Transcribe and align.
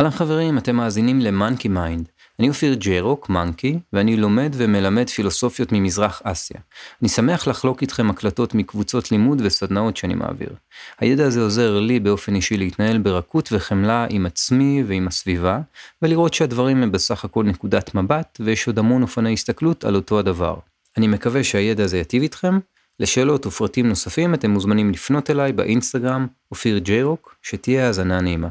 אהלן 0.00 0.10
חברים, 0.10 0.58
אתם 0.58 0.76
מאזינים 0.76 1.20
ל-Monkey 1.20 1.64
Mind. 1.64 2.08
אני 2.38 2.48
אופיר 2.48 2.74
ג'יירוק, 2.74 3.28
מנקי, 3.28 3.78
ואני 3.92 4.16
לומד 4.16 4.52
ומלמד 4.56 5.08
פילוסופיות 5.08 5.72
ממזרח 5.72 6.22
אסיה. 6.24 6.60
אני 7.02 7.08
שמח 7.08 7.46
לחלוק 7.48 7.82
איתכם 7.82 8.10
הקלטות 8.10 8.54
מקבוצות 8.54 9.12
לימוד 9.12 9.42
וסדנאות 9.44 9.96
שאני 9.96 10.14
מעביר. 10.14 10.48
הידע 10.98 11.26
הזה 11.26 11.40
עוזר 11.40 11.80
לי 11.80 12.00
באופן 12.00 12.34
אישי 12.34 12.56
להתנהל 12.56 12.98
ברכות 12.98 13.48
וחמלה 13.52 14.06
עם 14.10 14.26
עצמי 14.26 14.84
ועם 14.86 15.08
הסביבה, 15.08 15.60
ולראות 16.02 16.34
שהדברים 16.34 16.82
הם 16.82 16.92
בסך 16.92 17.24
הכל 17.24 17.44
נקודת 17.44 17.94
מבט, 17.94 18.40
ויש 18.44 18.66
עוד 18.66 18.78
המון 18.78 19.02
אופני 19.02 19.32
הסתכלות 19.32 19.84
על 19.84 19.94
אותו 19.94 20.18
הדבר. 20.18 20.56
אני 20.96 21.06
מקווה 21.06 21.44
שהידע 21.44 21.84
הזה 21.84 21.98
יטיב 21.98 22.22
איתכם. 22.22 22.58
לשאלות 23.00 23.46
ופרטים 23.46 23.88
נוספים 23.88 24.34
אתם 24.34 24.50
מוזמנים 24.50 24.90
לפנות 24.90 25.30
אליי 25.30 25.52
באינסטגרם, 25.52 26.26
אופיר 26.50 26.78
ג'יירוק, 26.78 27.34
שתהיה 27.42 27.86
האזנה 27.86 28.20
נעימה. 28.20 28.48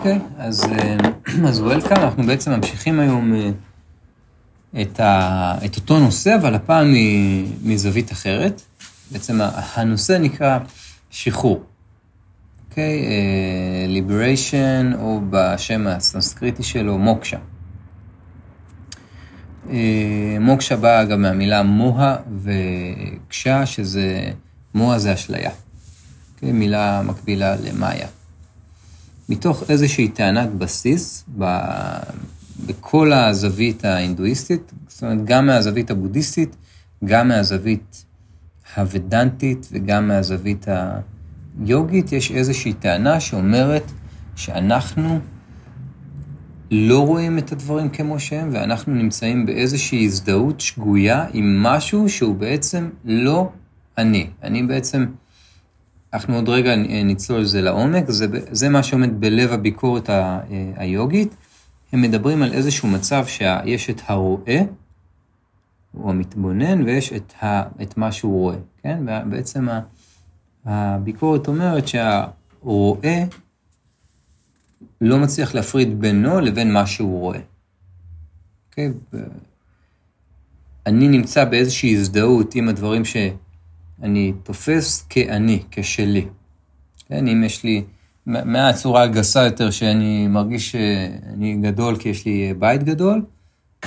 אוקיי, 0.00 0.18
אז, 0.38 0.64
אה, 0.64 0.96
אז 1.48 1.60
וולקאם, 1.60 1.96
אנחנו 1.96 2.22
בעצם 2.22 2.50
ממשיכים 2.50 3.00
היום 3.00 3.34
אה, 3.34 3.50
את, 4.82 5.00
ה, 5.00 5.54
את 5.64 5.76
אותו 5.76 5.98
נושא, 5.98 6.36
אבל 6.36 6.54
הפעם 6.54 6.94
מזווית 7.62 8.12
אחרת. 8.12 8.62
בעצם 9.10 9.38
הנושא 9.74 10.12
נקרא 10.20 10.58
שחרור. 11.10 11.62
אוקיי? 12.68 13.04
ליבריישן, 13.88 14.92
או 14.98 15.20
בשם 15.30 15.86
הסנסקריטי 15.86 16.62
שלו, 16.62 16.98
מוקשה. 16.98 17.38
אה, 19.70 20.36
מוקשה 20.40 20.76
באה 20.76 21.04
גם 21.04 21.22
מהמילה 21.22 21.62
מוהה 21.62 22.16
וקשה, 22.42 23.66
שזה, 23.66 24.30
מוהה 24.74 24.98
זה 24.98 25.14
אשליה. 25.14 25.50
אוקיי? 26.34 26.52
מילה 26.52 27.02
מקבילה 27.02 27.56
למאיה. 27.56 28.06
מתוך 29.30 29.70
איזושהי 29.70 30.08
טענת 30.08 30.54
בסיס 30.54 31.24
ב... 31.38 31.58
בכל 32.66 33.12
הזווית 33.12 33.84
ההינדואיסטית, 33.84 34.72
זאת 34.88 35.02
אומרת, 35.02 35.24
גם 35.24 35.46
מהזווית 35.46 35.90
הבודהיסטית, 35.90 36.56
גם 37.04 37.28
מהזווית 37.28 38.04
הוודנטית 38.76 39.68
וגם 39.72 40.08
מהזווית 40.08 40.66
היוגית, 41.60 42.12
יש 42.12 42.30
איזושהי 42.30 42.72
טענה 42.72 43.20
שאומרת 43.20 43.92
שאנחנו 44.36 45.20
לא 46.70 47.06
רואים 47.06 47.38
את 47.38 47.52
הדברים 47.52 47.88
כמו 47.88 48.20
שהם, 48.20 48.48
ואנחנו 48.52 48.94
נמצאים 48.94 49.46
באיזושהי 49.46 50.04
הזדהות 50.04 50.60
שגויה 50.60 51.26
עם 51.32 51.62
משהו 51.62 52.08
שהוא 52.08 52.36
בעצם 52.36 52.88
לא 53.04 53.50
אני. 53.98 54.30
אני 54.42 54.62
בעצם... 54.62 55.06
אנחנו 56.12 56.34
עוד 56.34 56.48
רגע 56.48 56.76
נצלול 57.04 57.40
לזה 57.40 57.60
לעומק, 57.60 58.04
זה, 58.10 58.26
זה 58.50 58.68
מה 58.68 58.82
שעומד 58.82 59.20
בלב 59.20 59.52
הביקורת 59.52 60.10
ה, 60.10 60.40
היוגית. 60.76 61.34
הם 61.92 62.02
מדברים 62.02 62.42
על 62.42 62.52
איזשהו 62.52 62.88
מצב 62.88 63.26
שיש 63.26 63.90
את 63.90 64.00
הרואה, 64.06 64.62
או 65.94 66.10
המתבונן, 66.10 66.82
ויש 66.82 67.12
את, 67.12 67.32
ה, 67.42 67.62
את 67.82 67.96
מה 67.96 68.12
שהוא 68.12 68.40
רואה, 68.40 68.56
כן? 68.82 69.30
בעצם 69.30 69.68
הביקורת 70.64 71.48
אומרת 71.48 71.88
שהרואה 71.88 73.24
לא 75.00 75.18
מצליח 75.18 75.54
להפריד 75.54 76.00
בינו 76.00 76.40
לבין 76.40 76.72
מה 76.72 76.86
שהוא 76.86 77.20
רואה. 77.20 77.40
אוקיי? 78.68 78.92
אני 80.86 81.08
נמצא 81.08 81.44
באיזושהי 81.44 81.94
הזדהות 81.94 82.54
עם 82.54 82.68
הדברים 82.68 83.04
ש... 83.04 83.16
אני 84.02 84.32
תופס 84.42 85.06
כאני, 85.08 85.62
כשלי. 85.70 86.26
כן, 87.08 87.28
אם 87.28 87.44
יש 87.44 87.64
לי, 87.64 87.84
מהצורה 88.26 89.02
הגסה 89.02 89.44
יותר 89.44 89.70
שאני 89.70 90.26
מרגיש 90.26 90.72
שאני 90.72 91.56
גדול 91.62 91.96
כי 91.96 92.08
יש 92.08 92.26
לי 92.26 92.54
בית 92.58 92.82
גדול, 92.82 93.22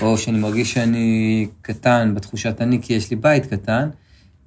או 0.02 0.18
שאני 0.18 0.40
מרגיש 0.40 0.74
שאני 0.74 1.48
קטן 1.62 2.12
בתחושת 2.16 2.62
אני 2.62 2.82
כי 2.82 2.94
יש 2.94 3.10
לי 3.10 3.16
בית 3.16 3.46
קטן, 3.46 3.90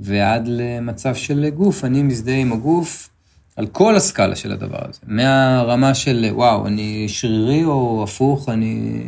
ועד 0.01 0.49
למצב 0.49 1.15
של 1.15 1.49
גוף, 1.49 1.85
אני 1.85 2.03
מזדהה 2.03 2.37
עם 2.37 2.53
הגוף 2.53 3.09
על 3.57 3.67
כל 3.67 3.97
הסקאלה 3.97 4.37
של 4.37 4.53
הדבר 4.53 4.79
הזה. 4.89 5.01
מהרמה 5.07 5.95
של 5.95 6.27
וואו, 6.33 6.67
אני 6.67 7.09
שרירי 7.09 7.65
או 7.65 8.05
הפוך, 8.05 8.49
אני 8.49 9.03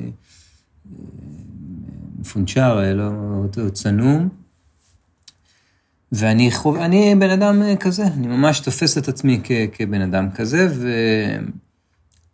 מפונצ'ר, 2.18 2.94
לא, 2.94 3.68
צנום, 3.72 4.28
ואני 6.12 6.50
חוב... 6.50 6.76
אני 6.76 7.14
בן 7.14 7.30
אדם 7.30 7.62
אה, 7.62 7.76
כזה, 7.76 8.06
אני 8.06 8.26
ממש 8.26 8.60
תופס 8.60 8.98
את 8.98 9.08
עצמי 9.08 9.40
כ... 9.44 9.52
כבן 9.72 10.00
אדם 10.00 10.30
כזה, 10.30 10.68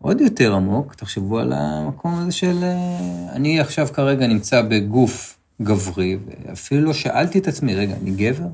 ועוד 0.01 0.21
יותר 0.21 0.55
עמוק, 0.55 0.95
תחשבו 0.95 1.39
על 1.39 1.53
המקום 1.53 2.15
הזה 2.15 2.33
של... 2.33 2.59
אה, 2.63 3.33
אני 3.33 3.61
עכשיו 3.61 3.89
כרגע 3.93 4.27
נמצא 4.27 4.63
בגוף 4.63 5.39
גברי, 5.63 6.19
ואפילו 6.27 6.85
לא 6.85 6.93
שאלתי 6.93 7.39
את 7.39 7.49
עצמי, 7.49 7.75
רגע, 7.75 7.95
אני 8.03 8.11
גבר? 8.11 8.47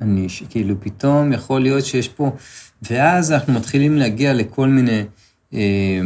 אני, 0.00 0.26
כאילו, 0.48 0.74
פתאום 0.80 1.32
יכול 1.32 1.60
להיות 1.60 1.84
שיש 1.84 2.08
פה... 2.08 2.30
ואז 2.82 3.32
אנחנו 3.32 3.52
מתחילים 3.52 3.96
להגיע 3.96 4.34
לכל 4.34 4.68
מיני 4.68 5.04
אה, 5.54 6.00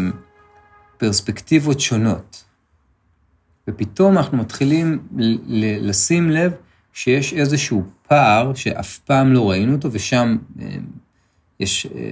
פרספקטיבות 0.96 1.80
שונות. 1.80 2.44
ופתאום 3.68 4.18
אנחנו 4.18 4.38
מתחילים 4.38 5.08
לשים 5.80 6.30
לב 6.30 6.52
שיש 6.92 7.32
איזשהו 7.32 7.82
פער 8.08 8.54
שאף 8.54 8.98
פעם 8.98 9.32
לא 9.32 9.50
ראינו 9.50 9.72
אותו, 9.72 9.88
ושם 9.92 10.36
אה, 10.60 10.66
יש 11.60 11.86
אה, 11.86 12.10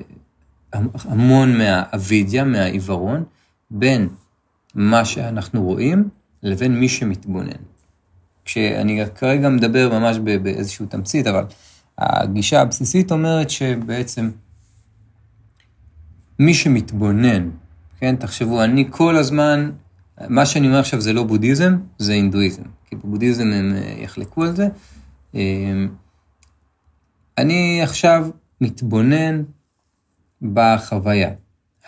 המון 1.05 1.59
מהאבידיה, 1.59 2.45
מהעיוורון, 2.45 3.25
בין 3.71 4.09
מה 4.75 5.05
שאנחנו 5.05 5.63
רואים 5.63 6.09
לבין 6.43 6.81
מי 6.81 6.89
שמתבונן. 6.89 7.63
כשאני 8.45 9.03
כרגע 9.15 9.49
מדבר 9.49 9.99
ממש 9.99 10.19
באיזשהו 10.19 10.87
תמצית, 10.87 11.27
אבל 11.27 11.45
הגישה 11.99 12.61
הבסיסית 12.61 13.13
אומרת 13.13 13.51
שבעצם 13.51 14.31
מי 16.39 16.55
שמתבונן, 16.55 17.51
כן, 17.99 18.17
תחשבו, 18.17 18.65
אני 18.65 18.87
כל 18.91 19.17
הזמן 19.17 19.71
מה 20.29 20.47
שאני 20.47 20.67
אומר 20.67 20.79
עכשיו 20.79 21.01
זה 21.01 21.13
לא 21.13 21.23
בודהיזם, 21.25 21.77
זה 21.99 22.13
הינדואיזם. 22.13 22.63
כי 22.91 22.97
בבודהיזם 22.97 23.53
הם 23.53 23.73
אה, 23.75 23.95
יחלקו 23.99 24.45
על 24.45 24.57
זה. 24.57 24.69
אה, 25.35 25.85
אני 27.39 27.83
עכשיו 27.83 28.31
מתבונן 28.61 29.43
בחוויה 30.43 31.31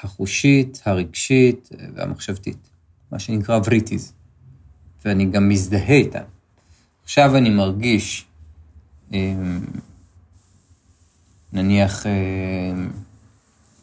החושית, 0.03 0.83
הרגשית 0.85 1.69
והמחשבתית, 1.95 2.71
מה 3.13 3.19
שנקרא 3.19 3.61
וריטיז, 3.67 4.13
ואני 5.05 5.25
גם 5.25 5.49
מזדהה 5.49 5.95
איתה. 5.95 6.21
עכשיו 7.05 7.37
אני 7.37 7.51
מרגיש, 7.51 8.27
אה, 9.15 9.35
נניח, 11.53 12.07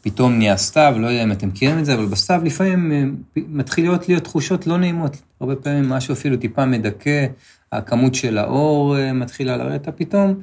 פתאום 0.02 0.38
נהיה 0.38 0.58
סתיו, 0.58 0.96
לא 1.00 1.08
יודע 1.08 1.24
אם 1.24 1.32
אתם 1.32 1.48
מכירים 1.48 1.80
את 1.80 1.86
זה, 1.86 1.94
אבל 1.94 2.06
בסתיו 2.06 2.42
לפעמים 2.44 2.92
אה, 2.92 3.04
מתחילות 3.48 4.10
להיות 4.10 4.24
תחושות 4.24 4.68
לא 4.68 4.78
נעימות. 4.78 5.18
הרבה 5.40 5.56
פעמים 5.56 5.90
משהו 5.90 6.14
אפילו 6.14 6.38
טיפה 6.38 6.66
מדכא, 6.66 7.26
הכמות 7.72 8.16
של 8.16 8.38
האור 8.38 8.98
אה, 8.98 9.14
מתחילה 9.14 9.58
לרדת, 9.58 9.82
אתה 9.82 9.92
פתאום 9.92 10.34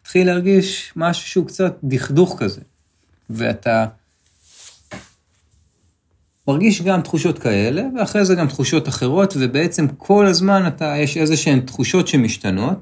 מתחיל 0.00 0.26
להרגיש 0.26 0.92
משהו 0.96 1.28
שהוא 1.28 1.46
קצת 1.46 1.78
דכדוך 1.84 2.36
כזה. 2.38 2.60
ואתה 3.30 3.86
מרגיש 6.48 6.82
גם 6.82 7.00
תחושות 7.00 7.38
כאלה, 7.38 7.82
ואחרי 7.98 8.24
זה 8.24 8.34
גם 8.34 8.48
תחושות 8.48 8.88
אחרות, 8.88 9.34
ובעצם 9.40 9.86
כל 9.88 10.26
הזמן 10.26 10.66
אתה, 10.66 10.94
יש 10.98 11.16
איזה 11.16 11.36
שהן 11.36 11.60
תחושות 11.60 12.08
שמשתנות, 12.08 12.78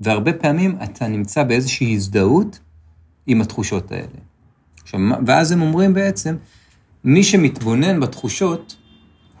והרבה 0.00 0.32
פעמים 0.32 0.78
אתה 0.84 1.08
נמצא 1.08 1.42
באיזושהי 1.42 1.94
הזדהות 1.94 2.58
עם 3.26 3.40
התחושות 3.40 3.92
האלה. 3.92 4.33
עכשיו, 4.94 5.18
ואז 5.26 5.52
הם 5.52 5.62
אומרים 5.62 5.94
בעצם, 5.94 6.36
מי 7.04 7.24
שמתבונן 7.24 8.00
בתחושות, 8.00 8.76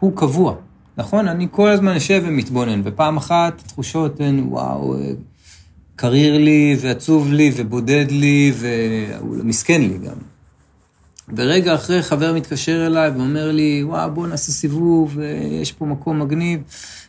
הוא 0.00 0.16
קבוע. 0.16 0.54
נכון? 0.96 1.28
אני 1.28 1.46
כל 1.50 1.68
הזמן 1.68 1.96
אשב 1.96 2.22
ומתבונן, 2.26 2.80
ופעם 2.84 3.16
אחת 3.16 3.60
התחושות 3.60 4.20
הן, 4.20 4.44
וואו, 4.48 4.96
קריר 5.96 6.38
לי, 6.38 6.76
ועצוב 6.80 7.32
לי, 7.32 7.52
ובודד 7.56 8.06
לי, 8.10 8.52
ומסכן 9.20 9.80
לי 9.80 9.98
גם. 9.98 10.16
ורגע 11.36 11.74
אחרי 11.74 12.02
חבר 12.02 12.32
מתקשר 12.32 12.86
אליי 12.86 13.10
ואומר 13.10 13.52
לי, 13.52 13.84
וואו, 13.84 14.10
בוא 14.10 14.26
נעשה 14.26 14.52
סיבוב, 14.52 15.18
יש 15.62 15.72
פה 15.72 15.86
מקום 15.86 16.22
מגניב, 16.22 16.60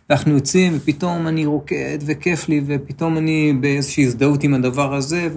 ואנחנו 0.10 0.34
יוצאים, 0.34 0.74
ופתאום 0.78 1.28
אני 1.28 1.46
רוקד, 1.46 1.98
וכיף 2.06 2.50
לי, 2.50 2.62
ופתאום 2.66 3.18
אני 3.18 3.54
באיזושהי 3.60 4.06
הזדהות 4.06 4.44
עם 4.44 4.54
הדבר 4.54 4.96
הזה, 4.96 5.30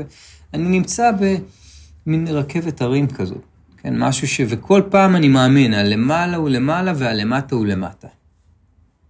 ואני 0.52 0.68
נמצא 0.68 1.10
ב... 1.20 1.36
מין 2.08 2.26
רכבת 2.28 2.80
הרים 2.80 3.06
כזאת, 3.06 3.42
כן, 3.76 3.98
משהו 3.98 4.28
ש... 4.28 4.40
וכל 4.48 4.82
פעם 4.90 5.16
אני 5.16 5.28
מאמין, 5.28 5.74
הלמעלה 5.74 6.36
הוא 6.36 6.48
למעלה 6.48 6.92
והלמטה 6.96 7.54
הוא 7.54 7.66
למטה. 7.66 8.08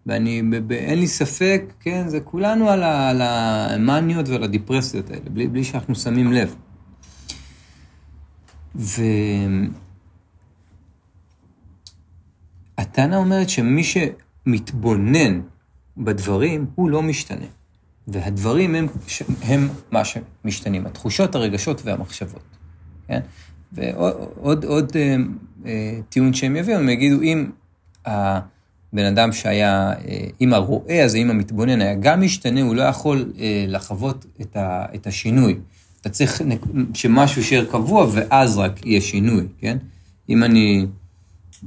ואני, 0.07 0.43
אין 0.71 0.99
לי 0.99 1.07
ספק, 1.07 1.63
כן, 1.81 2.09
זה 2.09 2.21
כולנו 2.21 2.71
על, 2.71 2.83
ה, 2.83 3.11
על 3.11 3.23
המאניות 3.23 4.29
ועל 4.29 4.45
הדיפרסיות 4.45 5.11
האלה, 5.11 5.31
בלי, 5.31 5.49
בלי 5.49 5.65
שאנחנו 5.65 5.95
שמים 5.95 6.33
לב. 6.33 6.55
והטענה 12.79 13.17
אומרת 13.17 13.49
שמי 13.49 13.83
שמתבונן 13.85 15.41
בדברים, 15.97 16.67
הוא 16.75 16.91
לא 16.91 17.03
משתנה. 17.03 17.47
והדברים 18.09 18.75
הם, 18.75 18.87
הם 19.43 19.69
מה 19.91 20.03
שמשתנים, 20.05 20.87
התחושות, 20.87 21.35
הרגשות 21.35 21.83
והמחשבות, 21.85 22.58
כן? 23.09 23.21
ועוד 23.73 24.15
עוד, 24.41 24.65
עוד, 24.65 24.93
אה, 24.97 25.17
אה, 25.67 25.99
טיעון 26.09 26.35
שהם 26.35 26.57
יביאו, 26.57 26.79
הם 26.79 26.89
יגידו, 26.89 27.23
אם 27.23 27.51
הבן 28.07 29.05
אדם 29.05 29.33
שהיה, 29.33 29.93
אה, 30.09 30.27
אם 30.41 30.53
הרועה 30.53 31.05
הזה, 31.05 31.19
אם 31.19 31.31
המתבונן 31.31 31.81
היה 31.81 31.95
גם 31.95 32.21
משתנה, 32.21 32.63
הוא 32.63 32.75
לא 32.75 32.83
יכול 32.83 33.33
אה, 33.39 33.65
לחוות 33.69 34.27
את, 34.41 34.57
ה, 34.57 34.85
את 34.95 35.07
השינוי. 35.07 35.59
אתה 36.01 36.09
צריך 36.09 36.43
שמשהו 36.95 37.41
יישאר 37.41 37.65
קבוע 37.65 38.07
ואז 38.13 38.59
רק 38.59 38.87
יהיה 38.87 39.01
שינוי, 39.01 39.45
כן? 39.59 39.79
אם 40.29 40.45
אני, 40.45 40.87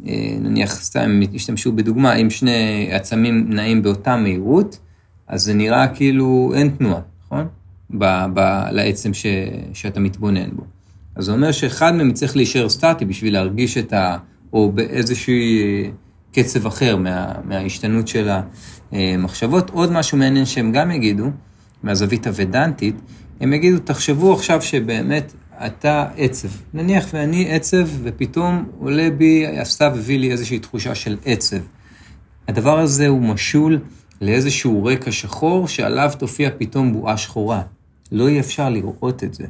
אה, 0.07 0.35
נניח, 0.39 0.81
סתם, 0.81 1.19
השתמשו 1.35 1.71
בדוגמה, 1.71 2.15
אם 2.15 2.29
שני 2.29 2.89
עצמים 2.91 3.53
נעים 3.53 3.81
באותה 3.81 4.15
מהירות, 4.15 4.79
אז 5.27 5.43
זה 5.43 5.53
נראה 5.53 5.87
כאילו 5.87 6.51
אין 6.55 6.69
תנועה, 6.77 7.01
נכון? 7.25 7.47
ב, 7.89 8.05
ב, 8.33 8.39
לעצם 8.71 9.13
ש, 9.13 9.25
שאתה 9.73 9.99
מתבונן 9.99 10.49
בו. 10.55 10.63
אז 11.15 11.25
זה 11.25 11.31
אומר 11.31 11.51
שאחד 11.51 11.95
מהם 11.95 12.13
צריך 12.13 12.35
להישאר 12.35 12.69
סטטי 12.69 13.05
בשביל 13.05 13.33
להרגיש 13.33 13.77
את 13.77 13.93
ה... 13.93 14.17
או 14.53 14.71
באיזשהו 14.71 15.33
קצב 16.31 16.67
אחר 16.67 16.95
מה, 16.95 17.33
מההשתנות 17.43 18.07
של 18.07 18.29
המחשבות. 18.91 19.69
עוד 19.69 19.91
משהו 19.91 20.17
מעניין 20.17 20.45
שהם 20.45 20.71
גם 20.71 20.91
יגידו, 20.91 21.25
מהזווית 21.83 22.27
הוודנטית, 22.27 22.95
הם 23.41 23.53
יגידו, 23.53 23.79
תחשבו 23.79 24.33
עכשיו 24.33 24.61
שבאמת 24.61 25.33
אתה 25.65 26.07
עצב. 26.17 26.47
נניח 26.73 27.05
ואני 27.13 27.51
עצב, 27.51 27.87
ופתאום 28.03 28.69
עולה 28.79 29.09
בי, 29.17 29.47
הסתיו 29.47 29.91
הביא 29.95 30.19
לי 30.19 30.31
איזושהי 30.31 30.59
תחושה 30.59 30.95
של 30.95 31.17
עצב. 31.25 31.57
הדבר 32.47 32.79
הזה 32.79 33.07
הוא 33.07 33.21
משול 33.21 33.79
לאיזשהו 34.21 34.85
רקע 34.85 35.11
שחור, 35.11 35.67
שעליו 35.67 36.11
תופיע 36.19 36.49
פתאום 36.57 36.93
בועה 36.93 37.17
שחורה. 37.17 37.61
לא 38.11 38.29
יהיה 38.29 38.39
אפשר 38.39 38.69
לראות 38.69 39.23
את 39.23 39.33
זה. 39.33 39.45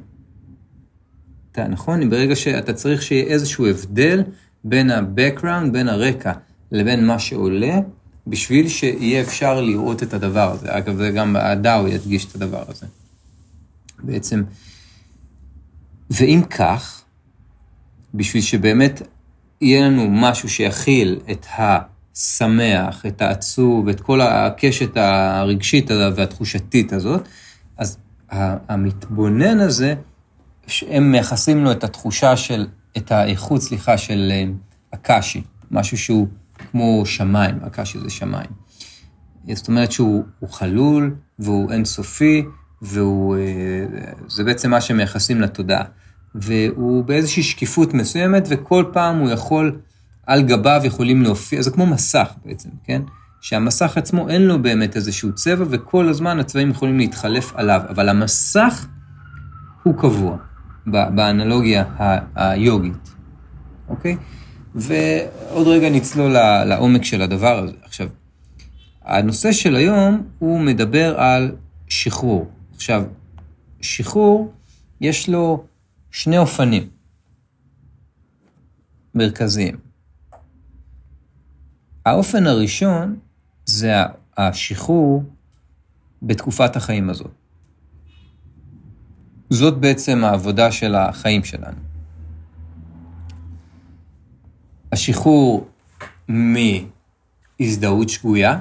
אתה, 1.51 1.67
נכון? 1.67 2.09
ברגע 2.09 2.35
שאתה 2.35 2.73
צריך 2.73 3.01
שיהיה 3.01 3.25
איזשהו 3.25 3.67
הבדל 3.67 4.23
בין 4.63 4.91
ה-background, 4.91 5.71
בין 5.71 5.89
הרקע, 5.89 6.31
לבין 6.71 7.07
מה 7.07 7.19
שעולה, 7.19 7.79
בשביל 8.27 8.67
שיהיה 8.67 9.21
אפשר 9.21 9.61
לראות 9.61 10.03
את 10.03 10.13
הדבר 10.13 10.51
הזה. 10.51 10.77
אגב, 10.77 10.97
זה 10.97 11.11
גם 11.11 11.35
הדאו 11.35 11.87
ידגיש 11.87 12.25
את 12.25 12.35
הדבר 12.35 12.63
הזה. 12.67 12.85
בעצם, 14.03 14.43
ואם 16.09 16.41
כך, 16.49 17.01
בשביל 18.13 18.41
שבאמת 18.41 19.01
יהיה 19.61 19.87
לנו 19.87 20.07
משהו 20.09 20.49
שיכיל 20.49 21.19
את 21.31 21.45
השמח, 21.57 23.05
את 23.05 23.21
העצוב, 23.21 23.87
את 23.87 24.01
כל 24.01 24.21
הקשת 24.21 24.97
הרגשית 24.97 25.91
והתחושתית 26.15 26.93
הזאת, 26.93 27.27
אז 27.77 27.97
המתבונן 28.29 29.59
הזה, 29.59 29.95
הם 30.89 31.11
מייחסים 31.11 31.63
לו 31.63 31.71
את 31.71 31.83
התחושה 31.83 32.37
של, 32.37 32.67
את 32.97 33.11
האיכות, 33.11 33.61
סליחה, 33.61 33.97
של 33.97 34.31
אה, 34.31 34.43
הקאשי, 34.93 35.41
משהו 35.71 35.97
שהוא 35.97 36.27
כמו 36.71 37.05
שמיים, 37.05 37.59
הקאשי 37.61 37.99
זה 37.99 38.09
שמיים. 38.09 38.49
זאת 39.53 39.67
אומרת 39.67 39.91
שהוא 39.91 40.23
חלול 40.49 41.15
והוא 41.39 41.71
אינסופי, 41.71 42.45
וזה 42.81 44.43
בעצם 44.45 44.69
מה 44.69 44.81
שמייחסים 44.81 45.41
לתודעה. 45.41 45.83
והוא 46.35 47.03
באיזושהי 47.03 47.43
שקיפות 47.43 47.93
מסוימת, 47.93 48.47
וכל 48.49 48.85
פעם 48.93 49.19
הוא 49.19 49.29
יכול, 49.29 49.79
על 50.27 50.41
גביו 50.41 50.81
יכולים 50.83 51.21
להופיע, 51.21 51.61
זה 51.61 51.71
כמו 51.71 51.85
מסך 51.85 52.33
בעצם, 52.45 52.69
כן? 52.83 53.01
שהמסך 53.41 53.97
עצמו 53.97 54.29
אין 54.29 54.41
לו 54.41 54.61
באמת 54.61 54.95
איזשהו 54.95 55.35
צבע, 55.35 55.65
וכל 55.69 56.09
הזמן 56.09 56.39
הצבעים 56.39 56.69
יכולים 56.69 56.97
להתחלף 56.97 57.51
עליו, 57.55 57.81
אבל 57.89 58.09
המסך 58.09 58.87
הוא 59.83 59.97
קבוע. 59.97 60.37
באנלוגיה 60.87 61.85
היוגית, 62.35 63.15
אוקיי? 63.89 64.17
ועוד 64.75 65.67
רגע 65.67 65.89
נצלול 65.89 66.31
לעומק 66.65 67.03
של 67.03 67.21
הדבר 67.21 67.59
הזה. 67.63 67.73
עכשיו, 67.83 68.09
הנושא 69.01 69.51
של 69.51 69.75
היום 69.75 70.27
הוא 70.39 70.59
מדבר 70.59 71.19
על 71.19 71.55
שחרור. 71.87 72.51
עכשיו, 72.75 73.03
שחרור, 73.81 74.53
יש 75.01 75.29
לו 75.29 75.65
שני 76.11 76.37
אופנים 76.37 76.89
מרכזיים. 79.15 79.77
האופן 82.05 82.47
הראשון 82.47 83.19
זה 83.65 83.93
השחרור 84.37 85.23
בתקופת 86.21 86.75
החיים 86.75 87.09
הזאת. 87.09 87.31
זאת 89.51 89.77
בעצם 89.77 90.23
העבודה 90.23 90.71
של 90.71 90.95
החיים 90.95 91.43
שלנו. 91.43 91.77
השחרור 94.91 95.67
מהזדהות 96.27 98.09
שגויה, 98.09 98.59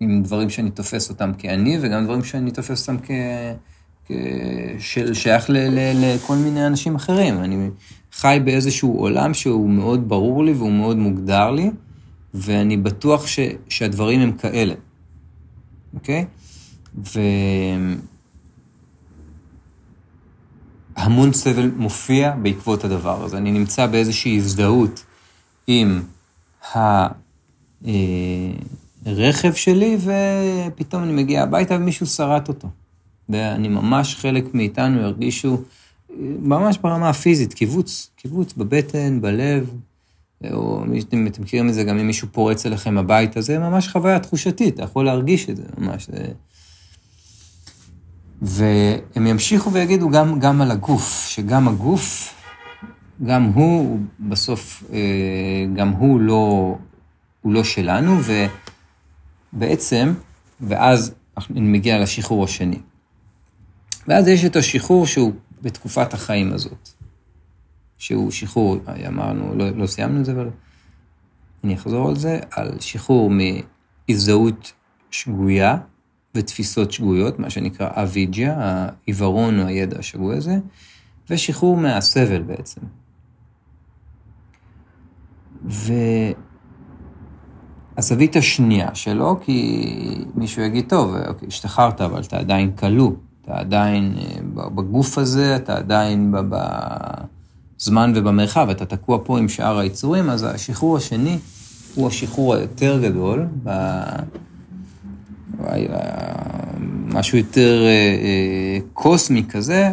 עם 0.00 0.22
דברים 0.22 0.50
שאני 0.50 0.70
תופס 0.70 1.10
אותם 1.10 1.32
כאני, 1.38 1.78
וגם 1.80 2.04
דברים 2.04 2.24
שאני 2.24 2.50
תופס 2.50 2.88
אותם 2.88 3.02
כ... 3.06 3.10
של 4.78 5.14
שייך 5.14 5.50
ל... 5.50 5.56
ל... 5.56 5.78
לכל 5.94 6.36
מיני 6.36 6.66
אנשים 6.66 6.94
אחרים. 6.94 7.44
אני 7.44 7.70
חי 8.12 8.38
באיזשהו 8.44 8.98
עולם 8.98 9.34
שהוא 9.34 9.70
מאוד 9.70 10.08
ברור 10.08 10.44
לי 10.44 10.52
והוא 10.52 10.72
מאוד 10.72 10.96
מוגדר 10.96 11.50
לי, 11.50 11.70
ואני 12.34 12.76
בטוח 12.76 13.26
ש... 13.26 13.38
שהדברים 13.68 14.20
הם 14.20 14.32
כאלה, 14.32 14.74
אוקיי? 15.94 16.24
ו... 16.96 17.20
המון 21.00 21.32
סבל 21.32 21.70
מופיע 21.76 22.34
בעקבות 22.42 22.84
הדבר 22.84 23.24
הזה. 23.24 23.36
אני 23.36 23.52
נמצא 23.52 23.86
באיזושהי 23.86 24.36
הזדהות 24.36 25.04
עם 25.66 26.02
הרכב 29.06 29.52
שלי, 29.54 29.96
ופתאום 30.00 31.02
אני 31.02 31.12
מגיע 31.12 31.42
הביתה 31.42 31.74
ומישהו 31.74 32.06
שרט 32.06 32.48
אותו. 32.48 32.68
ואני 33.28 33.68
ממש, 33.68 34.14
חלק 34.14 34.54
מאיתנו 34.54 35.00
הרגישו, 35.00 35.60
ממש 36.42 36.78
ברמה 36.78 37.08
הפיזית, 37.08 37.54
קיבוץ, 37.54 38.10
קיבוץ 38.16 38.52
בבטן, 38.52 39.20
בלב, 39.20 39.70
או 40.52 40.84
אתם 40.98 41.24
מכירים 41.24 41.68
את 41.68 41.74
זה 41.74 41.84
גם 41.84 41.98
אם 41.98 42.06
מישהו 42.06 42.28
פורץ 42.32 42.66
אליכם 42.66 42.98
הביתה, 42.98 43.40
זה 43.40 43.58
ממש 43.58 43.88
חוויה 43.88 44.18
תחושתית, 44.18 44.74
אתה 44.74 44.82
יכול 44.82 45.04
להרגיש 45.04 45.50
את 45.50 45.56
זה 45.56 45.62
ממש. 45.78 46.06
זה... 46.06 46.26
והם 48.42 49.26
ימשיכו 49.26 49.72
ויגידו 49.72 50.10
גם, 50.10 50.38
גם 50.40 50.60
על 50.60 50.70
הגוף, 50.70 51.26
שגם 51.28 51.68
הגוף, 51.68 52.34
גם 53.26 53.44
הוא 53.44 54.00
בסוף, 54.20 54.84
אה, 54.92 55.66
גם 55.76 55.88
הוא 55.88 56.20
לא, 56.20 56.76
הוא 57.42 57.52
לא 57.52 57.64
שלנו, 57.64 58.18
ובעצם, 59.52 60.12
ואז 60.60 61.14
אני 61.50 61.60
מגיע 61.60 62.00
לשחרור 62.00 62.44
השני. 62.44 62.78
ואז 64.08 64.28
יש 64.28 64.44
את 64.44 64.56
השחרור 64.56 65.06
שהוא 65.06 65.32
בתקופת 65.62 66.14
החיים 66.14 66.52
הזאת, 66.52 66.88
שהוא 67.98 68.30
שחרור, 68.30 68.76
אמרנו, 69.08 69.54
לא, 69.56 69.70
לא 69.70 69.86
סיימנו 69.86 70.20
את 70.20 70.24
זה, 70.24 70.32
אבל 70.32 70.50
אני 71.64 71.74
אחזור 71.74 72.08
על 72.08 72.16
זה, 72.16 72.40
על 72.50 72.80
שחרור 72.80 73.30
מהזדהות 73.30 74.72
שגויה, 75.10 75.76
ותפיסות 76.34 76.92
שגויות, 76.92 77.38
מה 77.38 77.50
שנקרא 77.50 77.88
אביג'יה, 77.90 78.54
העיוורון 78.58 79.60
או 79.60 79.66
הידע 79.66 79.98
השגוי 79.98 80.36
הזה, 80.36 80.58
ושחרור 81.30 81.76
מהסבל 81.76 82.42
בעצם. 82.42 82.80
והזווית 87.96 88.36
השנייה 88.36 88.94
שלו, 88.94 89.40
כי 89.40 90.24
מישהו 90.34 90.62
יגיד, 90.62 90.84
טוב, 90.88 91.14
אוקיי, 91.28 91.48
השתחררת, 91.48 92.00
אבל 92.00 92.20
אתה 92.20 92.38
עדיין 92.38 92.72
כלוא, 92.76 93.12
אתה 93.42 93.58
עדיין 93.58 94.14
אה, 94.18 94.40
בגוף 94.74 95.18
הזה, 95.18 95.56
אתה 95.56 95.76
עדיין 95.76 96.34
בזמן 97.78 98.12
ובמרחב, 98.16 98.68
אתה 98.70 98.86
תקוע 98.86 99.18
פה 99.24 99.38
עם 99.38 99.48
שאר 99.48 99.78
היצורים, 99.78 100.30
אז 100.30 100.42
השחרור 100.44 100.96
השני 100.96 101.38
הוא 101.94 102.08
השחרור 102.08 102.54
היותר 102.54 103.00
גדול, 103.02 103.46
משהו 107.06 107.38
יותר 107.38 107.82
אה, 107.82 107.88
אה, 107.88 108.78
קוסמי 108.92 109.44
כזה, 109.48 109.92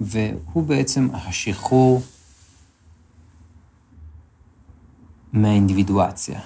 והוא 0.00 0.64
בעצם 0.64 1.08
השחרור 1.12 2.02
מהאינדיבידואציה. 5.32 6.40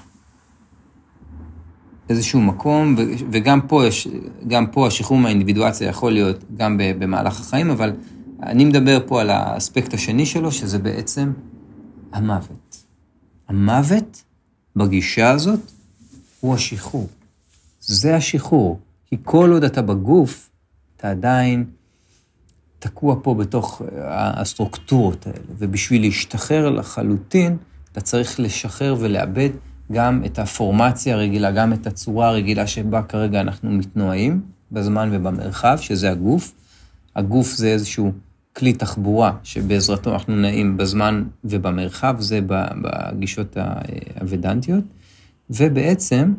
איזשהו 2.09 2.41
מקום, 2.41 2.95
וגם 3.31 3.61
פה, 3.61 3.87
יש, 3.87 4.09
גם 4.49 4.67
פה 4.67 4.87
השחרור 4.87 5.19
מהאינדיבידואציה 5.19 5.89
יכול 5.89 6.13
להיות 6.13 6.45
גם 6.57 6.77
במהלך 6.79 7.41
החיים, 7.41 7.71
אבל 7.71 7.93
אני 8.43 8.65
מדבר 8.65 8.99
פה 9.07 9.21
על 9.21 9.31
האספקט 9.31 9.95
השני 9.95 10.27
שלו, 10.27 10.53
שזה 10.53 10.79
בעצם 10.79 11.33
המוות. 12.13 12.85
המוות 13.49 14.23
בגישה 14.77 15.31
הזאת 15.31 15.61
הוא 16.41 16.55
השחרור. 16.55 17.09
זה 17.89 18.17
השחרור. 18.17 18.81
כי 19.07 19.17
כל 19.23 19.51
עוד 19.53 19.65
אתה 19.65 19.83
בגוף, 19.83 20.51
אתה 20.97 21.11
עדיין 21.11 21.65
תקוע 22.79 23.17
פה 23.23 23.35
בתוך 23.35 23.83
הסטרוקטורות 24.11 25.27
האלה, 25.27 25.39
ובשביל 25.59 26.03
להשתחרר 26.03 26.71
לחלוטין, 26.71 27.57
אתה 27.93 28.01
צריך 28.01 28.41
לשחרר 28.41 28.97
ולאבד 28.99 29.51
גם 29.93 30.23
את 30.27 30.39
הפורמציה 30.39 31.15
הרגילה, 31.15 31.51
גם 31.51 31.73
את 31.73 31.87
הצורה 31.87 32.29
הרגילה 32.29 32.67
שבה 32.67 33.03
כרגע 33.03 33.41
אנחנו 33.41 33.71
מתנועים, 33.71 34.41
בזמן 34.73 35.11
ובמרחב, 35.13 35.79
שזה 35.81 36.11
הגוף. 36.11 36.55
הגוף 37.17 37.55
זה 37.55 37.69
איזשהו 37.69 38.13
כלי 38.57 38.73
תחבורה 38.73 39.33
שבעזרתו 39.43 40.13
אנחנו 40.13 40.37
נעים 40.37 40.77
בזמן 40.77 41.25
ובמרחב, 41.45 42.17
זה 42.19 42.41
בגישות 42.49 43.57
הוודנטיות. 44.21 44.85
ובעצם, 45.51 46.33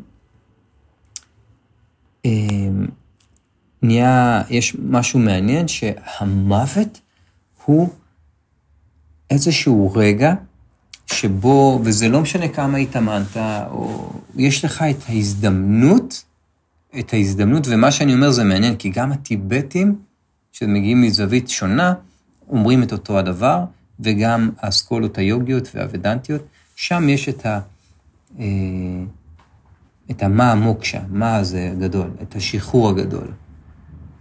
נהיה, 3.83 4.41
יש 4.49 4.75
משהו 4.83 5.19
מעניין 5.19 5.67
שהמוות 5.67 7.01
הוא 7.65 7.89
איזשהו 9.29 9.91
רגע 9.95 10.33
שבו, 11.05 11.81
וזה 11.83 12.09
לא 12.09 12.21
משנה 12.21 12.47
כמה 12.47 12.77
התאמנת, 12.77 13.37
או 13.71 14.13
יש 14.35 14.65
לך 14.65 14.83
את 14.89 15.03
ההזדמנות, 15.09 16.23
את 16.99 17.13
ההזדמנות, 17.13 17.67
ומה 17.67 17.91
שאני 17.91 18.13
אומר 18.13 18.31
זה 18.31 18.43
מעניין, 18.43 18.75
כי 18.75 18.89
גם 18.89 19.11
הטיבטים, 19.11 19.95
שמגיעים 20.51 21.01
מזווית 21.01 21.49
שונה, 21.49 21.93
אומרים 22.49 22.83
את 22.83 22.91
אותו 22.91 23.19
הדבר, 23.19 23.63
וגם 23.99 24.49
האסכולות 24.59 25.17
היוגיות 25.17 25.69
והוודנטיות, 25.75 26.41
שם 26.75 27.09
יש 27.09 27.29
את 27.29 27.45
ה... 27.45 27.59
את 30.11 30.23
המה 30.23 30.51
המוקשה, 30.51 30.99
מה 31.09 31.35
הזה 31.35 31.69
הגדול, 31.71 32.09
את 32.21 32.35
השחרור 32.35 32.89
הגדול. 32.89 33.27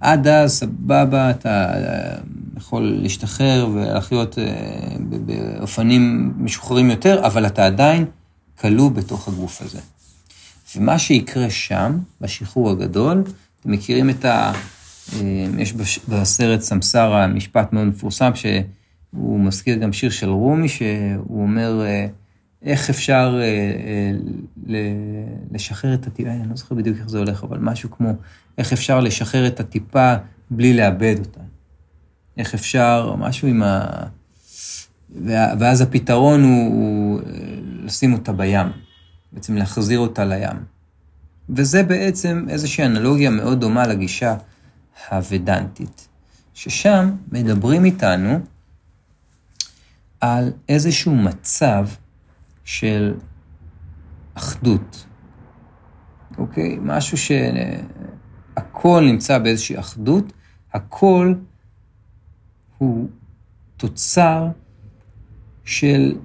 עד 0.01 0.27
אז, 0.27 0.53
סבבה, 0.53 1.31
אתה 1.31 1.75
אה, 1.75 2.19
יכול 2.57 2.99
להשתחרר 3.03 3.69
ולחיות 3.75 4.39
אה, 4.39 4.45
באופנים 5.27 6.33
משוחררים 6.39 6.91
יותר, 6.91 7.27
אבל 7.27 7.47
אתה 7.47 7.67
עדיין 7.67 8.05
כלוא 8.61 8.91
בתוך 8.91 9.29
הגוף 9.29 9.63
הזה. 9.63 9.79
ומה 10.77 10.99
שיקרה 10.99 11.51
שם, 11.51 11.99
בשחרור 12.21 12.71
הגדול, 12.71 13.23
אתם 13.61 13.71
מכירים 13.71 14.11
את 14.11 14.25
ה... 14.25 14.53
אה, 15.13 15.47
יש 15.59 15.75
בסרט 16.09 16.61
סמסרה 16.61 17.27
משפט 17.27 17.73
מאוד 17.73 17.87
מפורסם, 17.87 18.31
שהוא 18.35 19.41
מזכיר 19.41 19.77
גם 19.77 19.93
שיר 19.93 20.11
של 20.11 20.29
רומי, 20.29 20.69
שהוא 20.69 21.43
אומר, 21.43 21.83
איך 22.63 22.91
אפשר 22.91 23.41
לשחרר 25.51 25.95
את 25.95 26.07
הטיפה, 26.07 26.31
אני 26.31 26.49
לא 26.49 26.57
זוכר 26.57 26.75
בדיוק 26.75 26.99
איך 26.99 27.09
זה 27.09 27.19
הולך, 27.19 27.45
אבל 27.45 27.59
משהו 27.59 27.91
כמו, 27.91 28.13
איך 28.59 28.73
אפשר 28.73 29.01
לשחרר 29.01 29.47
את 29.47 29.61
הטיפה 29.61 30.15
בלי 30.51 30.77
לאבד 30.77 31.15
אותה. 31.19 31.41
איך 32.37 32.55
אפשר, 32.55 33.15
משהו 33.19 33.49
עם 33.49 33.63
ה... 33.63 33.87
ואז 35.59 35.81
הפתרון 35.81 36.43
הוא, 36.43 36.75
הוא 36.75 37.21
לשים 37.85 38.13
אותה 38.13 38.33
בים, 38.33 38.67
בעצם 39.33 39.57
להחזיר 39.57 39.99
אותה 39.99 40.25
לים. 40.25 40.65
וזה 41.51 41.83
בעצם 41.83 42.47
איזושהי 42.49 42.87
אנלוגיה 42.87 43.31
מאוד 43.31 43.61
דומה 43.61 43.87
לגישה 43.87 44.37
הוודנטית, 45.11 46.09
ששם 46.55 47.11
מדברים 47.33 47.85
איתנו 47.85 48.39
על 50.21 50.53
איזשהו 50.69 51.15
מצב 51.15 51.89
של 52.69 53.15
אחדות, 54.35 55.07
אוקיי? 56.39 56.79
משהו 56.83 57.19
שהכל 57.19 59.05
נמצא 59.07 59.39
באיזושהי 59.39 59.79
אחדות, 59.79 60.33
הכל 60.73 61.35
הוא 62.79 63.09
תוצר 63.77 64.49
של 65.65 66.17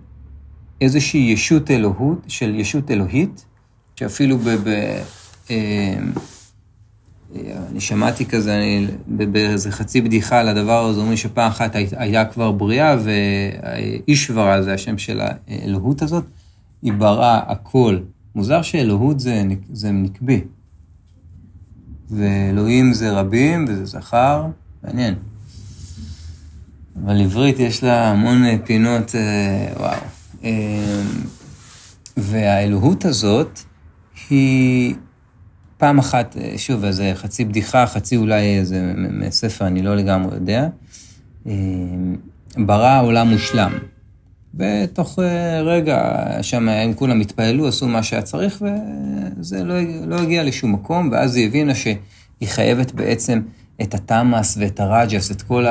איזושהי 0.81 1.19
ישות 1.19 1.71
אלוהות, 1.71 2.19
של 2.27 2.55
ישות 2.55 2.91
אלוהית, 2.91 3.45
שאפילו 3.95 4.37
ב... 4.37 4.49
ב 4.49 4.67
אה, 5.49 5.97
אני 7.71 7.79
שמעתי 7.79 8.25
כזה, 8.25 8.55
אני, 8.55 8.87
באיזה 9.07 9.71
חצי 9.71 10.01
בדיחה 10.01 10.39
על 10.39 10.47
הדבר 10.47 10.85
הזה, 10.85 10.99
אומרים 10.99 11.17
שפעם 11.17 11.47
אחת 11.47 11.75
היה 11.91 12.25
כבר 12.25 12.51
בריאה, 12.51 12.95
ואישברה 13.03 14.61
זה 14.61 14.73
השם 14.73 14.97
של 14.97 15.21
האלוהות 15.21 16.01
הזאת, 16.01 16.23
היא 16.81 16.93
בראה 16.93 17.39
הכל. 17.51 17.97
מוזר 18.35 18.61
שאלוהות 18.61 19.19
זה, 19.19 19.43
זה 19.73 19.91
נקבי, 19.91 20.41
ואלוהים 22.09 22.93
זה 22.93 23.11
רבים 23.11 23.65
וזה 23.67 23.85
זכר, 23.85 24.45
מעניין. 24.83 25.15
אבל 27.05 27.21
עברית 27.21 27.59
יש 27.59 27.83
לה 27.83 28.11
המון 28.11 28.43
פינות, 28.65 29.15
אה, 29.15 29.73
וואו. 29.77 30.01
אה, 30.43 31.01
והאלוהות 32.17 33.05
הזאת 33.05 33.59
היא 34.29 34.95
פעם 35.83 35.99
אחת, 35.99 36.35
שוב, 36.57 36.83
איזה 36.83 37.11
חצי 37.15 37.45
בדיחה, 37.45 37.85
חצי 37.87 38.17
אולי 38.17 38.59
איזה 38.59 38.93
מספר, 38.97 39.67
אני 39.67 39.81
לא 39.81 39.95
לגמרי 39.95 40.35
יודע, 40.35 40.67
ברא 42.57 43.01
עולם 43.01 43.27
מושלם. 43.27 43.71
ותוך 44.55 45.19
רגע, 45.63 46.25
שם 46.41 46.69
הם 46.69 46.93
כולם 46.93 47.21
התפעלו, 47.21 47.67
עשו 47.67 47.87
מה 47.87 48.03
שהיה 48.03 48.21
צריך, 48.21 48.61
וזה 49.39 49.63
לא, 49.63 49.75
לא 50.07 50.15
הגיע 50.15 50.43
לשום 50.43 50.73
מקום, 50.73 51.09
ואז 51.11 51.35
היא 51.35 51.47
הבינה 51.47 51.75
שהיא 51.75 51.97
חייבת 52.45 52.91
בעצם 52.91 53.41
את 53.81 53.93
התמאס 53.93 54.57
ואת 54.59 54.79
הרג'ס, 54.79 55.31
את 55.31 55.41
כל. 55.41 55.65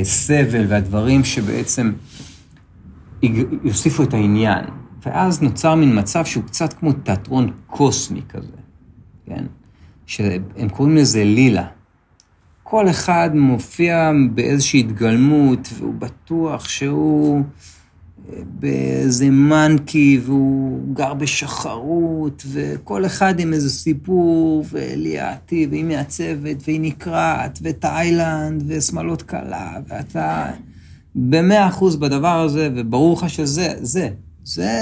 הסבל 0.00 0.64
והדברים 0.68 1.24
שבעצם 1.24 1.92
יוסיפו 3.64 4.02
את 4.02 4.14
העניין. 4.14 4.64
ואז 5.06 5.42
נוצר 5.42 5.74
מין 5.74 5.98
מצב 5.98 6.24
שהוא 6.24 6.44
קצת 6.44 6.72
כמו 6.72 6.92
תיאטרון 6.92 7.52
קוסמי 7.66 8.20
כזה, 8.28 8.57
כן? 9.28 9.44
שהם 10.06 10.68
קוראים 10.72 10.96
לזה 10.96 11.24
לילה. 11.24 11.66
כל 12.62 12.90
אחד 12.90 13.30
מופיע 13.34 14.12
באיזושהי 14.34 14.80
התגלמות, 14.80 15.68
והוא 15.78 15.94
בטוח 15.94 16.68
שהוא 16.68 17.42
אה, 18.32 18.38
באיזה 18.44 19.30
מנקי, 19.30 20.20
והוא 20.24 20.94
גר 20.94 21.14
בשחרות, 21.14 22.42
וכל 22.52 23.06
אחד 23.06 23.40
עם 23.40 23.52
איזה 23.52 23.70
סיפור, 23.70 24.64
וליאתי, 24.70 25.66
והיא 25.70 25.84
מעצבת, 25.84 26.56
והיא 26.64 26.80
נקרעת, 26.80 27.58
ותאילנד, 27.62 28.64
ושמאלות 28.66 29.22
קלה, 29.22 29.72
ואתה 29.88 30.50
במאה 31.14 31.68
אחוז 31.68 31.96
בדבר 31.96 32.40
הזה, 32.40 32.68
וברור 32.76 33.16
לך 33.18 33.30
שזה, 33.30 33.74
זה. 33.80 34.08
זה, 34.48 34.78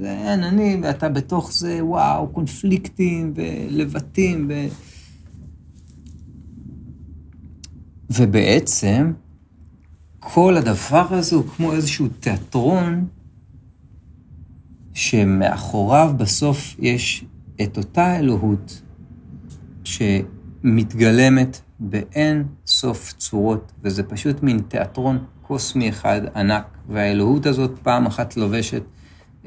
זה 0.00 0.10
אין, 0.10 0.42
אני, 0.42 0.80
ואתה 0.82 1.08
בתוך 1.08 1.52
זה, 1.52 1.84
וואו, 1.84 2.28
קונפליקטים 2.28 3.32
ולבטים. 3.36 4.50
ו... 4.50 4.66
ובעצם, 8.10 9.12
כל 10.18 10.56
הדבר 10.56 11.06
הזה 11.10 11.36
הוא 11.36 11.44
כמו 11.56 11.72
איזשהו 11.72 12.08
תיאטרון, 12.20 13.06
שמאחוריו 14.94 16.14
בסוף 16.16 16.76
יש 16.78 17.24
את 17.62 17.76
אותה 17.76 18.18
אלוהות 18.18 18.82
שמתגלמת 19.84 21.60
באין 21.80 22.44
סוף 22.66 23.12
צורות, 23.12 23.72
וזה 23.82 24.02
פשוט 24.02 24.42
מין 24.42 24.58
תיאטרון 24.58 25.24
קוסמי 25.42 25.88
אחד 25.88 26.20
ענק, 26.36 26.77
והאלוהות 26.88 27.46
הזאת 27.46 27.70
פעם 27.82 28.06
אחת 28.06 28.36
לובשת 28.36 28.82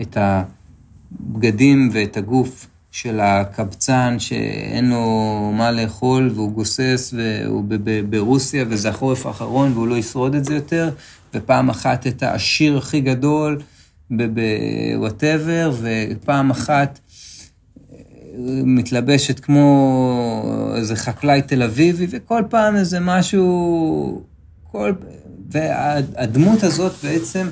את 0.01 0.17
הבגדים 0.17 1.89
ואת 1.93 2.17
הגוף 2.17 2.67
של 2.91 3.19
הקבצן 3.19 4.15
שאין 4.19 4.89
לו 4.89 5.51
מה 5.55 5.71
לאכול 5.71 6.31
והוא 6.35 6.51
גוסס 6.51 7.13
והוא 7.17 7.63
ברוסיה 8.09 8.65
וזה 8.69 8.89
החורף 8.89 9.25
האחרון 9.25 9.71
והוא 9.71 9.87
לא 9.87 9.97
ישרוד 9.97 10.35
את 10.35 10.45
זה 10.45 10.55
יותר, 10.55 10.89
ופעם 11.33 11.69
אחת 11.69 12.07
את 12.07 12.23
העשיר 12.23 12.77
הכי 12.77 13.01
גדול 13.01 13.61
בוואטאבר, 14.11 15.71
ופעם 15.81 16.51
אחת 16.51 16.99
אה, 17.91 17.97
מתלבשת 18.63 19.39
כמו 19.39 20.73
איזה 20.75 20.95
חקלאי 20.95 21.41
תל 21.41 21.63
אביבי, 21.63 22.07
וכל 22.09 22.43
פעם 22.49 22.75
איזה 22.75 22.99
משהו, 22.99 24.21
כל, 24.71 24.91
והדמות 25.51 26.63
הזאת 26.63 26.93
בעצם, 27.03 27.47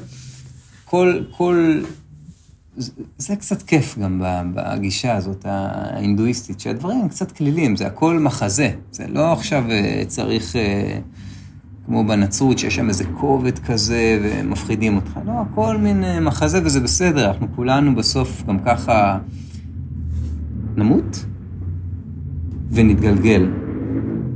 כל, 0.86 1.24
כל 1.32 1.82
זה, 3.18 3.36
קצת 3.36 3.62
כיף 3.62 3.98
גם 3.98 4.22
בגישה 4.56 5.16
הזאת 5.16 5.46
ההינדואיסטית, 5.46 6.60
שהדברים 6.60 7.02
הם 7.02 7.08
קצת 7.08 7.32
כלילים, 7.32 7.76
זה 7.76 7.88
הכל 7.88 8.20
מחזה. 8.20 8.72
זה 8.92 9.06
לא 9.08 9.34
עכשיו 9.34 9.64
אה, 9.72 10.04
צריך, 10.08 10.56
אה, 10.56 11.00
כמו 11.86 12.04
בנצרות, 12.08 12.60
שיש 12.60 12.76
שם 12.76 12.90
איזה 12.90 13.04
כובד 13.04 13.60
כזה 13.60 14.20
ומפחידים 14.24 14.96
אותך. 14.96 15.20
לא, 15.26 15.32
הכל 15.32 15.78
מין 15.78 16.04
אה, 16.04 16.20
מחזה 16.20 16.60
וזה 16.64 16.80
בסדר, 16.80 17.28
אנחנו 17.28 17.48
כולנו 17.56 17.96
בסוף 17.96 18.44
גם 18.48 18.60
ככה 18.60 19.20
נמות 20.76 21.26
ונתגלגל. 22.72 23.52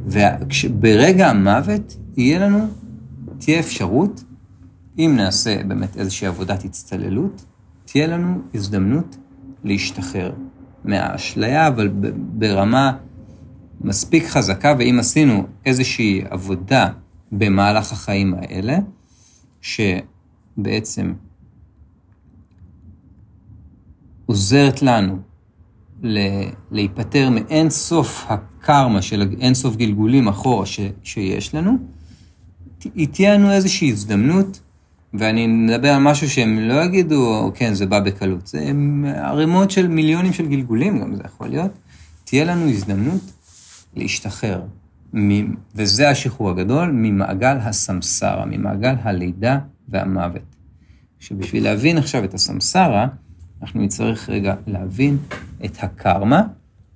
וברגע 0.06 1.30
המוות 1.30 1.98
יהיה 2.18 2.40
לנו, 2.40 2.68
תהיה 3.44 3.60
אפשרות, 3.60 4.24
אם 4.98 5.14
נעשה 5.18 5.64
באמת 5.64 5.98
איזושהי 5.98 6.28
עבודת 6.28 6.66
הצטללות, 6.66 7.46
תהיה 7.86 8.08
לנו 8.08 8.42
הזדמנות 8.54 9.18
להשתחרר 9.64 10.34
מהאשליה, 10.84 11.68
אבל 11.68 11.90
ברמה 12.16 12.98
מספיק 13.82 14.28
חזקה, 14.28 14.76
ואם 14.80 14.98
עשינו 15.00 15.48
איזושהי 15.66 16.22
עבודה 16.30 16.90
במהלך 17.32 17.92
החיים 17.92 18.34
האלה, 18.34 18.78
שבעצם 19.62 21.14
עוזרת 24.26 24.82
לנו 24.82 25.18
להיפטר 26.72 27.30
מאין 27.30 27.70
סוף 27.70 28.26
הקרמה 28.28 29.02
של 29.02 29.36
אין 29.40 29.54
סוף 29.54 29.76
גלגולים 29.76 30.28
אחורה 30.28 30.66
ש, 30.66 30.80
שיש 31.04 31.56
לנו, 31.56 31.78
היא 32.96 33.08
תהיה 33.12 33.34
לנו 33.34 33.52
איזושהי 33.52 33.92
הזדמנות 33.92 34.60
ואני 35.14 35.48
מדבר 35.48 35.90
על 35.90 36.02
משהו 36.02 36.30
שהם 36.30 36.60
לא 36.60 36.84
יגידו, 36.84 37.52
כן, 37.56 37.74
זה 37.74 37.86
בא 37.86 38.00
בקלות. 38.00 38.48
זה 38.48 38.72
ערימות 39.16 39.72
של 39.72 39.88
מיליונים 39.88 40.34
של 40.34 40.48
גלגולים, 40.48 41.00
גם 41.00 41.16
זה 41.16 41.22
יכול 41.26 41.48
להיות. 41.48 41.72
תהיה 42.24 42.44
לנו 42.46 42.70
הזדמנות 42.70 43.22
להשתחרר, 43.96 44.62
וזה 45.76 46.10
השחרור 46.10 46.50
הגדול, 46.50 46.92
ממעגל 46.92 47.58
הסמסרה, 47.58 48.46
ממעגל 48.46 48.96
הלידה 49.04 49.60
והמוות. 49.88 50.56
שבשביל 51.20 51.64
להבין 51.64 51.98
עכשיו 51.98 52.24
את 52.24 52.34
הסמסרה, 52.34 53.08
אנחנו 53.62 53.82
נצטרך 53.82 54.30
רגע 54.30 54.56
להבין 54.68 55.18
את 55.66 55.78
הקרמה 55.84 56.44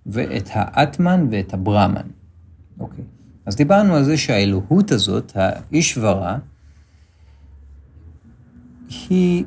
ואת 0.06 0.50
האטמן 0.52 1.28
ואת 1.32 1.54
הברמן. 1.54 2.08
אוקיי. 2.80 3.04
אז 3.48 3.56
דיברנו 3.56 3.96
על 3.96 4.04
זה 4.04 4.18
שהאלוהות 4.18 4.92
הזאת, 4.92 5.32
האישברה, 5.36 6.38
היא, 9.10 9.44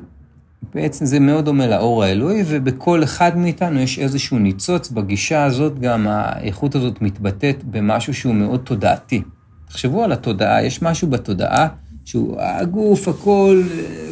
בעצם 0.73 1.05
זה 1.05 1.19
מאוד 1.19 1.45
דומה 1.45 1.67
לאור 1.67 2.03
האלוהי, 2.03 2.43
ובכל 2.47 3.03
אחד 3.03 3.37
מאיתנו 3.37 3.79
יש 3.79 3.99
איזשהו 3.99 4.39
ניצוץ. 4.39 4.89
בגישה 4.89 5.43
הזאת 5.43 5.79
גם 5.79 6.07
האיכות 6.07 6.75
הזאת 6.75 7.01
מתבטאת 7.01 7.63
במשהו 7.63 8.13
שהוא 8.13 8.35
מאוד 8.35 8.59
תודעתי. 8.59 9.21
תחשבו 9.67 10.03
על 10.03 10.11
התודעה, 10.11 10.63
יש 10.63 10.81
משהו 10.81 11.09
בתודעה 11.09 11.67
שהוא 12.05 12.41
הגוף, 12.41 13.07
הכל, 13.07 13.63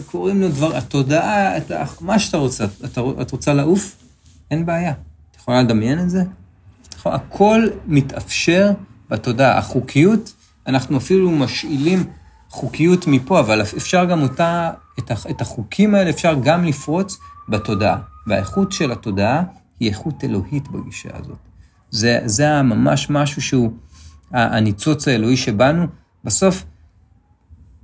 קוראים 0.05 0.41
לו 0.41 0.49
דבר, 0.49 0.77
התודעה, 0.77 1.57
את, 1.57 1.71
מה 2.01 2.19
שאתה 2.19 2.37
רוצה, 2.37 2.65
את, 2.65 2.97
את 3.21 3.31
רוצה 3.31 3.53
לעוף, 3.53 3.95
אין 4.51 4.65
בעיה. 4.65 4.91
את 5.31 5.35
יכולה 5.35 5.61
לדמיין 5.61 5.99
את 5.99 6.09
זה? 6.09 6.23
הכל 7.05 7.67
מתאפשר 7.87 8.71
בתודעה. 9.09 9.57
החוקיות, 9.57 10.33
אנחנו 10.67 10.97
אפילו 10.97 11.31
משאילים 11.31 12.03
חוקיות 12.49 13.07
מפה, 13.07 13.39
אבל 13.39 13.61
אפשר 13.61 14.05
גם 14.05 14.21
אותה, 14.21 14.71
את 15.29 15.41
החוקים 15.41 15.95
האלה 15.95 16.09
אפשר 16.09 16.35
גם 16.43 16.65
לפרוץ 16.65 17.17
בתודעה. 17.49 17.97
והאיכות 18.27 18.71
של 18.71 18.91
התודעה 18.91 19.43
היא 19.79 19.89
איכות 19.89 20.23
אלוהית 20.23 20.67
בגישה 20.67 21.09
הזאת. 21.13 21.37
זה, 21.91 22.19
זה 22.25 22.61
ממש 22.61 23.09
משהו 23.09 23.41
שהוא 23.41 23.73
הניצוץ 24.31 25.07
האלוהי 25.07 25.37
שבנו. 25.37 25.87
בסוף, 26.23 26.65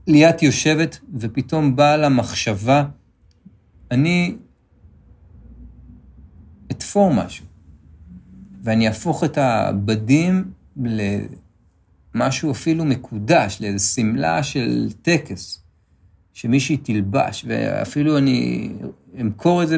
ליאת 0.07 0.43
יושבת 0.43 0.99
ופתאום 1.19 1.75
באה 1.75 1.97
לה 1.97 2.09
מחשבה, 2.09 2.85
אני 3.91 4.35
אתפור 6.71 7.13
משהו, 7.13 7.45
ואני 8.63 8.87
אהפוך 8.87 9.23
את 9.23 9.37
הבדים 9.37 10.51
משהו 12.15 12.51
אפילו 12.51 12.85
מקודש, 12.85 13.57
לאיזו 13.61 13.85
שמלה 13.85 14.43
של 14.43 14.87
טקס, 15.01 15.63
שמישהי 16.33 16.77
תלבש, 16.77 17.45
ואפילו 17.47 18.17
אני 18.17 18.69
אמכור 19.21 19.63
את 19.63 19.67
זה, 19.67 19.77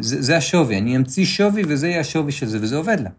זה, 0.00 0.36
השווי, 0.36 0.78
אני 0.78 0.96
אמציא 0.96 1.24
שווי 1.24 1.62
וזה 1.68 1.88
יהיה 1.88 2.00
השווי 2.00 2.32
של 2.32 2.46
זה, 2.46 2.58
וזה 2.62 2.76
עובד 2.76 3.00
לה. 3.00 3.10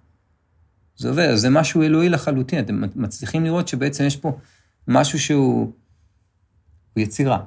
זה 0.97 1.09
עובד, 1.09 1.35
זה 1.35 1.49
משהו 1.49 1.83
אלוהי 1.83 2.09
לחלוטין, 2.09 2.59
אתם 2.59 2.83
מצליחים 2.95 3.43
לראות 3.43 3.67
שבעצם 3.67 4.03
יש 4.03 4.15
פה 4.15 4.37
משהו 4.87 5.19
שהוא 5.19 5.71
הוא 6.93 7.03
יצירה. 7.03 7.43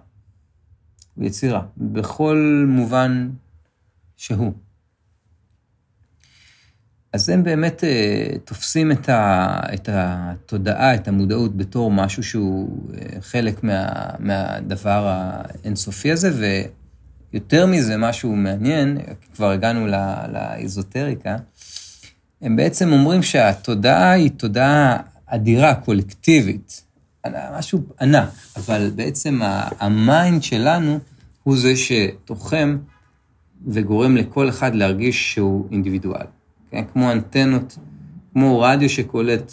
הוא 1.15 1.25
יצירה, 1.25 1.67
בכל 1.77 2.65
מובן 2.69 3.31
שהוא. 4.17 4.53
אז 7.15 7.29
הם 7.29 7.45
באמת 7.45 7.85
uh, 7.85 8.39
תופסים 8.39 8.93
את, 8.93 9.09
ה, 9.09 9.61
את 9.75 9.89
התודעה, 9.93 10.95
את 10.95 11.09
המודעות, 11.09 11.57
בתור 11.57 11.91
משהו 11.91 12.23
שהוא 12.23 12.89
uh, 12.91 13.21
חלק 13.21 13.65
מה, 13.65 13.87
מהדבר 14.19 15.07
האינסופי 15.07 16.13
הזה, 16.13 16.31
ויותר 17.33 17.67
מזה, 17.67 17.97
משהו 17.97 18.37
מעניין, 18.37 18.99
כבר 19.35 19.51
הגענו 19.51 19.87
לאיזוטריקה, 20.33 21.37
הם 22.43 22.57
בעצם 22.57 22.93
אומרים 22.93 23.23
שהתודעה 23.23 24.11
היא 24.11 24.31
תודעה 24.37 24.97
אדירה, 25.27 25.75
קולקטיבית, 25.75 26.85
משהו 27.59 27.81
ענק, 28.01 28.29
אבל 28.57 28.91
בעצם 28.95 29.41
ה 29.81 29.93
mind 29.93 30.43
שלנו 30.43 30.99
הוא 31.43 31.57
זה 31.57 31.73
שתוחם 31.77 32.79
וגורם 33.67 34.17
לכל 34.17 34.49
אחד 34.49 34.75
להרגיש 34.75 35.33
שהוא 35.33 35.69
אינדיבידואל. 35.73 36.27
כן? 36.75 36.85
כמו 36.93 37.13
אנטנות, 37.13 37.79
כמו 38.33 38.61
רדיו 38.61 38.89
שקולט 38.89 39.53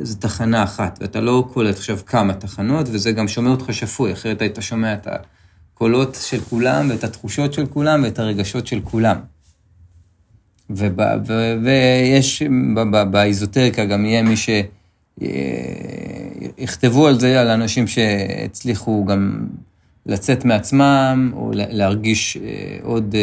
איזו 0.00 0.18
תחנה 0.18 0.64
אחת, 0.64 0.98
ואתה 1.02 1.20
לא 1.20 1.48
קולט 1.52 1.76
עכשיו 1.76 1.98
כמה 2.06 2.34
תחנות, 2.34 2.86
וזה 2.92 3.12
גם 3.12 3.28
שומע 3.28 3.50
אותך 3.50 3.74
שפוי, 3.74 4.12
אחרת 4.12 4.42
היית 4.42 4.58
שומע 4.60 4.94
את 4.94 5.08
הקולות 5.74 6.18
של 6.22 6.40
כולם, 6.40 6.90
ואת 6.90 7.04
התחושות 7.04 7.52
של 7.52 7.66
כולם, 7.66 8.02
ואת 8.02 8.18
הרגשות 8.18 8.66
של 8.66 8.80
כולם. 8.84 9.16
ויש 10.70 12.42
באיזוטריקה 13.10 13.84
גם 13.84 14.04
יהיה 14.04 14.22
מי 14.22 14.34
שיכתבו 16.58 17.06
על 17.06 17.20
זה, 17.20 17.40
על 17.40 17.48
אנשים 17.48 17.86
שהצליחו 17.86 19.04
גם 19.04 19.46
לצאת 20.06 20.44
מעצמם, 20.44 21.32
או 21.34 21.50
להרגיש 21.54 22.36
אה, 22.36 22.78
עוד... 22.82 23.14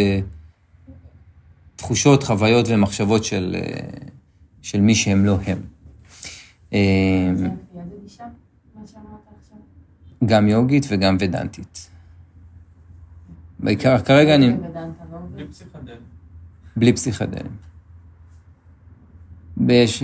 תחושות, 1.79 2.23
חוויות 2.23 2.65
ומחשבות 2.69 3.23
של, 3.23 3.55
אה, 3.55 3.79
של 4.61 4.81
מי 4.81 4.95
שהם 4.95 5.25
לא 5.25 5.37
הם. 5.45 5.61
אה, 6.73 7.31
גם 10.25 10.47
יוגית 10.47 10.85
וגם 10.89 11.17
ודנטית. 11.19 11.89
בעיקר, 13.59 13.99
כרגע 13.99 14.35
אני... 14.35 14.53
בלי 15.35 15.47
פסיכדלים. 15.47 15.97
בלי 16.75 16.93
פסיכדלים. 16.93 17.51
ויש, 19.67 20.03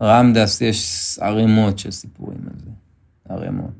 לרמדס 0.00 0.60
יש 0.60 1.18
ערימות 1.22 1.78
של 1.78 1.90
סיפורים 1.90 2.40
על 2.46 2.60
זה. 2.64 2.70
ערימות. 3.28 3.70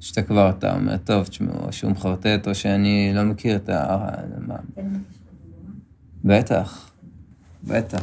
שאתה 0.00 0.22
כבר, 0.22 0.50
אתה 0.50 0.74
אומר, 0.74 0.96
טוב, 0.96 1.26
תשמעו, 1.26 1.72
שהוא 1.72 1.90
מחרטט, 1.90 2.48
או 2.48 2.54
שאני 2.54 3.12
לא 3.14 3.22
מכיר 3.22 3.56
את 3.56 3.68
ה... 3.68 4.08
בטח, 6.24 6.90
בטח. 7.64 8.02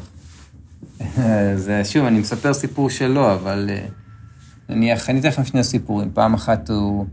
זה, 1.56 1.82
שוב, 1.86 2.06
אני 2.06 2.20
מספר 2.20 2.54
סיפור 2.54 2.90
שלו, 2.90 3.34
אבל 3.34 3.70
אה, 3.70 3.86
נניח, 4.70 5.10
אני 5.10 5.20
אתן 5.20 5.28
לכם 5.28 5.46
שני 5.46 5.64
סיפורים. 5.64 6.12
פעם 6.14 6.34
אחת 6.34 6.70
הוא, 6.70 7.06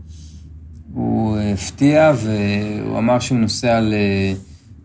הוא 0.93 1.37
הפתיע 1.37 2.13
והוא 2.15 2.97
אמר 2.97 3.19
שהוא 3.19 3.37
נוסע 3.37 3.79
ל, 3.79 3.93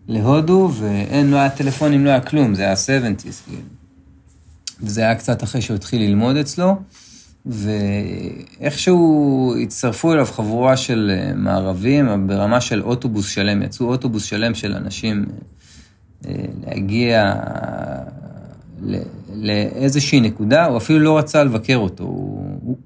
להודו, 0.07 0.71
ואין, 0.73 1.31
לא 1.31 1.37
היה 1.37 1.49
טלפונים, 1.49 2.05
לא 2.05 2.09
היה 2.09 2.21
כלום, 2.21 2.55
זה 2.55 2.63
היה 2.63 2.73
70's, 2.73 3.45
כאילו. 3.45 3.61
וזה 4.79 5.01
היה 5.01 5.15
קצת 5.15 5.43
אחרי 5.43 5.61
שהוא 5.61 5.75
התחיל 5.75 6.01
ללמוד 6.01 6.35
אצלו, 6.35 6.75
ואיכשהו 7.45 9.55
הצטרפו 9.63 10.13
אליו 10.13 10.25
חבורה 10.25 10.77
של 10.77 11.11
אה, 11.13 11.33
מערבים 11.35 12.27
ברמה 12.27 12.61
של 12.61 12.81
אוטובוס 12.81 13.29
שלם, 13.29 13.63
יצאו 13.63 13.85
אוטובוס 13.85 14.23
שלם 14.23 14.53
של 14.53 14.73
אנשים 14.73 15.25
להגיע 16.67 17.33
לאיזושהי 19.35 20.19
נקודה, 20.19 20.65
הוא 20.65 20.77
אפילו 20.77 20.99
לא 20.99 21.17
רצה 21.17 21.43
לבקר 21.43 21.77
אותו. 21.77 22.03
הוא, 22.03 22.77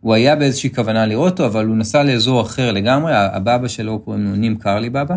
הוא, 0.00 0.14
היה 0.14 0.36
באיזושהי 0.36 0.74
כוונה 0.74 1.06
לראות 1.06 1.32
אותו, 1.32 1.46
אבל 1.46 1.66
הוא 1.66 1.76
נסע 1.76 2.02
לאזור 2.02 2.42
אחר 2.42 2.72
לגמרי, 2.72 3.12
הבבא 3.14 3.68
שלו 3.68 3.98
קוראים 3.98 4.24
לו 4.24 4.36
נים 4.36 4.56
קרלי 4.56 4.90
בבא, 4.90 5.16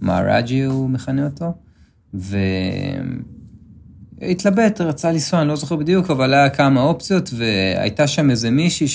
מהראג'י 0.00 0.64
הוא 0.64 0.90
מכנה 0.90 1.24
אותו, 1.24 1.52
והתלבט, 4.20 4.80
רצה 4.80 5.12
לנסוע, 5.12 5.40
אני 5.40 5.48
לא 5.48 5.56
זוכר 5.56 5.76
בדיוק, 5.76 6.10
אבל 6.10 6.34
היה 6.34 6.50
כמה 6.50 6.82
אופציות, 6.82 7.30
והייתה 7.36 8.06
שם 8.06 8.30
איזה 8.30 8.50
מישהי 8.50 8.88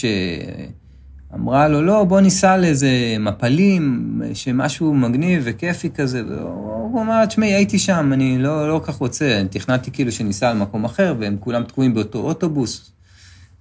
שאמרה 1.31 1.67
לו, 1.67 1.81
לא, 1.81 2.03
בוא 2.03 2.21
ניסע 2.21 2.57
לאיזה 2.57 3.15
מפלים, 3.19 4.21
שמשהו 4.33 4.93
מגניב 4.93 5.41
וכיפי 5.45 5.89
כזה, 5.89 6.23
והוא 6.27 7.01
אמר, 7.01 7.25
תשמעי, 7.25 7.53
הייתי 7.53 7.79
שם, 7.79 8.13
אני 8.13 8.37
לא, 8.37 8.69
לא 8.69 8.79
כל 8.79 8.91
כך 8.91 8.95
רוצה, 8.95 9.43
תכננתי 9.49 9.91
כאילו 9.91 10.11
שניסע 10.11 10.53
למקום 10.53 10.85
אחר, 10.85 11.15
והם 11.19 11.37
כולם 11.39 11.63
תקועים 11.63 11.93
באותו 11.93 12.19
אוטובוס. 12.19 12.91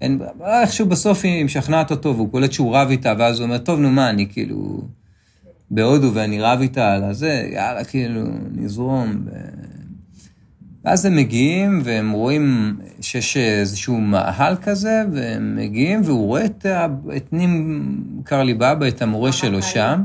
אין, 0.01 0.21
איכשהו 0.63 0.87
בסוף 0.87 1.25
היא 1.25 1.45
משכנעת 1.45 1.91
אותו, 1.91 2.17
והוא 2.17 2.31
קולט 2.31 2.53
שהוא 2.53 2.77
רב 2.77 2.89
איתה, 2.91 3.15
ואז 3.19 3.39
הוא 3.39 3.45
אומר, 3.45 3.59
טוב, 3.59 3.81
נו 3.81 3.91
מה, 3.91 4.11
אני 4.11 4.29
כאילו 4.33 4.83
בהודו 5.71 6.15
ואני 6.15 6.41
רב 6.41 6.61
איתה 6.61 6.93
על 6.93 7.05
הזה, 7.05 7.49
יאללה, 7.53 7.85
כאילו, 7.85 8.23
נזרום. 8.53 9.23
ו... 9.27 9.31
ואז 10.89 11.07
הם 11.07 11.17
מגיעים, 11.17 11.81
והם 11.85 12.11
רואים 12.11 12.77
שיש 13.01 13.37
איזשהו 13.37 14.01
מאהל 14.01 14.57
כזה, 14.57 15.05
והם 15.13 15.57
מגיעים, 15.57 16.01
והוא 16.05 16.27
רואה 16.27 16.45
את, 16.45 16.67
את 17.17 17.33
נים 17.33 18.03
קרלי 18.25 18.55
בבא, 18.55 18.89
את 18.89 19.03
המורה 19.03 19.33
שלו 19.33 19.63
שם, 19.63 20.03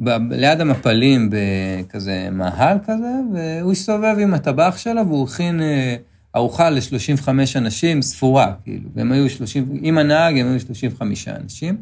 ב, 0.00 0.10
ליד 0.30 0.60
המפלים, 0.60 1.30
בכזה 1.30 2.28
מאהל 2.32 2.78
כזה, 2.86 3.12
והוא 3.32 3.72
הסתובב 3.72 4.16
עם 4.20 4.34
הטבח 4.34 4.76
שלו, 4.76 5.08
והוא 5.08 5.28
הכין... 5.28 5.60
אה, 5.60 5.96
ארוחה 6.36 6.70
ל-35 6.70 7.28
אנשים 7.56 8.02
ספורה, 8.02 8.52
כאילו, 8.64 8.88
והם 8.94 9.12
היו 9.12 9.30
30, 9.30 9.78
עם 9.82 9.98
הנהג 9.98 10.38
הם 10.38 10.46
היו 10.46 10.60
35 10.60 11.28
אנשים. 11.28 11.76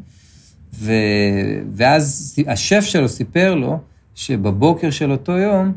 ו... 0.73 0.93
ואז 1.73 2.35
השף 2.47 2.81
שלו 2.81 3.09
סיפר 3.09 3.55
לו 3.55 3.79
שבבוקר 4.15 4.91
של 4.91 5.11
אותו 5.11 5.31
יום, 5.31 5.73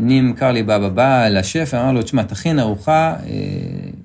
נים 0.00 0.32
קרלי 0.32 0.62
בבא 0.62 0.88
בא 0.88 1.28
לשף 1.28 1.70
ואמר 1.72 1.92
לו, 1.92 2.02
תשמע, 2.02 2.22
תכין 2.22 2.58
ארוחה 2.58 3.16
אה, 3.26 3.30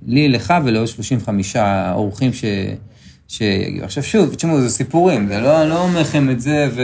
לי, 0.05 0.29
לך 0.29 0.53
ולעוד 0.65 0.87
35 0.87 1.55
אורחים 1.91 2.33
ש... 2.33 2.45
שיגיעו. 3.27 3.85
עכשיו 3.85 4.03
שוב, 4.03 4.35
תשמעו, 4.35 4.61
זה 4.61 4.69
סיפורים, 4.69 5.27
זה 5.27 5.39
לא, 5.39 5.63
לא 5.63 5.83
אומר 5.83 6.01
לכם 6.01 6.29
את 6.29 6.41
זה, 6.41 6.69
ו... 6.75 6.81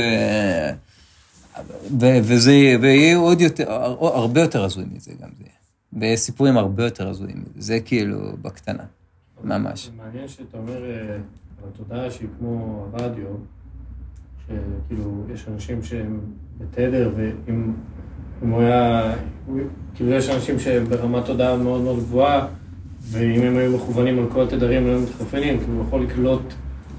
ו... 1.99 2.05
וזה, 2.23 2.75
ויהיה 2.81 3.17
עוד 3.17 3.41
יותר, 3.41 3.71
הרבה 3.99 4.41
יותר 4.41 4.63
הזוי 4.63 4.85
מזה 4.91 5.11
גם 5.21 5.29
זה. 5.37 5.45
ויש 5.93 6.19
סיפורים 6.19 6.57
הרבה 6.57 6.83
יותר 6.83 7.09
הזויים. 7.09 7.43
זה 7.57 7.79
כאילו 7.79 8.37
בקטנה, 8.41 8.83
ממש. 9.43 9.85
זה 9.85 9.91
מעניין 10.03 10.27
שאתה 10.27 10.57
אומר 10.57 10.83
אה, 10.83 11.17
התודעה 11.67 12.11
שהיא 12.11 12.27
כמו 12.39 12.85
הרדיו, 12.93 13.27
שכאילו 14.45 15.23
יש 15.33 15.45
אנשים 15.47 15.83
שהם 15.83 16.19
בתדר, 16.57 17.11
ואם 17.15 17.73
הוא 18.39 18.61
היה, 18.61 19.13
כאילו 19.95 20.11
יש 20.11 20.29
אנשים 20.29 20.59
שהם 20.59 20.85
ברמת 20.85 21.25
תודעה 21.25 21.57
מאוד 21.57 21.81
מאוד 21.81 21.97
גבוהה, 21.97 22.47
ואם 23.01 23.41
הם 23.41 23.57
היו 23.57 23.77
מכוונים 23.77 24.19
על 24.19 24.25
כל 24.29 24.41
התדרים 24.41 24.83
הם 24.83 24.89
היו 24.89 24.99
מתחפנים, 24.99 25.59
כאילו 25.59 25.73
הוא 25.73 25.83
יכול 25.87 26.03
לקלוט 26.03 26.53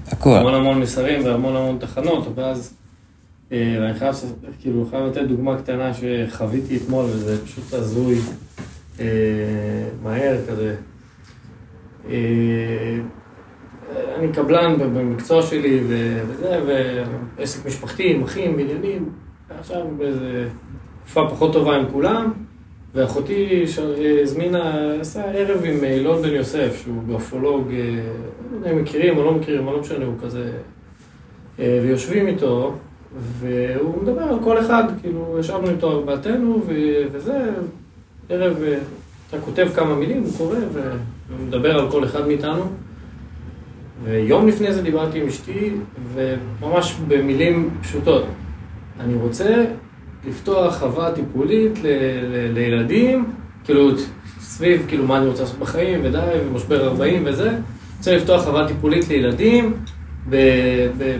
הכל. 0.07 0.37
המון 0.37 0.53
המון 0.53 0.79
מסרים 0.79 1.25
והמון 1.25 1.55
המון 1.55 1.77
תחנות, 1.79 2.27
ואז 2.35 2.73
אה, 3.51 3.89
אני 3.89 3.99
חייב, 3.99 4.15
כאילו, 4.59 4.85
חייב 4.89 5.05
לתת 5.05 5.21
דוגמה 5.21 5.57
קטנה 5.57 5.91
שחוויתי 5.93 6.77
אתמול, 6.77 7.05
וזה 7.05 7.45
פשוט 7.45 7.73
הזוי. 7.73 8.19
אה, 8.99 9.05
מהר 10.03 10.37
כזה. 10.47 10.75
אה, 12.09 12.97
אני 14.15 14.33
קבלן 14.33 14.75
במקצוע 14.79 15.41
שלי 15.41 15.79
וזה, 15.87 16.59
ועסק 17.37 17.65
משפחתי 17.65 18.13
עם 18.13 18.23
אחים, 18.23 18.57
בניינים, 18.57 19.09
ועכשיו 19.49 19.87
באיזה 19.97 20.47
תקופה 21.09 21.29
פחות 21.29 21.53
טובה 21.53 21.75
עם 21.75 21.85
כולם, 21.91 22.31
ואחותי 22.95 23.65
הזמינה, 24.23 24.93
עשה 25.01 25.23
ערב 25.31 25.61
עם 25.65 25.83
אילון 25.83 26.21
בן 26.21 26.29
יוסף, 26.29 26.81
שהוא 26.83 27.03
גרפולוג, 27.07 27.71
אה, 27.71 27.77
לא 28.51 28.57
יודע 28.57 28.71
אם 28.71 28.81
מכירים 28.81 29.17
או 29.17 29.23
לא 29.23 29.31
מכירים, 29.33 29.63
אבל 29.63 29.73
לא 29.73 29.81
משנה, 29.81 30.05
הוא 30.05 30.13
כזה... 30.21 30.51
ויושבים 31.59 32.27
איתו, 32.27 32.73
והוא 33.39 34.03
מדבר 34.03 34.21
על 34.21 34.39
כל 34.43 34.59
אחד, 34.59 34.83
כאילו, 35.01 35.37
ישבנו 35.39 35.69
איתו 35.69 35.91
ארבעתנו, 35.91 36.61
וזה, 37.11 37.49
ערב, 38.29 38.63
אה, 38.63 38.77
אתה 39.29 39.39
כותב 39.39 39.67
כמה 39.75 39.95
מילים, 39.95 40.23
הוא 40.23 40.31
קורא 40.37 40.57
ומדבר 41.29 41.79
על 41.79 41.91
כל 41.91 42.03
אחד 42.03 42.27
מאיתנו. 42.27 42.63
ויום 44.03 44.47
לפני 44.47 44.73
זה 44.73 44.81
דיברתי 44.81 45.21
עם 45.21 45.27
אשתי, 45.27 45.71
וממש 46.13 46.95
במילים 47.07 47.69
פשוטות. 47.81 48.23
אני 48.99 49.13
רוצה 49.13 49.65
לפתוח 50.27 50.77
חווה 50.77 51.11
טיפולית 51.11 51.79
ל- 51.83 51.87
ל- 51.87 52.51
לילדים, 52.53 53.25
כאילו 53.63 53.89
סביב, 54.39 54.85
כאילו 54.87 55.05
מה 55.05 55.17
אני 55.17 55.27
רוצה 55.27 55.41
לעשות 55.43 55.59
בחיים, 55.59 55.99
ודי, 56.03 56.19
ומשבר 56.49 56.87
40 56.87 57.23
וזה. 57.25 57.57
רוצה 57.97 58.15
לפתוח 58.15 58.43
חווה 58.43 58.67
טיפולית 58.67 59.09
לילדים 59.09 59.73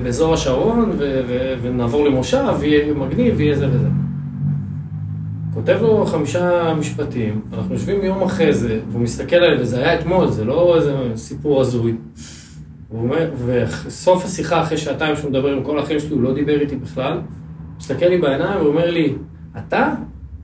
באזור 0.04 0.34
השרון, 0.34 0.90
ו- 0.98 1.22
ו- 1.28 1.54
ונעבור 1.62 2.06
למושב, 2.06 2.44
ויהיה 2.60 2.94
מגניב, 2.94 3.34
ויהיה 3.38 3.56
זה 3.56 3.68
וזה. 3.72 3.88
כותב 5.54 5.78
לו 5.82 6.06
חמישה 6.06 6.74
משפטים, 6.80 7.42
אנחנו 7.54 7.74
יושבים 7.74 8.04
יום 8.04 8.22
אחרי 8.22 8.54
זה, 8.54 8.80
והוא 8.92 9.02
מסתכל 9.02 9.36
עליי, 9.36 9.62
וזה 9.62 9.78
היה 9.78 10.00
אתמול, 10.00 10.28
זה 10.28 10.46
לא 10.46 10.76
איזה 10.76 10.96
סיפור 11.16 11.62
הזוי. 11.62 11.96
וסוף 13.46 14.26
השיחה, 14.26 14.62
אחרי 14.62 14.78
שעתיים 14.78 15.16
שהוא 15.16 15.30
מדבר 15.30 15.54
עם 15.54 15.64
כל 15.64 15.80
האחים 15.80 16.00
שלי, 16.00 16.10
הוא 16.10 16.22
לא 16.22 16.34
דיבר 16.34 16.60
איתי 16.60 16.76
בכלל, 16.76 17.18
מסתכל 17.80 18.06
לי 18.06 18.18
בעיניים 18.18 18.62
ואומר 18.62 18.92
לי, 18.92 19.16
אתה? 19.58 19.94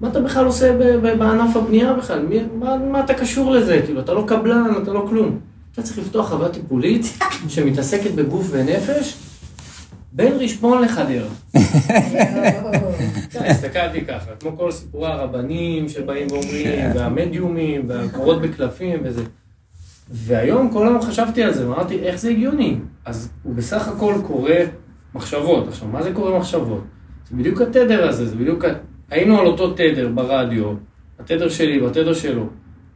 מה 0.02 0.08
אתה 0.08 0.20
בכלל 0.20 0.46
עושה 0.46 0.78
בענף 1.02 1.56
הבנייה 1.56 1.94
בכלל? 1.94 2.26
מי, 2.26 2.40
מה, 2.60 2.78
מה 2.78 3.00
אתה 3.00 3.14
קשור 3.14 3.52
לזה? 3.52 3.82
כאילו, 3.86 4.00
אתה 4.00 4.14
לא 4.14 4.24
קבלן, 4.28 4.74
אתה 4.84 4.94
לא 4.94 5.06
כלום. 5.10 5.40
אתה 5.72 5.82
צריך 5.82 5.98
לפתוח 5.98 6.30
חווה 6.30 6.50
טיפולית 6.50 7.06
שמתעסקת 7.48 8.12
בגוף 8.12 8.48
ונפש, 8.52 9.18
בין 10.12 10.34
רשפון 10.34 10.82
לחדרה. 10.82 11.28
כן, 13.32 13.44
הסתכלתי 13.46 14.06
ככה, 14.06 14.32
כמו 14.40 14.58
כל 14.58 14.72
סיפורי 14.72 15.08
הרבנים 15.08 15.90
שבאים 15.90 16.28
ואומרים, 16.32 16.66
כן. 16.66 16.92
והמדיומים, 16.96 17.82
והקורות 17.88 18.42
בקלפים 18.42 19.00
וזה. 19.04 19.24
והיום 20.10 20.72
כל 20.72 20.88
היום 20.88 21.02
חשבתי 21.02 21.44
על 21.44 21.54
זה, 21.54 21.70
ואמרתי, 21.70 22.00
איך 22.00 22.16
זה 22.16 22.30
הגיוני? 22.30 22.78
אז 23.06 23.30
הוא 23.44 23.56
בסך 23.56 23.88
הכל 23.88 24.16
קורא 24.28 24.52
מחשבות. 25.16 25.68
עכשיו, 25.68 25.88
מה 25.88 26.04
זה 26.04 26.14
קורא 26.14 26.40
מחשבות? 26.40 26.84
זה 27.30 27.36
בדיוק 27.36 27.62
התדר 27.62 28.08
הזה, 28.08 28.26
זה 28.26 28.36
בדיוק... 28.36 28.66
היינו 29.12 29.40
על 29.40 29.46
אותו 29.46 29.74
תדר 29.74 30.08
ברדיו, 30.14 30.74
התדר 31.20 31.50
שלי 31.50 31.82
והתדר 31.82 32.14
שלו. 32.14 32.48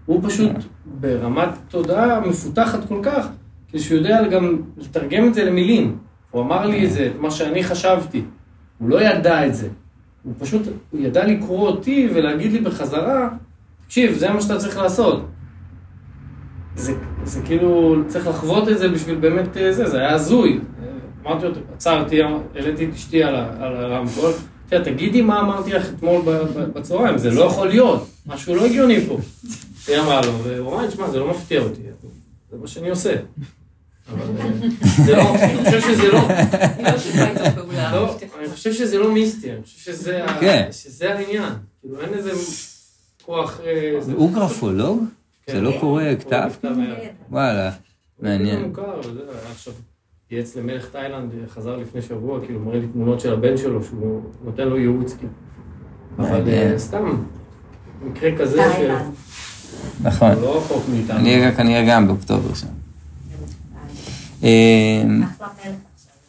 הוא 0.06 0.22
פשוט 0.24 0.52
ברמת 0.86 1.50
תודעה 1.70 2.20
מפותחת 2.20 2.88
כל 2.88 3.00
כך, 3.04 3.28
כשהוא 3.72 3.98
יודע 3.98 4.28
גם 4.28 4.62
לתרגם 4.78 5.28
את 5.28 5.34
זה 5.34 5.44
למילים. 5.44 5.98
הוא 6.32 6.42
אמר 6.42 6.66
לי 6.66 6.86
את 6.86 6.92
זה, 6.92 7.08
את 7.08 7.20
מה 7.20 7.32
שאני 7.32 7.64
חשבתי. 7.64 8.24
הוא 8.78 8.90
לא 8.90 9.02
ידע 9.02 9.48
את 9.48 9.56
זה. 9.56 9.68
הוא 10.24 10.34
פשוט, 10.40 10.62
הוא 10.90 11.02
ידע 11.02 11.26
לקרוא 11.26 11.68
אותי 11.68 12.10
ולהגיד 12.14 12.52
לי 12.52 12.60
בחזרה, 12.60 13.30
תקשיב, 13.86 14.14
זה 14.14 14.30
מה 14.30 14.42
שאתה 14.42 14.58
צריך 14.58 14.78
לעשות. 14.78 15.26
זה, 16.76 16.94
זה 17.24 17.42
כאילו, 17.42 17.96
צריך 18.08 18.28
לחוות 18.28 18.70
את 18.70 18.78
זה 18.78 18.90
בשביל 18.90 19.16
באמת 19.16 19.58
אה, 19.58 19.74
זה, 19.74 19.90
זה 19.90 19.98
היה 20.00 20.14
הזוי. 20.14 20.60
אמרתי 21.26 21.46
אותו, 21.46 21.60
עצרתי, 21.76 22.22
העליתי 22.56 22.86
את 22.86 22.94
אשתי 22.94 23.24
על, 23.24 23.36
על 23.36 23.76
הרמקול, 23.76 24.34
תגידי 24.70 25.22
מה 25.22 25.40
אמרתי 25.40 25.74
לך 25.74 25.90
אתמול 25.90 26.22
בצהריים, 26.74 27.18
זה 27.18 27.32
לא 27.32 27.42
יכול 27.42 27.68
להיות, 27.68 28.08
משהו 28.28 28.56
לא 28.56 28.66
הגיוני 28.66 29.02
פה. 29.08 29.18
היא 29.88 29.98
אמרה 29.98 30.22
לו, 30.26 30.34
והוא 30.44 30.74
אמר, 30.74 30.88
תשמע, 30.88 31.10
זה 31.10 31.20
לא 31.20 31.30
מפתיע 31.32 31.62
אותי, 31.62 31.82
זה 32.52 32.58
מה 32.58 32.68
שאני 32.68 32.90
עושה. 32.90 33.16
לא, 35.08 35.36
אני 35.36 35.66
חושב 35.66 35.82
שזה 35.82 36.08
לא... 36.12 36.20
לא, 37.92 38.16
אני 38.40 38.50
חושב 38.50 38.74
שזה 38.74 38.98
לא 38.98 39.12
מיסטי, 39.12 39.52
אני 39.52 39.64
חושב 39.64 39.92
שזה 39.92 40.22
כן. 40.40 40.70
העניין. 41.02 41.54
כאילו 41.82 42.02
אין 42.02 42.14
איזה 42.14 42.32
כוח... 43.26 43.60
אה, 43.66 44.00
הוא 44.14 44.32
גרפולוג? 44.34 45.04
כן. 45.46 45.54
זה 45.54 45.62
לא 45.62 45.78
קורא 45.80 46.04
כתב? 46.20 46.52
וואלה, 47.30 47.72
מעניין. 48.20 48.74
ייעץ 50.32 50.56
למלך 50.56 50.90
תאילנד, 50.90 51.32
חזר 51.48 51.78
לפני 51.78 52.02
שבוע, 52.02 52.46
כאילו 52.46 52.60
מראה 52.60 52.80
לי 52.80 52.88
תמונות 52.88 53.20
של 53.20 53.34
הבן 53.34 53.58
שלו, 53.58 53.84
שהוא 53.84 54.22
נותן 54.44 54.68
לו 54.68 54.78
ייעוץ, 54.78 55.14
כאילו. 55.14 55.32
אבל 56.20 56.50
אה, 56.50 56.74
סתם, 56.78 57.24
מקרה 58.04 58.38
כזה 58.38 58.62
ש... 58.78 58.92
נכון. 60.02 60.32
לא 60.42 60.58
רחוק 60.58 60.84
מאיתנו. 60.92 61.20
אני 61.20 61.56
כנראה 61.58 61.86
גם 61.88 62.08
באוקטובר 62.08 62.54
שם. 62.54 62.68
אמ, 64.44 65.24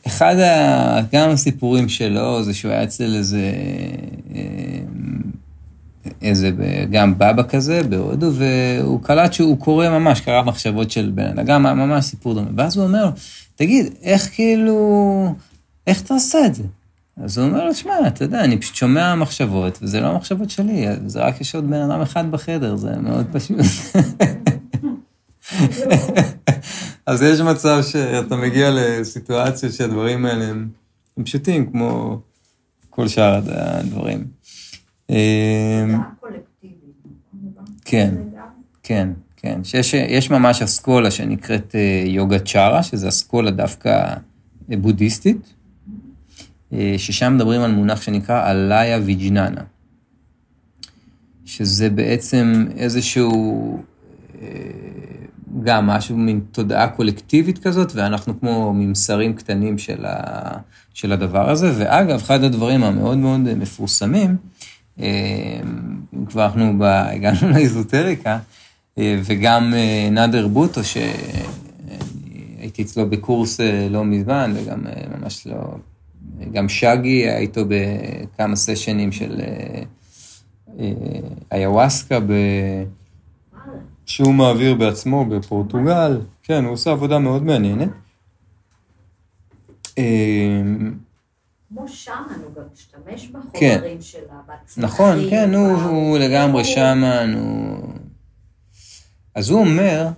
אחד 0.07 0.37
ה... 0.37 1.01
גם 1.13 1.31
הסיפורים 1.31 1.89
שלו 1.89 2.43
זה 2.43 2.55
שהוא 2.55 2.73
היה 2.73 2.85
אצל 2.85 3.15
איזה... 3.17 3.53
אמ, 4.35 5.21
איזה 6.23 6.51
גם 6.91 7.15
בבא 7.15 7.43
כזה 7.49 7.83
בהודו, 7.83 8.33
והוא 8.33 9.03
קלט 9.03 9.33
שהוא 9.33 9.59
קורא 9.59 9.89
ממש, 9.89 10.21
קרא 10.21 10.43
מחשבות 10.43 10.91
של 10.91 11.11
בן 11.15 11.39
אדם, 11.39 11.63
ממש 11.63 12.05
סיפור 12.05 12.35
דומה. 12.35 12.49
ואז 12.57 12.77
הוא 12.77 12.85
אומר 12.87 13.05
לו, 13.05 13.11
תגיד, 13.61 13.95
איך 14.03 14.35
כאילו, 14.35 15.35
איך 15.87 16.03
אתה 16.03 16.15
עושה 16.15 16.47
את 16.47 16.55
זה? 16.55 16.63
אז 17.17 17.39
הוא 17.39 17.47
אומר 17.47 17.65
לו, 17.65 17.75
שמע, 17.75 17.93
אתה 18.07 18.25
יודע, 18.25 18.45
אני 18.45 18.61
פשוט 18.61 18.75
שומע 18.75 19.15
מחשבות, 19.15 19.79
וזה 19.83 20.01
לא 20.01 20.07
המחשבות 20.07 20.51
שלי, 20.51 20.87
זה 21.07 21.21
רק 21.21 21.41
יש 21.41 21.55
עוד 21.55 21.71
בן 21.71 21.91
אדם 21.91 22.01
אחד 22.01 22.31
בחדר, 22.31 22.77
זה 22.77 22.97
מאוד 22.97 23.27
פשוט. 23.33 23.57
אז 27.07 27.23
יש 27.23 27.41
מצב 27.41 27.81
שאתה 27.83 28.37
מגיע 28.37 28.71
לסיטואציה 28.75 29.73
שהדברים 29.73 30.27
האלה 30.27 30.45
הם, 30.45 30.69
הם 31.17 31.25
פשוטים, 31.25 31.73
כמו 31.73 32.21
כל 32.91 33.09
שאר 33.09 33.41
הדברים. 33.47 34.27
כן, 37.85 38.15
כן, 38.83 39.09
כן. 39.43 39.65
שיש, 39.65 39.95
יש 39.95 40.31
ממש 40.31 40.63
אסכולה 40.63 41.11
שנקראת 41.11 41.75
יוגה 42.07 42.39
צ'ארה, 42.39 42.83
שזה 42.83 43.09
אסכולה 43.09 43.51
דווקא 43.51 44.15
בודהיסטית, 44.69 45.55
ששם 46.97 47.35
מדברים 47.35 47.61
על 47.61 47.73
מונח 47.73 48.03
שנקרא 48.03 48.51
אלאיה 48.51 48.99
ויג'ננה, 49.05 49.61
שזה 51.45 51.91
בעצם 51.91 52.67
איזשהו, 52.77 53.83
גם 55.63 55.87
משהו 55.87 56.17
מין 56.17 56.41
תודעה 56.53 56.89
קולקטיבית 56.89 57.59
כזאת, 57.59 57.93
ואנחנו 57.95 58.41
כמו 58.41 58.73
ממסרים 58.75 59.35
קטנים 59.35 59.79
של, 59.79 60.05
ה, 60.05 60.59
של 60.95 61.13
הדבר 61.13 61.51
הזה. 61.51 61.73
ואגב, 61.79 62.17
אחד 62.17 62.45
הדברים 62.45 62.85
המאוד 62.85 63.19
מאוד 63.19 63.41
מפורסמים, 63.41 64.37
אם 64.99 65.05
כבר 66.27 66.45
אנחנו 66.45 66.85
הגענו 66.85 67.49
לאיזוטריקה, 67.55 68.39
וגם 69.25 69.75
נאדר 70.11 70.49
בוטו, 70.49 70.81
שהייתי 70.85 72.83
אצלו 72.83 73.11
בקורס 73.11 73.61
לא 73.91 74.05
מזמן, 74.05 74.53
וגם 74.57 74.85
ממש 75.19 75.47
לא... 75.47 75.75
גם 76.53 76.69
שגי 76.69 77.09
היה 77.09 77.39
איתו 77.39 77.61
בכמה 77.69 78.57
סשנים 78.57 79.13
של 79.13 79.41
איוואסקה, 81.53 82.19
שהוא 84.07 84.35
מעביר 84.35 84.75
בעצמו 84.75 85.25
בפורטוגל. 85.25 86.21
כן, 86.43 86.65
הוא 86.65 86.73
עושה 86.73 86.91
עבודה 86.91 87.19
מאוד 87.19 87.45
מעניינת. 87.45 87.89
כמו 89.95 91.89
שמן, 91.89 92.15
הוא 92.45 92.55
גם 92.57 92.63
משתמש 92.73 93.29
בחומרים 93.29 94.01
שלה, 94.01 94.21
בצמחים. 94.47 94.85
נכון, 94.85 95.31
כן, 95.31 95.55
הוא 95.55 96.19
לגמרי 96.19 96.65
שמן, 96.65 97.35
הוא... 97.37 97.79
אז 99.35 99.51
הוא 99.51 99.61
אומר, 99.61 100.09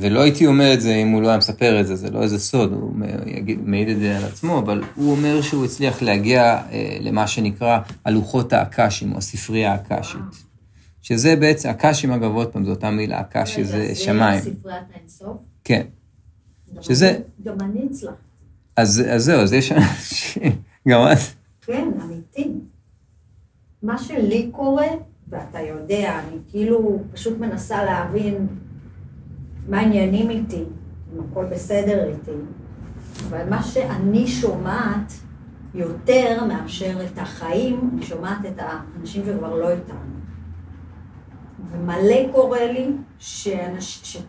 ולא 0.00 0.20
הייתי 0.20 0.46
אומר 0.46 0.74
את 0.74 0.80
זה 0.80 0.94
אם 0.94 1.08
הוא 1.08 1.22
לא 1.22 1.28
היה 1.28 1.38
מספר 1.38 1.80
את 1.80 1.86
זה, 1.86 1.96
זה 1.96 2.10
לא 2.10 2.22
איזה 2.22 2.38
סוד, 2.38 2.72
הוא 2.72 2.94
מעיד 3.64 3.88
את 3.88 3.98
זה 3.98 4.16
על 4.16 4.24
עצמו, 4.24 4.58
אבל 4.58 4.82
הוא 4.94 5.10
אומר 5.10 5.42
שהוא 5.42 5.64
הצליח 5.64 6.02
להגיע 6.02 6.62
למה 7.00 7.26
שנקרא 7.26 7.78
הלוחות 8.04 8.52
האק"שים, 8.52 9.12
או 9.12 9.18
הספרייה 9.18 9.72
האק"שית. 9.72 10.20
שזה 11.02 11.36
בעצם, 11.36 11.68
אק"שים 11.68 12.12
אגב, 12.12 12.34
עוד 12.34 12.52
פעם, 12.52 12.64
זו 12.64 12.70
אותה 12.70 12.90
מילה, 12.90 13.20
אק"שי 13.20 13.64
זה 13.64 13.94
שמיים. 13.94 14.40
ספריית 14.40 14.84
האינסוף? 14.94 15.36
כן. 15.64 15.82
שזה... 16.80 17.18
גם 17.44 17.60
אני 17.60 17.86
הצלחתי. 17.90 18.16
אז 18.76 19.04
זהו, 19.16 19.40
אז 19.40 19.52
יש 19.52 19.72
אנשים, 19.72 20.42
גם 20.88 21.00
את. 21.12 21.18
כן, 21.62 21.88
אמיתי. 22.02 22.50
מה 23.82 23.98
שלי 23.98 24.48
קורה, 24.52 24.86
ואתה 25.28 25.60
יודע, 25.60 26.18
אני 26.18 26.38
כאילו 26.48 27.02
פשוט 27.12 27.38
מנסה 27.38 27.84
להבין 27.84 28.46
מה 29.68 29.78
העניינים 29.78 30.30
איתי, 30.30 30.64
אם 31.14 31.20
הכל 31.20 31.44
בסדר 31.44 32.04
איתי. 32.04 32.30
אבל 33.28 33.50
מה 33.50 33.62
שאני 33.62 34.26
שומעת 34.26 35.12
יותר 35.74 36.44
מאפשר 36.44 37.06
את 37.06 37.18
החיים, 37.18 37.90
אני 37.92 38.02
שומעת 38.02 38.46
את 38.46 38.58
האנשים 38.58 39.24
שכבר 39.26 39.56
לא 39.56 39.70
איתנו. 39.70 40.14
ומלא 41.70 42.32
קורה 42.32 42.72
לי 42.72 42.90
שאנש... 43.18 44.00
ש... 44.02 44.22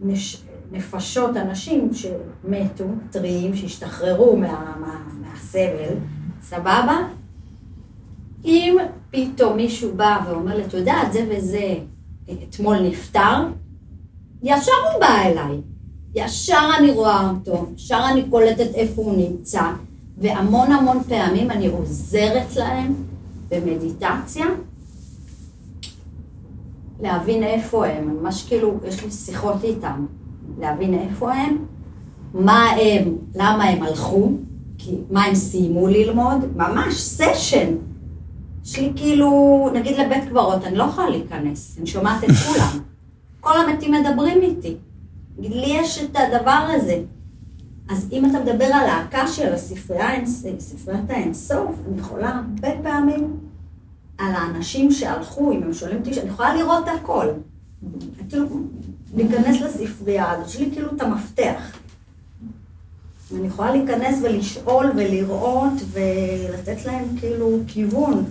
נש... 0.00 0.42
נפשות, 0.72 1.36
אנשים 1.36 1.90
שמתו, 1.94 2.84
טריים, 3.10 3.56
שהשתחררו 3.56 4.36
מה... 4.36 4.74
מה... 4.80 5.02
מהסבל, 5.20 5.94
סבבה? 6.40 6.96
אם 8.44 8.76
פתאום 9.12 9.56
מישהו 9.56 9.94
בא 9.96 10.18
ואומר 10.26 10.56
לי, 10.56 10.64
את 10.64 10.74
יודעת, 10.74 11.12
זה 11.12 11.26
וזה 11.30 11.74
אתמול 12.48 12.76
נפטר, 12.78 13.48
ישר 14.42 14.72
הוא 14.92 15.00
בא 15.00 15.22
אליי. 15.24 15.60
ישר 16.14 16.70
אני 16.78 16.90
רואה 16.90 17.30
אותו, 17.30 17.66
ישר 17.76 18.00
אני 18.12 18.24
קולטת 18.30 18.74
איפה 18.74 19.02
הוא 19.02 19.16
נמצא, 19.16 19.62
והמון 20.18 20.72
המון 20.72 21.02
פעמים 21.08 21.50
אני 21.50 21.66
עוזרת 21.66 22.56
להם 22.56 22.94
במדיטציה 23.48 24.46
להבין 27.00 27.42
איפה 27.42 27.86
הם, 27.86 28.16
ממש 28.20 28.44
כאילו, 28.48 28.74
יש 28.88 29.04
לי 29.04 29.10
שיחות 29.10 29.64
איתם, 29.64 30.06
להבין 30.60 30.94
איפה 30.94 31.32
הם, 31.32 31.64
מה 32.34 32.70
הם, 32.70 33.16
למה 33.34 33.64
הם 33.64 33.82
הלכו, 33.82 34.30
כי, 34.78 34.96
מה 35.10 35.24
הם 35.24 35.34
סיימו 35.34 35.86
ללמוד, 35.86 36.56
ממש 36.56 36.94
סשן. 36.94 37.74
יש 38.64 38.78
לי 38.78 38.92
כאילו, 38.96 39.70
נגיד 39.74 39.96
לבית 39.96 40.24
קברות, 40.28 40.64
אני 40.64 40.76
לא 40.76 40.84
יכולה 40.84 41.10
להיכנס, 41.10 41.76
אני 41.78 41.86
שומעת 41.86 42.24
את 42.24 42.30
כולם. 42.46 42.78
כל 43.40 43.52
המתים 43.60 43.92
מדברים 43.92 44.42
איתי. 44.42 44.76
לי 45.38 45.66
יש 45.66 46.02
את 46.02 46.16
הדבר 46.16 46.68
הזה. 46.68 47.02
אז 47.90 48.08
אם 48.12 48.30
אתה 48.30 48.40
מדבר 48.40 48.64
על 48.64 48.86
ההקה 48.88 49.28
של 49.28 49.52
הספריית 49.52 51.10
האינסוף, 51.10 51.76
אני 51.88 52.00
יכולה 52.00 52.28
הרבה 52.28 52.68
פעמים 52.82 53.36
על 54.18 54.34
האנשים 54.34 54.90
שהלכו, 54.90 55.52
אם 55.52 55.62
הם 55.62 55.72
שואלים 55.72 55.98
אותי, 55.98 56.20
אני 56.20 56.28
יכולה 56.28 56.54
לראות 56.54 56.84
הכל. 56.88 57.26
כאילו, 58.28 58.46
להיכנס 59.14 59.60
לספרייה 59.60 60.30
הזאת, 60.30 60.46
יש 60.48 60.60
לי 60.60 60.70
כאילו 60.72 60.88
את 60.96 61.00
המפתח. 61.00 61.76
אני 63.36 63.46
יכולה 63.46 63.70
להיכנס 63.70 64.18
ולשאול 64.22 64.86
ולראות 64.96 65.72
ולתת 65.92 66.86
להם 66.86 67.04
כאילו 67.20 67.58
כיוון. 67.66 68.24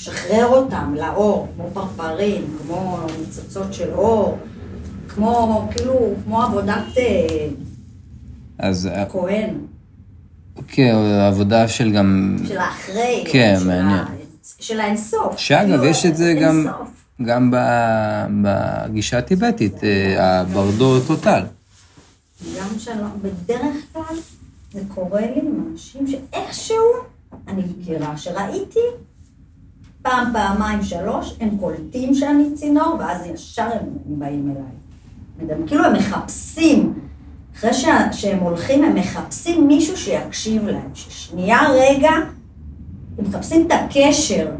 לשחרר 0.00 0.46
אותם 0.46 0.94
לאור, 0.94 1.48
כמו 1.56 1.70
פרפרים, 1.72 2.56
כמו 2.62 2.98
ניצוצות 3.20 3.74
של 3.74 3.92
אור, 3.94 4.38
כמו, 5.08 5.68
כאילו, 5.76 6.14
כמו 6.24 6.42
עבודת 6.42 6.82
אז... 8.58 8.88
כהן. 9.12 9.54
כן, 10.68 10.94
עבודה 11.28 11.68
של 11.68 11.92
גם... 11.92 12.36
של 12.48 12.58
האחרי. 12.58 13.24
כן, 13.32 13.56
של 13.60 13.66
מעניין. 13.66 13.88
ה- 13.98 14.06
של 14.58 14.80
האינסוף. 14.80 15.36
שאגב, 15.38 15.68
כאילו, 15.68 15.84
יש 15.84 16.06
את 16.06 16.16
זה 16.16 16.34
גם. 16.42 16.66
גם 17.24 17.52
בגישה 18.42 19.18
הטיבטית, 19.18 19.84
אה, 19.84 20.40
הברדו 20.40 21.00
טוטל. 21.00 21.42
גם 22.58 22.66
שלא, 22.78 22.94
בדרך 23.22 23.74
כלל 23.92 24.16
זה 24.72 24.80
קורה 24.88 25.20
לי 25.20 25.40
עם 25.42 25.68
אנשים 25.72 26.06
שאיכשהו 26.06 26.76
אני 27.48 27.62
מכירה, 27.78 28.16
שראיתי 28.16 28.78
פעם, 30.06 30.32
פעמיים, 30.32 30.82
שלוש, 30.82 31.36
הם 31.40 31.56
קולטים 31.60 32.14
שאני 32.14 32.54
צינור, 32.54 32.96
ואז 32.98 33.26
ישר 33.26 33.68
הם 33.72 33.88
באים 34.06 34.54
אליי. 35.40 35.56
כאילו 35.66 35.84
הם 35.84 35.92
מחפשים, 35.92 36.94
אחרי 37.56 37.74
שה, 37.74 38.12
שהם 38.12 38.38
הולכים, 38.38 38.84
הם 38.84 38.94
מחפשים 38.94 39.66
מישהו 39.66 39.96
שיקשיב 39.96 40.68
להם, 40.68 40.90
ששנייה 40.94 41.58
רגע, 41.70 42.10
הם 43.18 43.24
מחפשים 43.28 43.66
את 43.66 43.72
הקשר, 43.72 44.50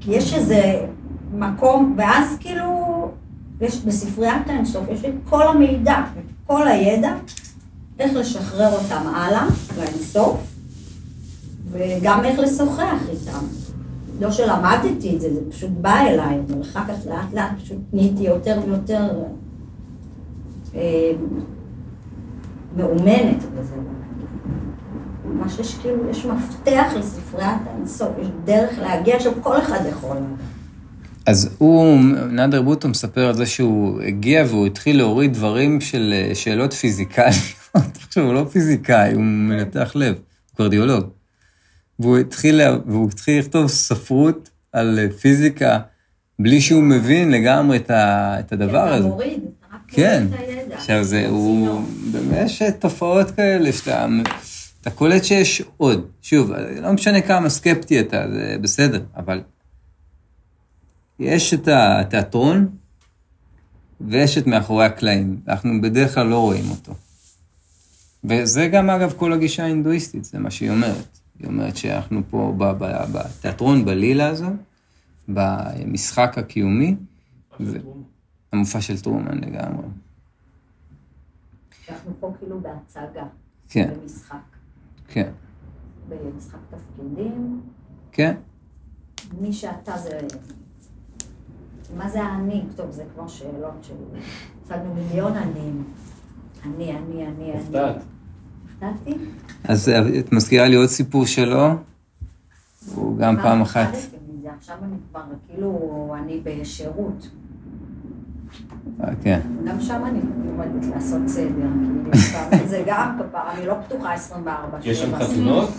כי 0.00 0.10
יש 0.10 0.34
איזה 0.34 0.86
מקום, 1.32 1.94
ואז 1.98 2.36
כאילו, 2.40 3.08
יש, 3.60 3.76
בספריית 3.76 4.48
האינסוף 4.48 4.84
יש 4.90 5.04
את 5.04 5.14
כל 5.28 5.48
המידע, 5.48 5.98
את 5.98 6.46
כל 6.46 6.68
הידע, 6.68 7.14
איך 7.98 8.14
לשחרר 8.14 8.72
אותם 8.72 9.06
הלאה, 9.14 9.46
לאינסוף, 9.78 10.40
וגם 11.70 12.24
איך 12.24 12.38
לשוחח 12.38 13.02
איתם. 13.08 13.65
לא 14.20 14.30
שלמדתי 14.30 15.16
את 15.16 15.20
זה, 15.20 15.34
זה 15.34 15.40
פשוט 15.50 15.70
בא 15.80 16.00
אליי, 16.00 16.38
אבל 16.46 16.60
אחר 16.62 16.80
כך 16.88 17.06
לאט 17.06 17.34
לאט 17.34 17.50
פשוט 17.62 17.78
נהייתי 17.92 18.22
יותר 18.22 18.60
ויותר 18.66 19.10
אה, 20.74 21.10
מאומנת 22.76 23.44
בזה. 23.58 23.74
ממש 25.24 25.58
יש 25.58 25.74
כאילו, 25.74 26.10
יש 26.10 26.26
מפתח 26.26 26.92
לספריית 26.98 27.60
האינסוף, 27.66 28.08
יש 28.20 28.26
דרך 28.44 28.78
להגיע 28.78 29.20
שם, 29.20 29.30
כל 29.42 29.58
אחד 29.58 29.80
יכול. 29.90 30.16
אז 31.26 31.56
הוא, 31.58 31.98
נאדר 32.30 32.62
בוטו 32.62 32.88
מספר 32.88 33.26
על 33.26 33.34
זה 33.34 33.46
שהוא 33.46 34.02
הגיע 34.02 34.44
והוא 34.48 34.66
התחיל 34.66 34.96
להוריד 34.96 35.32
דברים 35.32 35.80
של 35.80 36.14
אה, 36.14 36.34
שאלות 36.34 36.72
פיזיקליות. 36.72 37.34
עכשיו, 38.06 38.24
הוא 38.24 38.34
לא 38.34 38.46
פיזיקאי, 38.52 39.12
הוא 39.12 39.22
מנתח 39.22 39.92
לב, 39.94 40.14
הוא 40.14 40.56
קרדיולוג. 40.56 41.15
והוא 41.98 42.18
התחיל, 42.18 42.60
והוא 42.86 43.08
התחיל 43.08 43.38
לכתוב 43.38 43.66
ספרות 43.66 44.50
על 44.72 44.98
אה, 44.98 45.10
פיזיקה, 45.10 45.78
בלי 46.38 46.60
שהוא 46.60 46.82
מבין 46.82 47.30
לגמרי 47.30 47.76
את, 47.76 47.90
ה, 47.90 48.36
את 48.40 48.52
הדבר 48.52 48.86
אתה 48.86 48.94
הזה. 48.94 49.08
מוריד, 49.08 49.40
אתה 49.60 49.74
רק 49.74 49.80
כן. 49.88 50.26
מוריד 50.30 50.48
את 50.48 50.48
הידע. 50.48 50.76
עכשיו, 50.76 51.04
זה, 51.04 51.28
הוא. 51.28 51.80
באמת 52.12 52.46
יש 52.46 52.62
תופעות 52.78 53.30
כאלה 53.30 53.72
שאתה 53.72 54.06
אתה 54.80 54.94
קולט 54.94 55.24
שיש 55.24 55.62
עוד. 55.76 56.06
שוב, 56.22 56.52
לא 56.82 56.92
משנה 56.92 57.20
כמה 57.20 57.48
סקפטי 57.48 58.00
אתה, 58.00 58.24
זה 58.32 58.56
בסדר, 58.60 59.02
אבל 59.16 59.42
יש 61.20 61.54
את 61.54 61.68
התיאטרון 61.68 62.68
ויש 64.00 64.38
את 64.38 64.46
מאחורי 64.46 64.84
הקלעים. 64.84 65.40
אנחנו 65.48 65.80
בדרך 65.80 66.14
כלל 66.14 66.26
לא 66.26 66.38
רואים 66.38 66.70
אותו. 66.70 66.94
וזה 68.24 68.66
גם, 68.66 68.90
אגב, 68.90 69.14
כל 69.16 69.32
הגישה 69.32 69.62
ההינדואיסטית, 69.62 70.24
זה 70.24 70.38
מה 70.38 70.50
שהיא 70.50 70.70
אומרת. 70.70 71.15
היא 71.38 71.46
אומרת 71.48 71.76
שאנחנו 71.76 72.20
פה 72.30 72.54
בתיאטרון, 73.12 73.84
בלילה 73.84 74.28
הזו, 74.28 74.48
במשחק 75.28 76.38
הקיומי, 76.38 76.96
ו... 77.60 77.78
המופע 78.52 78.80
של 78.80 79.00
טרומן 79.00 79.38
לגמרי. 79.38 79.86
אנחנו 81.88 82.12
פה 82.20 82.32
כאילו 82.38 82.60
בהצגה. 82.60 83.24
כן. 83.68 83.94
במשחק. 84.00 84.36
כן. 85.08 85.30
במשחק 86.08 86.58
תפקידים. 86.70 87.60
כן. 88.12 88.34
מי 89.40 89.52
שאתה 89.52 89.98
זה... 89.98 90.20
מה 91.96 92.08
זה 92.08 92.22
האני? 92.22 92.64
טוב, 92.76 92.90
זה 92.90 93.04
כבר 93.14 93.28
שאלות 93.28 93.74
של... 93.82 93.94
הצגנו 94.62 94.94
מיליון 94.94 95.32
עניים. 95.36 95.84
אני, 96.64 96.96
אני, 96.96 97.26
אני, 97.26 97.52
אני. 97.52 97.98
אז 99.64 99.88
את 100.18 100.32
מזכירה 100.32 100.68
לי 100.68 100.76
עוד 100.76 100.88
סיפור 100.88 101.26
שלו. 101.26 101.68
הוא 102.94 103.18
גם 103.18 103.36
פעם 103.42 103.62
אחת. 103.62 103.88
עכשיו 104.58 104.76
אני 104.82 104.96
כבר, 105.10 105.20
כאילו, 105.48 106.14
אני 106.18 106.40
בשירות. 106.44 107.28
אה, 109.04 109.08
כן. 109.22 109.40
גם 109.64 109.80
שם 109.80 110.02
אני 110.06 110.20
לומדת 110.46 110.94
לעשות 110.94 111.20
סדר, 111.26 111.48
כאילו, 111.50 112.10
לפעמים 112.10 112.66
זה 112.72 112.82
גם 112.86 113.18
כפרה, 113.18 113.52
אני 113.52 113.66
לא 113.66 113.74
פתוחה 113.86 114.12
24 114.12 114.78
יש 114.82 114.98
שם. 114.98 115.16
חתונות? 115.16 115.70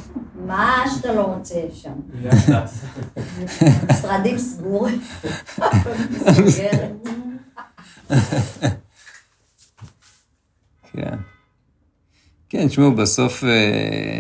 מה 0.45 0.83
שאתה 0.95 1.13
לא 1.13 1.21
רוצה 1.21 1.59
שם. 1.73 1.93
משרדים 3.89 4.37
סגורים. 4.37 5.01
מסגרת. 6.45 7.07
כן. 10.91 11.17
כן, 12.57 12.67
תשמעו, 12.67 12.91
בסוף 12.91 13.43
אה, 13.43 14.19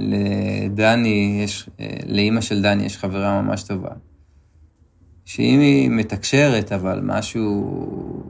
לדני, 0.00 1.40
יש, 1.44 1.68
אה, 1.80 1.86
לאימא 2.06 2.40
של 2.40 2.62
דני 2.62 2.84
יש 2.84 2.98
חברה 2.98 3.42
ממש 3.42 3.62
טובה. 3.62 3.88
שאם 5.24 5.60
היא 5.60 5.90
מתקשרת, 5.90 6.72
אבל 6.72 7.00
משהו... 7.02 8.22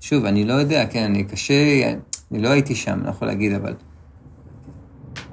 שוב, 0.00 0.24
אני 0.24 0.44
לא 0.44 0.52
יודע, 0.52 0.86
כן, 0.86 1.02
אני 1.02 1.24
קשה, 1.24 1.92
אני 2.30 2.42
לא 2.42 2.48
הייתי 2.48 2.74
שם, 2.74 3.00
לא 3.04 3.10
יכול 3.10 3.28
להגיד, 3.28 3.52
אבל... 3.52 3.74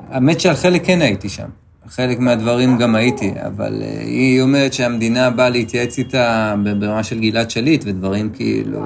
האמת 0.09 0.39
שעל 0.39 0.55
חלק 0.55 0.85
כן 0.85 1.01
הייתי 1.01 1.29
שם. 1.29 1.49
חלק 1.87 2.19
מהדברים 2.19 2.77
גם 2.77 2.95
הייתי, 2.95 3.31
אבל 3.47 3.81
אה, 3.81 4.01
היא 4.01 4.41
אומרת 4.41 4.73
שהמדינה 4.73 5.29
באה 5.29 5.49
להתייעץ 5.49 5.97
איתה 5.97 6.55
ברמה 6.79 7.03
של 7.03 7.19
גלעד 7.19 7.49
שליט, 7.49 7.83
ודברים 7.85 8.29
כאילו... 8.29 8.85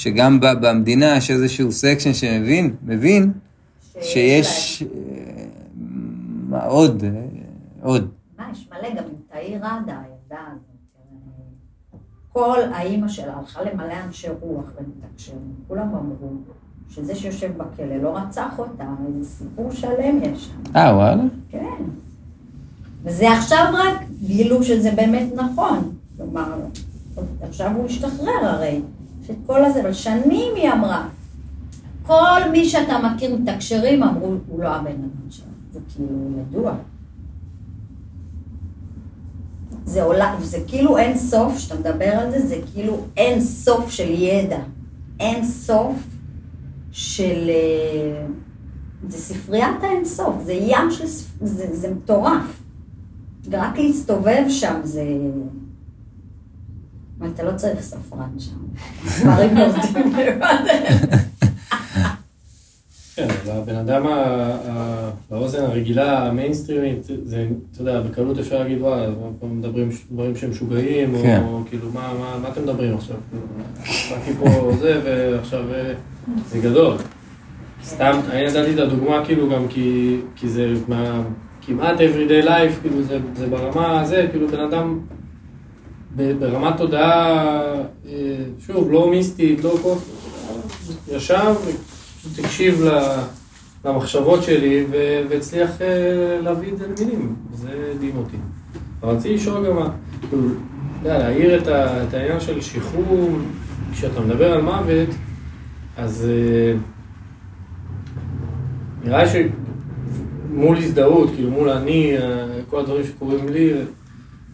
שגם 0.00 0.40
במדינה 0.40 1.16
יש 1.16 1.30
איזשהו 1.30 1.72
סקשן 1.72 2.14
שמבין, 2.14 2.74
מבין, 2.82 3.32
שיש... 4.02 4.82
אה, 4.82 4.88
מה 6.48 6.64
עוד? 6.64 7.04
אה, 7.04 7.10
עוד. 7.82 8.08
מה, 8.38 8.44
יש 8.52 8.68
מלא, 8.70 8.90
גם 8.90 9.04
עם 9.04 9.14
תאיר 9.32 9.54
ראדה, 9.54 9.98
הילדה 9.98 10.44
הזאת. 10.52 12.00
כל 12.32 12.58
האימא 12.72 13.08
שלה 13.08 13.34
הלכה 13.36 13.62
למלא 13.62 13.94
אנשי 14.06 14.28
רוח 14.40 14.64
ומתקשרים, 14.64 15.54
כולם 15.68 15.94
אמרו 15.94 16.30
שזה 16.88 17.14
שיושב 17.14 17.50
בכלא 17.56 17.96
לא 17.96 18.16
רצח 18.16 18.58
אותה, 18.58 18.84
איזה 19.06 19.30
סיפור 19.30 19.72
שלם 19.72 20.22
יש 20.22 20.44
שם. 20.44 20.76
אה, 20.76 20.94
וואלה? 20.96 21.22
כן. 21.50 21.84
וזה 23.02 23.32
עכשיו 23.32 23.64
רק 23.74 24.02
גילו 24.26 24.62
שזה 24.62 24.90
באמת 24.90 25.28
נכון. 25.34 25.92
כלומר, 26.16 26.54
עכשיו 27.42 27.70
הוא 27.76 27.86
השתחרר 27.86 28.40
הרי. 28.42 28.80
שאת 29.26 29.36
כל 29.46 29.64
הזה, 29.64 29.80
אבל 29.80 29.92
שנים 29.92 30.54
היא 30.56 30.72
אמרה. 30.72 31.08
כל 32.06 32.50
מי 32.52 32.64
שאתה 32.64 32.98
מכיר 32.98 33.36
מתקשרים 33.36 34.02
אמרו, 34.02 34.34
הוא 34.48 34.62
לא 34.62 34.68
הבן 34.68 34.90
אדם 34.90 35.30
שלו. 35.30 35.46
זה 35.72 35.80
כאילו 35.94 36.08
ידוע. 36.40 36.74
זה 39.84 40.02
עולה, 40.02 40.36
זה 40.40 40.58
כאילו 40.66 40.98
אין 40.98 41.18
סוף, 41.18 41.56
כשאתה 41.56 41.80
מדבר 41.80 42.04
על 42.04 42.30
זה, 42.30 42.46
זה 42.46 42.56
כאילו 42.72 42.98
אין 43.16 43.40
סוף 43.40 43.90
של 43.90 44.10
ידע. 44.10 44.58
אין 45.20 45.44
סוף 45.44 45.96
של... 46.92 47.50
אה, 47.50 48.26
זה 49.08 49.18
ספריית 49.18 49.82
האין 49.82 50.04
סוף, 50.04 50.34
זה 50.44 50.52
ים 50.52 50.90
של... 50.90 51.06
זה, 51.40 51.76
זה 51.76 51.94
מטורף. 51.94 52.62
רק 53.52 53.78
להסתובב 53.78 54.44
שם 54.48 54.80
זה... 54.84 55.04
מה, 57.20 57.26
אתה 57.34 57.42
לא 57.42 57.52
צריך 57.56 57.80
ספרן 57.80 58.38
שם. 58.38 58.56
דברים 59.22 59.56
יורדים 59.56 60.12
לבד. 60.18 60.64
כן, 63.14 63.28
אבל 63.44 63.52
הבן 63.52 63.76
אדם 63.76 64.06
באוזן 65.30 65.64
הרגילה, 65.64 66.26
המיינסטרימית, 66.26 67.04
זה, 67.24 67.48
אתה 67.72 67.82
יודע, 67.82 68.00
בקלות 68.00 68.38
אפשר 68.38 68.58
להגיד, 68.58 68.80
וואי, 68.80 69.06
פה 69.40 69.46
מדברים 69.46 69.90
דברים 70.12 70.36
שהם 70.36 70.50
משוגעים, 70.50 71.14
או 71.14 71.22
כן. 71.22 71.42
כאילו, 71.68 71.86
מה, 71.94 72.12
מה, 72.20 72.38
מה 72.42 72.48
אתם 72.48 72.62
מדברים 72.62 72.94
עכשיו? 72.94 73.16
באתי 73.84 74.32
פה 74.38 74.72
זה, 74.78 75.00
ועכשיו 75.04 75.74
אה, 75.74 75.92
זה 76.48 76.58
גדול. 76.58 76.96
סתם, 77.84 78.20
אני 78.30 78.46
נתתי 78.46 78.74
את 78.74 78.78
הדוגמה 78.78 79.24
כאילו 79.24 79.50
גם 79.50 79.68
כי, 79.68 80.16
כי 80.36 80.48
זה 80.48 80.72
מה, 80.88 81.22
כמעט 81.62 81.96
everyday 81.98 82.46
life, 82.46 82.80
כאילו 82.80 83.02
זה, 83.02 83.18
זה 83.36 83.46
ברמה 83.46 84.00
הזה, 84.00 84.26
כאילו 84.30 84.48
בן 84.48 84.60
אדם 84.60 84.98
ברמת 86.16 86.76
תודעה, 86.76 87.74
אה, 88.08 88.36
שוב, 88.66 88.92
לא 88.92 89.10
מיסטית, 89.10 89.64
לא 89.64 89.74
כל... 89.82 89.94
ישב, 91.08 91.54
פשוט 92.18 92.44
הקשיב 92.44 92.84
למחשבות 93.84 94.42
שלי 94.42 94.86
והצליח 95.28 95.82
אה, 95.82 96.40
להביא 96.42 96.72
את 96.72 96.78
זה 96.78 96.86
למילים, 96.86 97.34
זה 97.54 97.68
הדהים 97.94 98.16
אותי. 98.16 98.36
רציתי 99.02 99.34
לשאול 99.34 99.66
גם, 99.66 99.76
כאילו, 100.28 100.42
להעיר 101.04 101.60
את 101.62 102.14
העניין 102.14 102.40
של 102.40 102.60
שחרור, 102.60 103.30
כשאתה 103.92 104.20
מדבר 104.20 104.52
על 104.52 104.62
מוות, 104.62 105.08
אז 105.96 106.28
אה, 106.28 106.78
נראה 109.04 109.24
שמול 109.28 110.76
הזדהות, 110.76 111.30
כאילו 111.34 111.50
מול 111.50 111.68
אני, 111.68 112.16
כל 112.70 112.80
הדברים 112.80 113.04
שקורים 113.04 113.48
לי, 113.48 113.72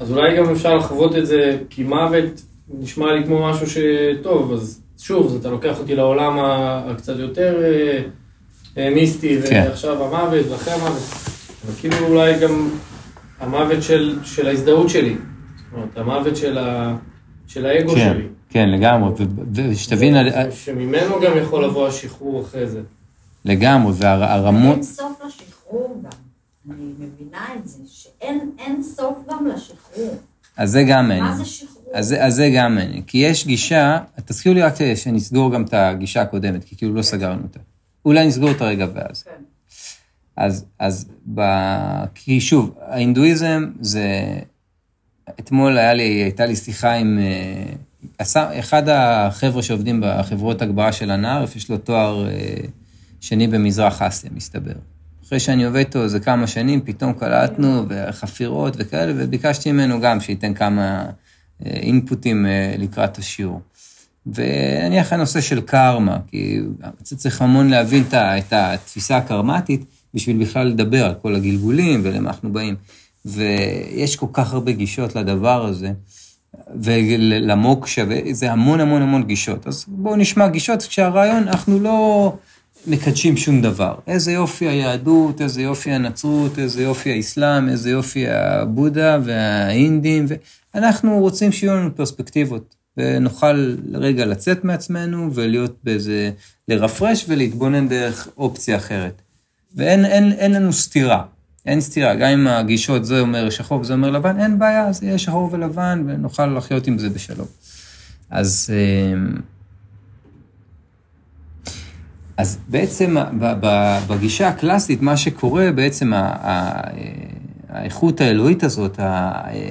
אז 0.00 0.10
אולי 0.10 0.36
גם 0.36 0.50
אפשר 0.50 0.76
לחוות 0.76 1.16
את 1.16 1.26
זה, 1.26 1.58
כי 1.70 1.82
מוות 1.82 2.42
נשמע 2.68 3.12
לי 3.12 3.26
כמו 3.26 3.50
משהו 3.50 3.66
שטוב, 3.66 4.52
אז 4.52 4.82
שוב, 4.98 5.36
אתה 5.40 5.50
לוקח 5.50 5.78
אותי 5.78 5.94
לעולם 5.94 6.38
הקצת 6.90 7.18
יותר 7.18 7.62
אה, 7.64 8.02
אה, 8.78 8.90
מיסטי, 8.90 9.38
כן. 9.48 9.64
ועכשיו 9.68 10.04
המוות 10.04 10.46
ואחרי 10.50 10.74
המוות, 10.74 11.02
אבל 11.64 11.74
כאילו 11.80 11.96
אולי 12.06 12.38
גם 12.40 12.70
המוות 13.40 13.82
של, 13.82 14.18
של 14.24 14.48
ההזדהות 14.48 14.88
שלי, 14.88 15.14
זאת 15.14 15.72
אומרת, 15.72 15.98
המוות 15.98 16.36
של, 16.36 16.58
ה, 16.58 16.96
של 17.46 17.66
האגו 17.66 17.92
כן, 17.94 18.12
שלי. 18.14 18.26
כן, 18.50 18.68
לגמרי. 18.68 19.10
ו- 19.18 19.70
ושתבין, 19.70 20.14
שממנו 20.50 21.20
גם 21.20 21.38
יכול 21.38 21.64
לבוא 21.64 21.88
השחרור 21.88 22.42
אחרי 22.42 22.66
זה. 22.66 22.80
לגמרי, 23.44 23.92
והרמות... 23.98 24.74
אין 24.74 24.82
סוף 24.82 25.20
לשחרור 25.26 25.30
גם. 25.40 25.45
אני 26.70 26.92
מבינה 26.98 27.46
את 27.56 27.68
זה, 27.68 27.82
שאין 27.86 28.50
אין 28.58 28.82
סוף 28.82 29.18
גם 29.28 29.46
לשחרור. 29.46 30.16
אז 30.56 30.70
זה 30.70 30.84
גם 30.88 31.08
מעניין. 31.08 31.24
מה 31.24 31.36
זה 31.36 31.44
שחרור? 31.44 31.84
אז, 31.94 32.14
אז 32.18 32.34
זה 32.34 32.50
גם 32.56 32.74
מעניין. 32.74 33.02
כי 33.02 33.18
יש 33.18 33.46
גישה, 33.46 33.98
תזכירו 34.24 34.54
לי 34.54 34.62
רק 34.62 34.74
שנסגור 34.94 35.52
גם 35.52 35.64
את 35.64 35.74
הגישה 35.74 36.22
הקודמת, 36.22 36.64
כי 36.64 36.76
כאילו 36.76 36.94
לא 36.94 37.02
סגרנו 37.02 37.42
אותה. 37.42 37.60
אולי 38.04 38.26
נסגור 38.26 38.48
אותה 38.48 38.64
רגע 38.64 38.86
ואז. 38.94 39.22
כן. 39.22 39.30
אז, 40.36 40.64
אז 40.78 41.06
ב... 41.34 41.40
כי 42.14 42.40
שוב, 42.40 42.74
ההינדואיזם 42.80 43.70
זה... 43.80 44.38
אתמול 45.40 45.78
היה 45.78 45.94
לי, 45.94 46.04
הייתה 46.04 46.46
לי 46.46 46.56
שיחה 46.56 46.92
עם... 46.92 47.18
אה, 47.18 47.72
אחד 48.58 48.88
החבר'ה 48.88 49.62
שעובדים 49.62 50.02
בחברות 50.04 50.62
הגברה 50.62 50.92
של 50.92 51.10
הנערף, 51.10 51.56
יש 51.56 51.70
לו 51.70 51.78
תואר 51.78 52.28
אה, 52.28 52.56
שני 53.20 53.48
במזרח 53.48 54.02
אסיה, 54.02 54.30
מסתבר. 54.34 54.72
אחרי 55.26 55.40
שאני 55.40 55.64
עובד 55.64 55.78
איתו 55.78 56.02
איזה 56.02 56.20
כמה 56.20 56.46
שנים, 56.46 56.80
פתאום 56.80 57.12
קלטנו, 57.12 57.84
וחפירות 57.88 58.74
וכאלה, 58.78 59.12
וביקשתי 59.16 59.72
ממנו 59.72 60.00
גם 60.00 60.20
שייתן 60.20 60.54
כמה 60.54 61.04
אה, 61.66 61.70
אינפוטים 61.70 62.46
אה, 62.46 62.74
לקראת 62.78 63.18
השיעור. 63.18 63.60
ונניח 64.26 65.12
הנושא 65.12 65.40
של 65.40 65.60
קרמה, 65.60 66.18
כי 66.26 66.60
צריך 67.02 67.42
המון 67.42 67.68
להבין 67.68 68.04
את 68.12 68.52
התפיסה 68.52 69.16
הקרמטית 69.16 69.84
בשביל 70.14 70.42
בכלל 70.42 70.66
לדבר 70.66 71.04
על 71.06 71.14
כל 71.14 71.34
הגלגולים 71.34 72.00
ולמה 72.04 72.30
אנחנו 72.30 72.52
באים. 72.52 72.76
ויש 73.24 74.16
כל 74.16 74.26
כך 74.32 74.52
הרבה 74.52 74.72
גישות 74.72 75.16
לדבר 75.16 75.66
הזה, 75.66 75.92
ולמוקשה, 76.74 78.04
וזה 78.08 78.52
המון 78.52 78.80
המון 78.80 79.02
המון 79.02 79.22
גישות. 79.22 79.66
אז 79.66 79.84
בואו 79.88 80.16
נשמע 80.16 80.48
גישות, 80.48 80.82
כשהרעיון, 80.82 81.48
אנחנו 81.48 81.80
לא 81.80 82.32
מקדשים 82.86 83.36
שום 83.36 83.62
דבר. 83.62 83.94
איזה 84.06 84.32
יופי 84.32 84.68
היהדות, 84.68 85.40
איזה 85.40 85.62
יופי 85.62 85.90
הנצרות, 85.90 86.58
איזה 86.58 86.82
יופי 86.82 87.12
האסלאם, 87.12 87.68
איזה 87.68 87.90
יופי 87.90 88.28
הבודה 88.28 89.18
והאינדים, 89.24 90.26
ואנחנו 90.74 91.18
רוצים 91.18 91.52
שיהיו 91.52 91.76
לנו 91.76 91.96
פרספקטיבות, 91.96 92.74
ונוכל 92.96 93.74
רגע 93.94 94.26
לצאת 94.26 94.64
מעצמנו 94.64 95.34
ולהיות 95.34 95.76
באיזה, 95.84 96.30
לרפרש 96.68 97.24
ולהתבונן 97.28 97.88
דרך 97.88 98.28
אופציה 98.38 98.76
אחרת. 98.76 99.22
ואין 99.74 100.04
אין, 100.04 100.32
אין 100.32 100.52
לנו 100.52 100.72
סתירה, 100.72 101.22
אין 101.66 101.80
סתירה, 101.80 102.14
גם 102.14 102.28
אם 102.28 102.46
הגישות 102.46 103.04
זה 103.04 103.20
אומר 103.20 103.50
שחור 103.50 103.80
וזה 103.80 103.92
אומר 103.92 104.10
לבן, 104.10 104.40
אין 104.40 104.58
בעיה, 104.58 104.88
אז 104.88 105.02
יהיה 105.02 105.18
שחור 105.18 105.48
ולבן 105.52 106.04
ונוכל 106.06 106.46
לחיות 106.46 106.86
עם 106.86 106.98
זה 106.98 107.08
בשלום. 107.10 107.46
אז... 108.30 108.70
אה, 108.72 109.38
אז 112.36 112.58
בעצם 112.68 113.16
בגישה 114.08 114.48
הקלאסית, 114.48 115.02
מה 115.02 115.16
שקורה, 115.16 115.72
בעצם 115.72 116.12
האיכות 117.68 118.20
האלוהית 118.20 118.64
הזאת, 118.64 118.96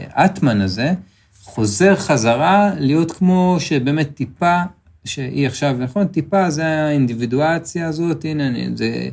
האטמן 0.09 0.61
הזה, 0.61 0.93
חוזר 1.43 1.95
חזרה 1.95 2.71
להיות 2.77 3.11
כמו 3.11 3.55
שבאמת 3.59 4.13
טיפה, 4.13 4.61
שהיא 5.05 5.47
עכשיו, 5.47 5.75
נכון, 5.79 6.07
טיפה 6.07 6.49
זה 6.49 6.65
האינדיבידואציה 6.65 7.87
הזאת, 7.87 8.25
הנה, 8.25 8.43
זה, 8.75 9.09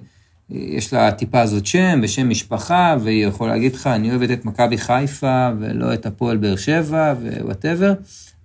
יש 0.51 0.93
לה 0.93 1.13
טיפה 1.13 1.41
הזאת 1.41 1.67
שם 1.67 2.01
ושם 2.03 2.29
משפחה, 2.29 2.97
והיא 3.03 3.27
יכולה 3.27 3.53
להגיד 3.53 3.75
לך, 3.75 3.87
אני 3.87 4.11
אוהבת 4.11 4.31
את 4.31 4.45
מכבי 4.45 4.79
חיפה 4.79 5.49
ולא 5.61 5.95
את 5.95 6.07
הפועל 6.07 6.37
באר 6.37 6.57
שבע 6.57 7.15
ווואטאבר, 7.21 7.93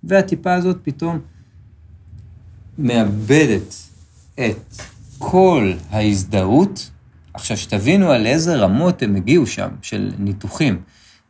והטיפה 0.04 0.54
הזאת 0.54 0.76
פתאום 0.82 1.18
מאבדת 2.78 3.74
את 4.34 4.82
כל 5.18 5.72
ההזדהות, 5.90 6.90
עכשיו 7.34 7.56
שתבינו 7.56 8.10
על 8.10 8.26
איזה 8.26 8.56
רמות 8.56 9.02
הם 9.02 9.16
הגיעו 9.16 9.46
שם, 9.46 9.68
של 9.82 10.10
ניתוחים. 10.18 10.82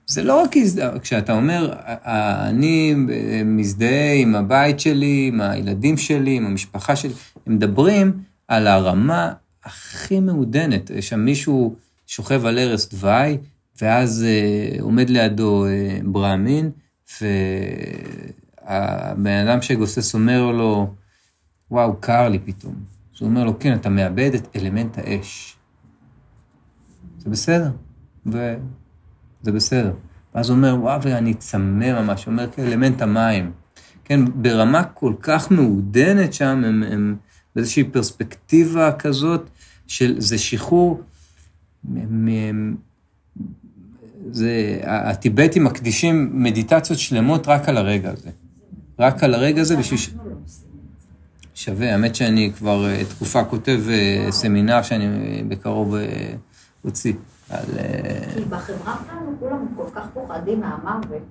זה 0.07 0.23
לא 0.23 0.43
רק 0.43 0.57
הזדהות, 0.57 1.03
כשאתה 1.03 1.33
אומר, 1.33 1.73
אני 2.49 2.95
מזדהה 3.45 4.15
עם 4.15 4.35
הבית 4.35 4.81
שלי, 4.81 5.31
עם 5.33 5.41
הילדים 5.41 5.97
שלי, 5.97 6.37
עם 6.37 6.47
המשפחה 6.47 6.97
שלי, 6.97 7.13
הם 7.47 7.55
מדברים 7.55 8.13
על 8.49 8.67
הרמה 8.67 9.33
הכי 9.65 10.21
מעודנת. 10.21 10.91
יש 10.91 11.09
שם 11.09 11.21
מישהו 11.21 11.75
שוכב 12.07 12.47
על 12.47 12.59
ערש 12.59 12.87
דווי, 12.87 13.39
ואז 13.83 14.27
uh, 14.27 14.83
עומד 14.83 15.11
לידו 15.11 15.67
uh, 15.67 15.71
ברמין, 16.07 16.71
והבן 17.21 19.47
אדם 19.47 19.63
שגוסס 19.63 20.15
אומר 20.15 20.51
לו, 20.51 20.95
וואו, 21.71 22.01
קר 22.01 22.29
לי 22.29 22.39
פתאום. 22.39 22.98
אז 23.19 23.23
הוא 23.23 23.31
אומר 23.31 23.45
לו, 23.45 23.59
כן, 23.59 23.75
אתה 23.75 23.89
מאבד 23.89 24.31
את 24.35 24.57
אלמנט 24.57 24.99
האש. 24.99 25.57
זה 27.19 27.31
בסדר, 27.31 27.71
וזה 28.27 29.53
בסדר. 29.53 29.93
ואז 30.35 30.51
הוא 30.51 30.57
אומר, 30.57 30.77
וואו, 30.81 31.03
ואני 31.03 31.35
צמא 31.35 32.03
ממש, 32.03 32.25
הוא 32.25 32.33
אומר, 32.33 32.51
כן, 32.51 32.63
אלמנט 32.63 33.03
המים. 33.03 33.53
כן, 34.05 34.21
ברמה 34.35 34.85
כל 34.85 35.15
כך 35.21 35.51
מעודנת 35.51 36.33
שם, 36.33 36.65
הם, 36.65 36.83
הם 36.83 37.17
באיזושהי 37.55 37.85
פרספקטיבה 37.85 38.93
כזאת, 38.93 39.51
של 39.87 40.21
זה 40.21 40.39
שחרור, 40.39 41.01
מ, 41.85 42.27
מ, 42.27 42.77
זה, 44.31 44.81
הטיבטים 44.85 45.65
מקדישים 45.65 46.43
מדיטציות 46.43 46.99
שלמות 46.99 47.49
רק 47.49 47.69
על 47.69 47.77
הרגע 47.77 48.11
הזה. 48.11 48.31
רק 48.99 49.25
על 49.25 49.35
הרגע 49.35 49.61
הזה 49.61 49.77
בשביל... 49.77 50.21
שווה, 51.59 51.93
האמת 51.93 52.15
שאני 52.15 52.53
כבר 52.59 52.87
אה, 52.87 53.05
תקופה 53.05 53.45
כותב 53.45 53.81
אה, 53.89 54.27
סמינר 54.31 54.83
שאני 54.83 55.05
אה, 55.07 55.41
בקרוב 55.49 55.95
אוציא. 56.85 57.13
על... 57.51 57.65
כי 58.35 58.45
בחברה 58.45 58.97
שלנו 59.07 59.37
כולם 59.41 59.67
כל 59.77 59.85
כך 59.95 60.07
פוחדים 60.15 60.61
מהמוות, 60.61 61.23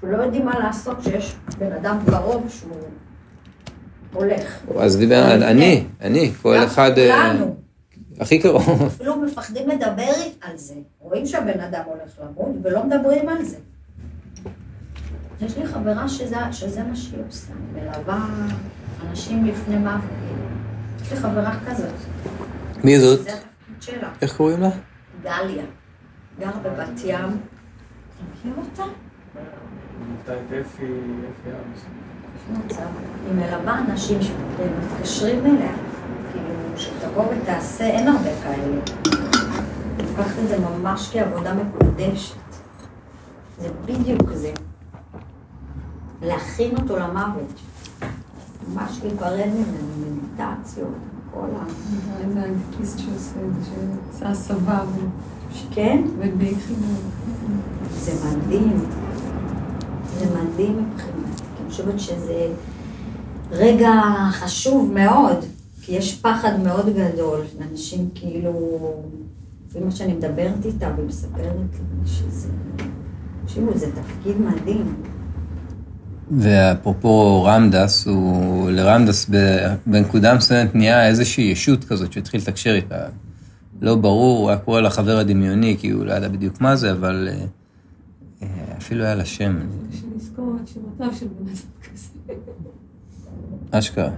שלא 0.00 0.22
יודעים 0.22 0.44
מה 0.46 0.58
לעשות 0.58 1.00
כשיש 1.00 1.36
בן 1.58 1.72
אדם 1.72 1.98
קרוב 2.06 2.46
שהוא 2.48 2.76
הולך. 4.12 4.58
אז 4.78 5.02
אני, 5.42 5.84
אני, 6.00 6.32
כל 6.42 6.64
אחד... 6.64 6.90
כולנו. 6.94 7.56
הכי 8.20 8.38
קרוב. 8.38 8.82
אפילו 8.86 9.16
מפחדים 9.16 9.68
לדבר 9.68 10.12
על 10.40 10.56
זה. 10.56 10.74
רואים 10.98 11.26
שהבן 11.26 11.60
אדם 11.60 11.82
הולך 11.86 12.10
למות 12.20 12.56
ולא 12.62 12.86
מדברים 12.86 13.28
על 13.28 13.44
זה. 13.44 13.56
יש 15.40 15.58
לי 15.58 15.66
חברה 15.66 16.08
שזה, 16.08 16.36
שזה 16.52 16.84
מה 16.84 16.96
שהיא 16.96 17.20
עושה, 17.28 17.52
מלווה 17.72 18.26
אנשים 19.10 19.44
לפני 19.44 19.76
מוות. 19.76 20.10
יש 21.02 21.12
לי 21.12 21.16
חברה 21.16 21.54
כזאת. 21.66 21.94
מי 22.84 23.00
זאת? 23.00 23.22
זה 23.22 23.30
התפקיד 23.32 23.82
שלה. 23.82 24.08
איך 24.22 24.36
קוראים 24.36 24.60
לה? 24.60 24.70
גליה. 25.22 25.64
גר 26.40 26.50
בבת 26.62 27.00
ים. 27.04 27.18
אתה 27.18 28.24
מכיר 28.32 28.52
אותה? 28.56 28.82
היא 33.26 33.34
מלווה 33.34 33.78
אנשים 33.78 34.18
שמתקשרים 34.22 35.46
אליה, 35.46 35.72
כאילו, 36.32 36.76
שתבוא 36.76 37.24
ותעשה, 37.32 37.84
אין 37.84 38.08
הרבה 38.08 38.30
כאלה. 38.42 38.80
לקחת 39.98 40.38
את 40.44 40.48
זה 40.48 40.58
ממש 40.58 41.10
כעבודה 41.12 41.54
מקודשת. 41.54 42.36
זה 43.58 43.68
בדיוק 43.84 44.32
זה. 44.32 44.52
להכין 46.22 46.76
אותו 46.76 46.96
למוות. 46.96 47.52
ממש 48.68 49.00
להיפרד 49.02 49.46
ממנו, 49.46 50.16
מדיטציות, 50.16 50.94
כל 51.34 51.46
ה... 51.60 51.64
זה 52.32 52.40
האנטיקיסט 52.40 52.98
שעושה 52.98 53.40
את 53.48 53.64
זה, 53.64 53.70
שעושה 54.12 54.28
הסבה. 54.28 54.84
כן? 55.70 56.04
זה 57.90 58.12
מדהים. 58.24 58.84
זה 60.18 60.26
מדהים 60.26 60.78
מבחינתי. 60.78 61.20
אני 61.60 61.70
חושבת 61.70 62.00
שזה 62.00 62.52
רגע 63.50 63.92
חשוב 64.30 64.92
מאוד, 64.94 65.44
כי 65.82 65.92
יש 65.92 66.20
פחד 66.20 66.60
מאוד 66.64 66.86
גדול. 66.96 67.40
אנשים 67.72 68.08
כאילו, 68.14 68.52
לפי 69.68 69.80
מה 69.80 69.90
שאני 69.90 70.12
מדברת 70.12 70.64
איתה 70.64 70.90
והיא 70.96 71.08
מספרת 71.08 71.56
לי, 71.60 71.78
שזה... 72.06 72.48
תקשיבו, 73.44 73.70
זה 73.74 73.86
תפקיד 73.92 74.40
מדהים. 74.40 74.94
ואפרופו 76.30 77.44
רמדס, 77.44 78.06
הוא 78.06 78.70
לרמדס 78.70 79.30
בנקודה 79.86 80.34
מסוימת 80.34 80.74
נהיה 80.74 81.08
איזושהי 81.08 81.44
ישות 81.44 81.84
כזאת 81.84 82.12
שהתחיל 82.12 82.40
לתקשר 82.40 82.74
איתה. 82.74 83.06
לא 83.80 83.94
ברור, 83.94 84.38
הוא 84.38 84.50
היה 84.50 84.58
קורא 84.58 84.80
לה 84.80 84.90
חבר 84.90 85.18
הדמיוני, 85.18 85.76
כי 85.78 85.90
הוא 85.90 86.04
לא 86.04 86.12
ידע 86.12 86.28
בדיוק 86.28 86.60
מה 86.60 86.76
זה, 86.76 86.92
אבל 86.92 87.28
אה, 87.30 87.44
אה, 88.42 88.76
אפילו 88.78 89.04
היה 89.04 89.14
לה 89.14 89.24
שם. 89.24 89.56
בשביל 89.90 90.10
לזכור 90.16 90.56
את 90.62 90.68
שירותיו 90.68 91.08
של 91.18 91.26
בן 91.26 91.48
אדם 91.48 91.54
כזה. 91.92 92.08
אשכרה. 93.70 94.10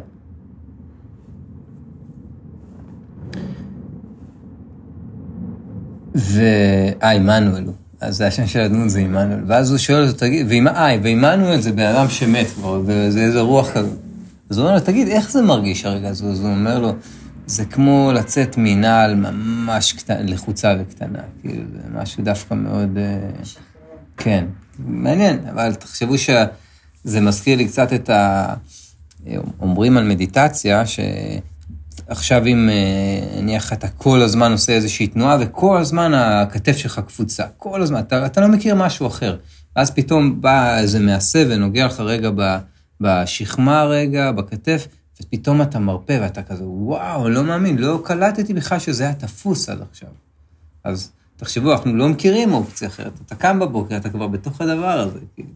ו... 6.17 6.41
אה, 7.03 7.11
עמנואל 7.11 7.65
הוא. 7.65 7.88
אז 8.01 8.16
זה 8.16 8.26
השם 8.26 8.46
של 8.46 8.61
הדמות 8.61 8.90
זה 8.90 9.01
עמנואל. 9.01 9.40
ואז 9.46 9.70
הוא 9.70 9.78
שואל 9.78 10.03
אותו, 10.03 10.18
תגיד, 10.18 10.53
אה, 10.66 10.96
ועמנואל 11.03 11.61
זה 11.61 11.72
בן 11.72 11.86
אדם 11.86 12.09
שמת 12.09 12.46
כבר, 12.46 12.80
וזה 12.84 13.20
איזה 13.20 13.40
רוח 13.40 13.70
כזה. 13.70 13.90
אז 14.51 14.59
הוא 14.59 14.66
אומר 14.66 14.78
לו, 14.78 14.84
תגיד, 14.84 15.09
איך 15.09 15.30
זה 15.30 15.42
מרגיש 15.42 15.84
הרגע 15.84 16.09
הזה? 16.09 16.26
אז 16.26 16.40
הוא 16.40 16.51
אומר 16.51 16.78
לו, 16.78 16.92
זה 17.46 17.64
כמו 17.64 18.12
לצאת 18.14 18.55
מנעל 18.59 19.14
ממש 19.14 19.92
קטנה, 19.92 20.22
לחוצה 20.22 20.74
וקטנה. 20.80 21.18
כאילו, 21.40 21.62
זה 21.72 22.01
משהו 22.01 22.24
דווקא 22.24 22.55
מאוד... 22.55 22.99
אה, 22.99 23.18
כן, 24.16 24.44
מעניין, 24.78 25.38
אבל 25.51 25.74
תחשבו 25.74 26.18
שזה 26.18 27.20
מזכיר 27.20 27.57
לי 27.57 27.68
קצת 27.68 27.92
את 27.92 28.11
ה... 28.11 28.55
אומרים 29.61 29.96
על 29.96 30.05
מדיטציה, 30.05 30.86
ש... 30.86 31.01
עכשיו 32.09 32.47
אם 32.47 32.69
אה, 32.69 33.41
נניח 33.41 33.73
אתה 33.73 33.89
כל 33.89 34.23
הזמן 34.23 34.53
עושה 34.53 34.73
איזושהי 34.73 35.07
תנועה, 35.07 35.37
וכל 35.41 35.77
הזמן 35.77 36.15
הכתף 36.15 36.77
שלך 36.77 37.01
קפוצה, 37.07 37.45
כל 37.57 37.83
הזמן, 37.83 38.01
אתה, 38.01 38.27
אתה 38.27 38.41
לא 38.41 38.49
מכיר 38.49 38.75
משהו 38.75 39.07
אחר. 39.07 39.37
ואז 39.77 39.91
פתאום 39.91 40.41
בא 40.41 40.79
איזה 40.79 41.01
מעשה 41.01 41.45
ונוגע 41.49 41.87
לך 41.87 42.01
רגע 42.01 42.31
בשכמה 43.01 43.85
רגע, 43.85 44.33
בכתף, 44.33 44.89
ופתאום 45.21 45.63
אתה 45.63 45.79
מרפא 45.79 46.19
ואתה 46.23 46.43
כזה, 46.43 46.65
וואו, 46.65 47.29
לא 47.29 47.45
מאמין, 47.45 47.79
לא 47.79 48.03
קלטתי 48.05 48.55
בכלל 48.55 48.79
שזה 48.79 49.05
היה 49.05 49.15
תפוס 49.15 49.69
עד 49.69 49.83
עכשיו. 49.91 50.09
אז 50.85 51.13
תחשבו, 51.37 51.73
אנחנו 51.73 51.97
לא 51.97 52.09
מכירים 52.09 52.53
אופציה 52.53 52.89
אחרת. 52.89 53.13
אתה 53.27 53.35
קם 53.35 53.59
בבוקר, 53.59 53.97
אתה 53.97 54.11
כבר 54.11 54.27
בתוך 54.27 54.61
הדבר 54.61 55.01
הזה, 55.01 55.19
כאילו. 55.35 55.51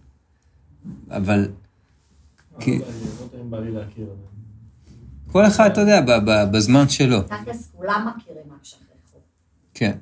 אבל... 1.11 1.49
כי... 2.61 2.79
לא 2.79 3.43
בא 3.45 3.59
לי 3.59 3.71
להכיר. 3.71 4.07
כל 5.33 5.47
אחד, 5.47 5.71
אתה 5.71 5.81
יודע, 5.81 6.01
בזמן 6.51 6.89
שלו. 6.89 7.23
תכלס 7.23 7.73
כולם 7.77 8.09
מכירים 8.17 8.43
רק 8.55 8.65
שכחו. 8.65 9.19
כן. 9.75 9.93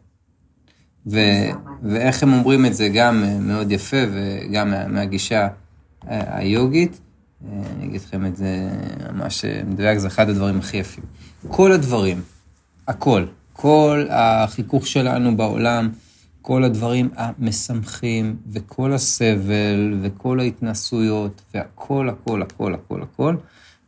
ואיך 1.82 2.22
הם 2.22 2.32
אומרים 2.32 2.66
את 2.66 2.74
זה 2.74 2.88
גם 2.94 3.24
מאוד 3.40 3.72
יפה, 3.72 3.96
וגם 4.12 4.74
מהגישה 4.88 5.48
היוגית, 6.06 7.00
אה, 7.44 7.62
אני 7.76 7.84
אגיד 7.84 8.00
לכם 8.00 8.26
את 8.26 8.36
זה 8.36 8.70
ממש 9.12 9.44
מדויק, 9.44 9.98
זה 9.98 10.08
אחד 10.08 10.28
הדברים 10.28 10.58
הכי 10.58 10.76
יפים. 10.76 11.04
כל 11.48 11.72
הדברים, 11.72 12.22
הכל, 12.88 13.24
כל 13.52 14.06
החיכוך 14.10 14.86
שלנו 14.86 15.36
בעולם, 15.36 15.90
כל 16.42 16.64
הדברים 16.64 17.08
המשמחים, 17.16 18.36
וכל 18.52 18.92
הסבל, 18.92 19.98
וכל 20.02 20.40
ההתנסויות, 20.40 21.42
והכל, 21.54 22.08
הכל, 22.08 22.42
הכל, 22.42 22.74
הכל, 22.74 23.02
הכל, 23.02 23.36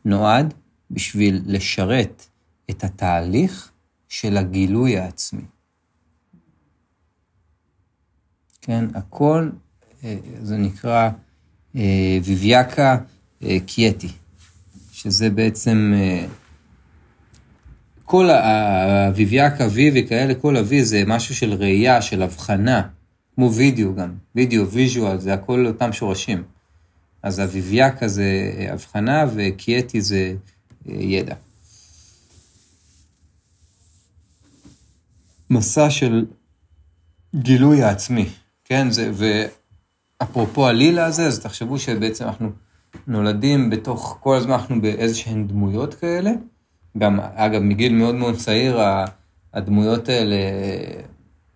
נועד 0.05 0.53
בשביל 0.93 1.41
לשרת 1.45 2.25
את 2.69 2.83
התהליך 2.83 3.71
של 4.09 4.37
הגילוי 4.37 4.97
העצמי. 4.97 5.41
כן, 8.61 8.85
הכל, 8.95 9.49
אה, 10.03 10.17
זה 10.41 10.57
נקרא 10.57 11.09
אה, 11.75 12.17
ויביאקה 12.23 12.97
אה, 13.43 13.57
קיאטי, 13.65 14.09
שזה 14.91 15.29
בעצם, 15.29 15.93
כל 18.05 18.29
הוויווקה 18.29 19.67
וי 19.71 19.91
וכאלה, 19.95 20.35
כל 20.35 20.57
הוי 20.57 20.85
זה 20.85 21.03
משהו 21.07 21.35
של 21.35 21.53
ראייה, 21.53 22.01
של 22.01 22.21
הבחנה, 22.21 22.87
כמו 23.35 23.53
וידאו 23.53 23.95
גם, 23.95 24.13
וידאו, 24.35 24.69
visual, 24.69 25.19
זה 25.19 25.33
הכל 25.33 25.65
אותם 25.67 25.93
שורשים. 25.93 26.43
אז 27.23 27.39
הוויווקה 27.39 28.07
זה 28.07 28.51
הבחנה 28.69 29.25
וקיאטי 29.35 30.01
זה 30.01 30.35
ידע. 30.85 31.35
מסע 35.49 35.89
של 35.89 36.25
גילוי 37.35 37.83
העצמי, 37.83 38.29
כן? 38.63 38.91
זה, 38.91 39.11
ואפרופו 39.13 40.67
הלילה 40.67 41.05
הזה, 41.05 41.27
אז 41.27 41.39
תחשבו 41.39 41.79
שבעצם 41.79 42.25
אנחנו 42.25 42.51
נולדים 43.07 43.69
בתוך, 43.69 44.17
כל 44.19 44.35
הזמן 44.35 44.53
אנחנו 44.53 44.81
באיזשהן 44.81 45.47
דמויות 45.47 45.93
כאלה. 45.93 46.31
גם, 46.97 47.19
אגב, 47.19 47.61
מגיל 47.61 47.93
מאוד 47.93 48.15
מאוד 48.15 48.35
צעיר, 48.35 48.79
הדמויות 49.53 50.09
האלה 50.09 50.35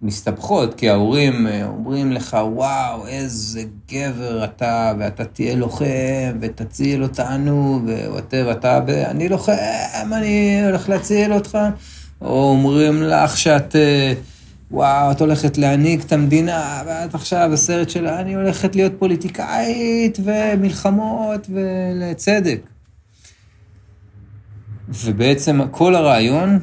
מסתבכות, 0.02 0.74
כי 0.74 0.90
ההורים 0.90 1.48
אומרים 1.64 2.12
לך, 2.12 2.38
וואו, 2.54 3.08
איזה 3.08 3.64
גבר 3.92 4.44
אתה, 4.44 4.94
ואתה 5.00 5.26
תהיה 5.26 5.56
לוחם, 5.56 6.38
ותציל 6.42 7.04
אותנו, 7.04 7.80
ווואטאבר, 7.86 8.52
אתה, 8.52 8.80
אני 8.88 9.30
לוחם, 9.30 9.54
אני 10.14 10.62
הולך 10.66 10.90
להציל 10.90 11.34
אותך. 11.34 11.58
או 12.22 12.50
אומרים 12.50 13.04
לך 13.04 13.38
שאת, 13.38 13.76
אה, 13.76 14.14
וואו, 14.72 15.12
את 15.12 15.22
הולכת 15.22 15.58
להנהיג 15.58 16.00
את 16.00 16.12
המדינה, 16.12 16.84
ואת 16.86 17.16
עכשיו 17.16 17.50
בסרט 17.54 17.90
של 17.90 18.08
אני 18.08 18.36
הולכת 18.36 18.76
להיות 18.76 18.94
פוליטיקאית, 19.00 20.18
ומלחמות, 20.24 21.48
ולצדק. 21.50 22.62
ובעצם 24.90 25.62
כל 25.72 25.96
הרעיון, 25.96 26.60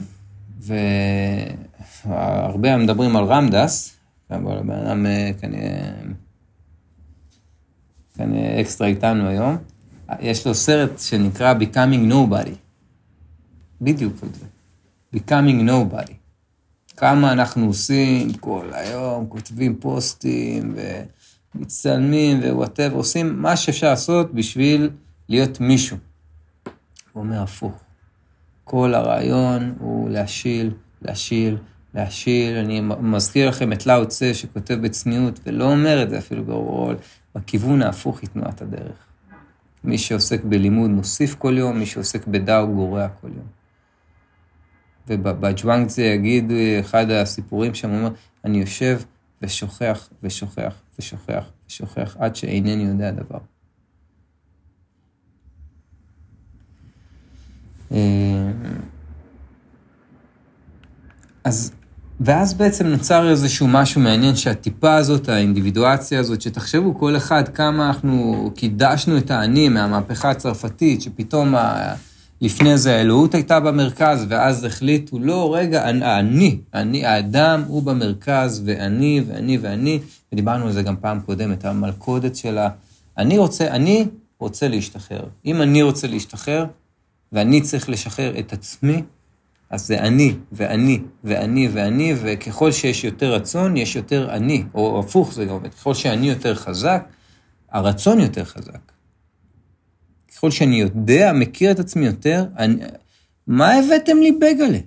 והרבה 2.09 2.77
מדברים 2.77 3.17
על 3.17 3.25
רמדס, 3.25 3.97
הבן 4.31 4.71
אדם 4.71 5.07
אה, 5.07 5.31
כנראה, 5.41 5.93
אקסטרה 8.61 8.89
איתנו 8.89 9.29
היום, 9.29 9.57
יש 10.21 10.47
לו 10.47 10.55
סרט 10.55 10.99
שנקרא 10.99 11.55
Becoming 11.55 12.13
Nobody. 12.13 12.55
בדיוק 13.81 14.15
על 14.23 14.29
זה. 14.35 14.47
becoming 15.15 15.69
nobody. 15.69 16.13
כמה 16.97 17.33
אנחנו 17.33 17.67
עושים 17.67 18.33
כל 18.33 18.71
היום, 18.73 19.27
כותבים 19.29 19.77
פוסטים 19.81 20.75
ומצטלמים 21.55 22.39
ווואטאבר, 22.39 22.97
עושים 22.97 23.43
מה 23.43 23.57
שאפשר 23.57 23.91
לעשות 23.91 24.35
בשביל 24.35 24.91
להיות 25.29 25.61
מישהו. 25.61 25.97
הוא 27.13 27.23
אומר 27.23 27.43
הפוך. 27.43 27.73
כל 28.65 28.95
הרעיון 28.95 29.75
הוא 29.79 30.11
להשיל, 30.11 30.71
להשיל, 31.03 31.57
להשיל. 31.95 32.57
אני 32.57 32.81
מזכיר 33.01 33.49
לכם 33.49 33.73
את 33.73 33.87
לאו 33.87 34.09
צה 34.09 34.35
שכותב 34.35 34.75
בצניעות, 34.75 35.41
ולא 35.47 35.73
אומר 35.73 36.03
את 36.03 36.11
זה 36.11 36.19
אפילו 36.19 36.45
ברור, 36.45 36.93
בכיוון 37.35 37.83
ההפוך 37.83 38.21
היא 38.21 38.29
תנועת 38.29 38.63
הדרך. 38.63 39.07
מי 39.85 39.99
שעוסק 39.99 40.45
בלימוד 40.45 40.91
מוסיף 40.91 41.35
כל 41.35 41.55
יום, 41.59 41.79
מי 41.79 41.87
שעוסק 41.87 42.27
בדאו 42.27 42.67
גורע 42.67 43.09
כל 43.09 43.29
יום. 43.29 43.47
ובג'וואנג 45.07 45.89
זה 45.89 46.03
יגיד 46.03 46.53
אחד 46.81 47.11
הסיפורים 47.11 47.75
שם, 47.75 47.91
הוא 47.91 47.99
אומר, 47.99 48.11
אני 48.45 48.59
יושב 48.59 49.01
ושוכח 49.43 50.09
ושוכח 50.23 50.83
ושוכח 50.99 51.51
ושוכח 51.69 52.17
עד 52.19 52.37
שאינני 52.37 52.83
יודע 52.83 53.11
דבר. 53.11 53.39
אה, 57.93 58.53
אז, 61.45 61.73
ואז 62.21 62.55
בעצם 62.55 62.87
נוצר 62.87 63.31
איזשהו 63.31 63.69
משהו 63.69 64.01
מעניין 64.01 64.37
שהטיפה 64.37 64.95
הזאת, 64.95 65.29
האינדיבידואציה 65.29 66.21
הזאת, 66.21 66.41
שתחשבו 66.41 66.99
כל 66.99 67.17
אחד 67.17 67.49
כמה 67.49 67.87
אנחנו 67.87 68.51
קידשנו 68.55 69.19
את 69.19 69.31
האני 69.31 69.69
מהמהפכה 69.69 70.31
הצרפתית, 70.31 71.03
שפתאום 71.03 71.55
ה... 71.55 71.95
לפני 72.41 72.79
זה 72.79 72.97
האלוהות 72.97 73.35
הייתה 73.35 73.61
במרכז, 73.61 74.27
ואז 74.29 74.65
החליטו, 74.65 75.19
לא, 75.19 75.55
רגע, 75.55 75.89
אני, 75.89 76.59
אני, 76.75 77.07
האדם 77.07 77.63
הוא 77.67 77.83
במרכז, 77.83 78.63
ואני, 78.65 79.23
ואני, 79.29 79.59
ואני, 79.59 80.01
ודיברנו 80.33 80.67
על 80.67 80.73
זה 80.73 80.83
גם 80.83 80.97
פעם 80.97 81.21
קודמת, 81.21 81.65
המלכודת 81.65 82.37
של 82.37 82.59
ה... 82.59 82.69
אני 83.19 83.39
רוצה, 83.39 83.69
אני 83.69 84.07
רוצה 84.39 84.69
להשתחרר. 84.69 85.25
אם 85.47 85.63
אני 85.63 85.83
רוצה 85.83 86.07
להשתחרר, 86.07 86.67
ואני 87.33 87.61
צריך 87.61 87.89
לשחרר 87.89 88.39
את 88.39 88.53
עצמי, 88.53 89.03
אז 89.75 89.87
זה 89.87 89.99
אני, 89.99 90.37
ואני, 90.53 91.01
ואני, 91.25 91.69
ואני, 91.73 92.15
וככל 92.23 92.73
שיש 92.73 93.05
יותר 93.05 93.35
רצון, 93.35 93.77
יש 93.77 93.97
יותר 93.97 94.35
אני, 94.35 94.65
או 94.75 95.01
הפוך 95.01 95.35
זה 95.35 95.51
עובד, 95.51 95.75
ככל 95.75 95.95
שאני 95.95 96.29
יותר 96.29 96.55
חזק, 96.55 97.09
הרצון 97.71 98.21
יותר 98.21 98.45
חזק. 98.45 98.93
ככל 100.35 100.51
שאני 100.51 100.81
יודע, 100.81 101.33
מכיר 101.35 101.71
את 101.71 101.79
עצמי 101.79 102.07
יותר, 102.07 102.47
אני, 102.59 102.77
מה 103.47 103.73
הבאתם 103.75 104.17
לי 104.17 104.33
בגלה? 104.33 104.79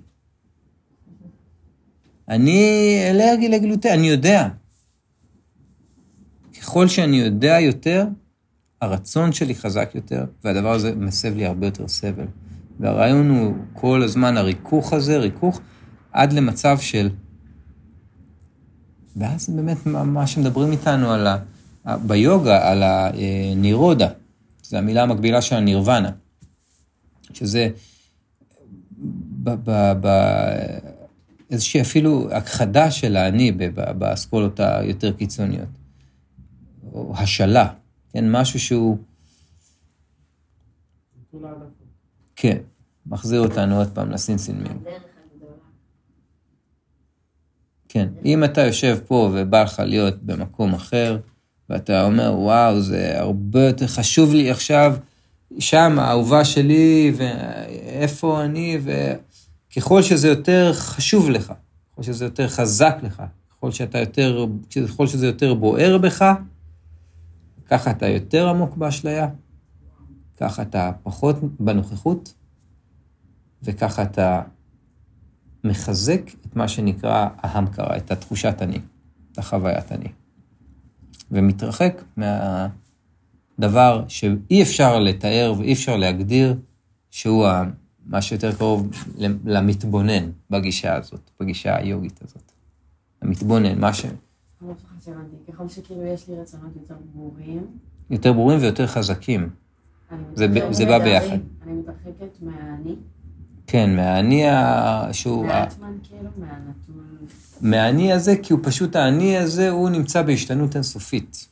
אני 2.28 2.62
אלרגי 3.10 3.48
לגלוטן, 3.48 3.88
אני 3.88 4.08
יודע. 4.08 4.48
ככל 6.60 6.88
שאני 6.88 7.16
יודע 7.16 7.60
יותר, 7.60 8.06
הרצון 8.80 9.32
שלי 9.32 9.54
חזק 9.54 9.90
יותר, 9.94 10.24
והדבר 10.44 10.72
הזה 10.72 10.94
מסב 10.94 11.36
לי 11.36 11.46
הרבה 11.46 11.66
יותר 11.66 11.88
סבל. 11.88 12.26
והרעיון 12.80 13.30
הוא 13.30 13.54
כל 13.72 14.02
הזמן 14.02 14.36
הריכוך 14.36 14.92
הזה, 14.92 15.18
ריכוך, 15.18 15.60
עד 16.12 16.32
למצב 16.32 16.78
של... 16.80 17.10
ואז 19.16 19.48
באמת 19.48 19.86
מה 19.86 20.26
שמדברים 20.26 20.72
איתנו 20.72 21.10
על 21.10 21.26
ה... 21.26 21.38
ביוגה, 22.06 22.70
על 22.70 22.82
הנירודה. 22.82 24.08
זו 24.62 24.76
המילה 24.76 25.02
המקבילה 25.02 25.42
של 25.42 25.56
הנירוונה, 25.56 26.10
שזה 27.32 27.68
איזושהי 31.50 31.80
אפילו 31.80 32.32
הכחדה 32.32 32.90
של 32.90 33.16
האני 33.16 33.52
באסכולות 33.98 34.60
היותר 34.60 35.12
קיצוניות, 35.12 35.68
או 36.92 37.14
השלה, 37.16 37.72
כן, 38.12 38.32
משהו 38.32 38.60
שהוא... 38.60 38.98
כן, 42.40 42.58
מחזיר 43.06 43.40
אותנו 43.40 43.78
עוד 43.78 43.88
פעם 43.94 44.10
לסינסינמין. 44.10 44.78
כן, 47.88 48.08
אם 48.24 48.44
אתה 48.44 48.60
יושב 48.60 48.98
פה 49.06 49.30
ובא 49.34 49.62
לך 49.62 49.82
להיות 49.84 50.22
במקום 50.22 50.74
אחר, 50.74 51.18
ואתה 51.70 52.04
אומר, 52.04 52.34
וואו, 52.38 52.80
זה 52.80 53.20
הרבה 53.20 53.66
יותר 53.66 53.86
חשוב 53.86 54.34
לי 54.34 54.50
עכשיו, 54.50 54.96
שם, 55.58 55.98
האהובה 55.98 56.44
שלי, 56.44 57.12
ואיפה 57.16 58.44
אני, 58.44 58.78
וככל 59.70 60.02
שזה 60.02 60.28
יותר 60.28 60.72
חשוב 60.72 61.30
לך, 61.30 61.52
ככל 61.92 62.02
שזה 62.02 62.24
יותר 62.24 62.48
חזק 62.48 62.96
לך, 63.02 63.22
ככל 63.50 63.70
שאתה 63.70 63.98
יותר, 63.98 64.46
ככל 64.88 65.06
שזה 65.06 65.26
יותר 65.26 65.54
בוער 65.54 65.98
בך, 65.98 66.24
ככה 67.66 67.90
אתה 67.90 68.08
יותר 68.08 68.48
עמוק 68.48 68.76
באשליה, 68.76 69.28
ככה 70.40 70.62
אתה 70.62 70.92
פחות 71.02 71.36
בנוכחות, 71.60 72.34
וככה 73.62 74.02
אתה 74.02 74.42
מחזק 75.64 76.20
את 76.46 76.56
מה 76.56 76.68
שנקרא 76.68 77.28
ההמקרה, 77.36 77.96
את 77.96 78.10
התחושת 78.10 78.56
אני, 78.60 78.80
את 79.32 79.38
החוויית 79.38 79.92
אני. 79.92 80.08
ומתרחק 81.30 82.02
מהדבר 82.16 84.04
שאי 84.08 84.62
אפשר 84.62 84.98
לתאר 84.98 85.54
ואי 85.58 85.72
אפשר 85.72 85.96
להגדיר, 85.96 86.56
שהוא 87.10 87.46
מה 88.06 88.22
שיותר 88.22 88.52
קרוב 88.52 88.90
למתבונן 89.44 90.30
בגישה 90.50 90.96
הזאת, 90.96 91.30
בגישה 91.40 91.76
היוגית 91.76 92.20
הזאת. 92.22 92.52
המתבונן, 93.22 93.80
מה 93.80 93.94
ש... 93.94 94.06
ככל 95.48 95.68
שכאילו 95.68 96.06
יש 96.06 96.28
לי 96.28 96.40
רצונות 96.40 96.76
יותר 96.76 96.94
ברורים. 97.12 97.66
יותר 98.10 98.32
ברורים 98.32 98.58
ויותר 98.58 98.86
חזקים. 98.86 99.50
זה 100.70 100.86
בא 100.86 100.98
ביחד. 100.98 101.26
אני 101.62 101.72
מתרחקת 101.72 102.42
מהאני, 102.42 102.96
כן, 103.66 103.96
מהאני 103.96 104.48
ה- 104.48 105.08
שהוא... 105.12 105.46
מהאטמן 105.46 105.96
כאילו, 106.02 106.30
מהנתון. 106.38 107.16
מהאני 107.60 108.12
הזה, 108.12 108.34
כי 108.42 108.52
הוא 108.52 108.60
פשוט, 108.62 108.96
האני 108.96 109.36
הזה, 109.38 109.70
הוא 109.70 109.88
נמצא 109.90 110.22
בהשתנות 110.22 110.74
אינסופית. 110.74 111.48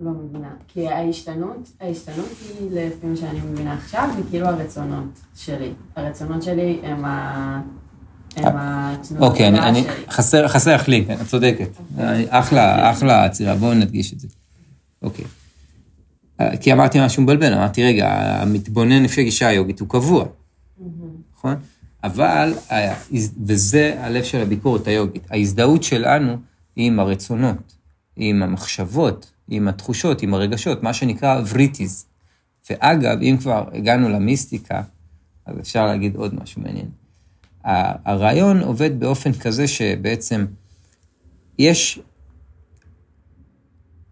לא 0.00 0.10
מבינה. 0.10 0.54
כי 0.68 0.88
ההשתנות, 0.88 1.72
ההשתנות 1.80 2.26
היא, 2.60 2.70
לפי 2.70 3.06
מה 3.06 3.16
שאני 3.16 3.40
מבינה 3.40 3.74
עכשיו, 3.74 4.10
היא 4.16 4.24
כאילו 4.30 4.46
הרצונות 4.46 5.20
שלי. 5.34 5.72
הרצונות 5.96 6.42
שלי 6.42 6.80
הם 6.82 7.04
ה... 7.04 7.62
הם 8.36 8.54
התנועה 8.56 9.30
אוקיי, 9.30 9.48
אני, 9.48 9.60
אני. 9.60 9.84
חסר, 10.10 10.48
חסר 10.48 10.76
לי, 10.88 11.04
את 11.12 11.26
צודקת. 11.26 11.68
אחלה, 12.28 12.90
אחלה 12.90 13.24
עצירה, 13.24 13.54
בואו 13.54 13.74
נדגיש 13.74 14.12
את 14.12 14.20
זה. 14.20 14.28
אוקיי. 15.02 15.24
אה, 16.40 16.56
כי 16.56 16.72
אמרתי 16.72 16.98
משהו 17.04 17.22
מבלבל, 17.22 17.54
אמרתי, 17.54 17.84
רגע, 17.84 18.08
המתבונן 18.42 19.02
לפי 19.02 19.20
הגישה 19.20 19.48
היוגית 19.48 19.80
הוא 19.80 19.88
קבוע, 19.88 20.24
נכון? 21.36 21.54
אבל, 22.04 22.54
אה, 22.70 22.94
וזה 23.46 23.94
הלב 23.98 24.24
של 24.24 24.40
הביקורת 24.40 24.86
היוגית, 24.86 25.26
ההזדהות 25.30 25.82
שלנו 25.82 26.36
היא 26.76 26.86
עם 26.86 27.00
הרצונות, 27.00 27.76
עם 28.16 28.42
המחשבות, 28.42 29.32
עם 29.48 29.68
התחושות, 29.68 30.22
עם 30.22 30.34
הרגשות, 30.34 30.82
מה 30.82 30.94
שנקרא 30.94 31.42
וריטיז. 31.50 32.06
ואגב, 32.70 33.18
אם 33.22 33.36
כבר 33.40 33.68
הגענו 33.72 34.08
למיסטיקה, 34.08 34.82
אז 35.46 35.58
אפשר 35.60 35.86
להגיד 35.86 36.16
עוד 36.16 36.34
משהו 36.42 36.62
מעניין. 36.62 37.01
הרעיון 37.64 38.60
עובד 38.60 39.00
באופן 39.00 39.32
כזה 39.32 39.68
שבעצם 39.68 40.46
יש, 41.58 42.00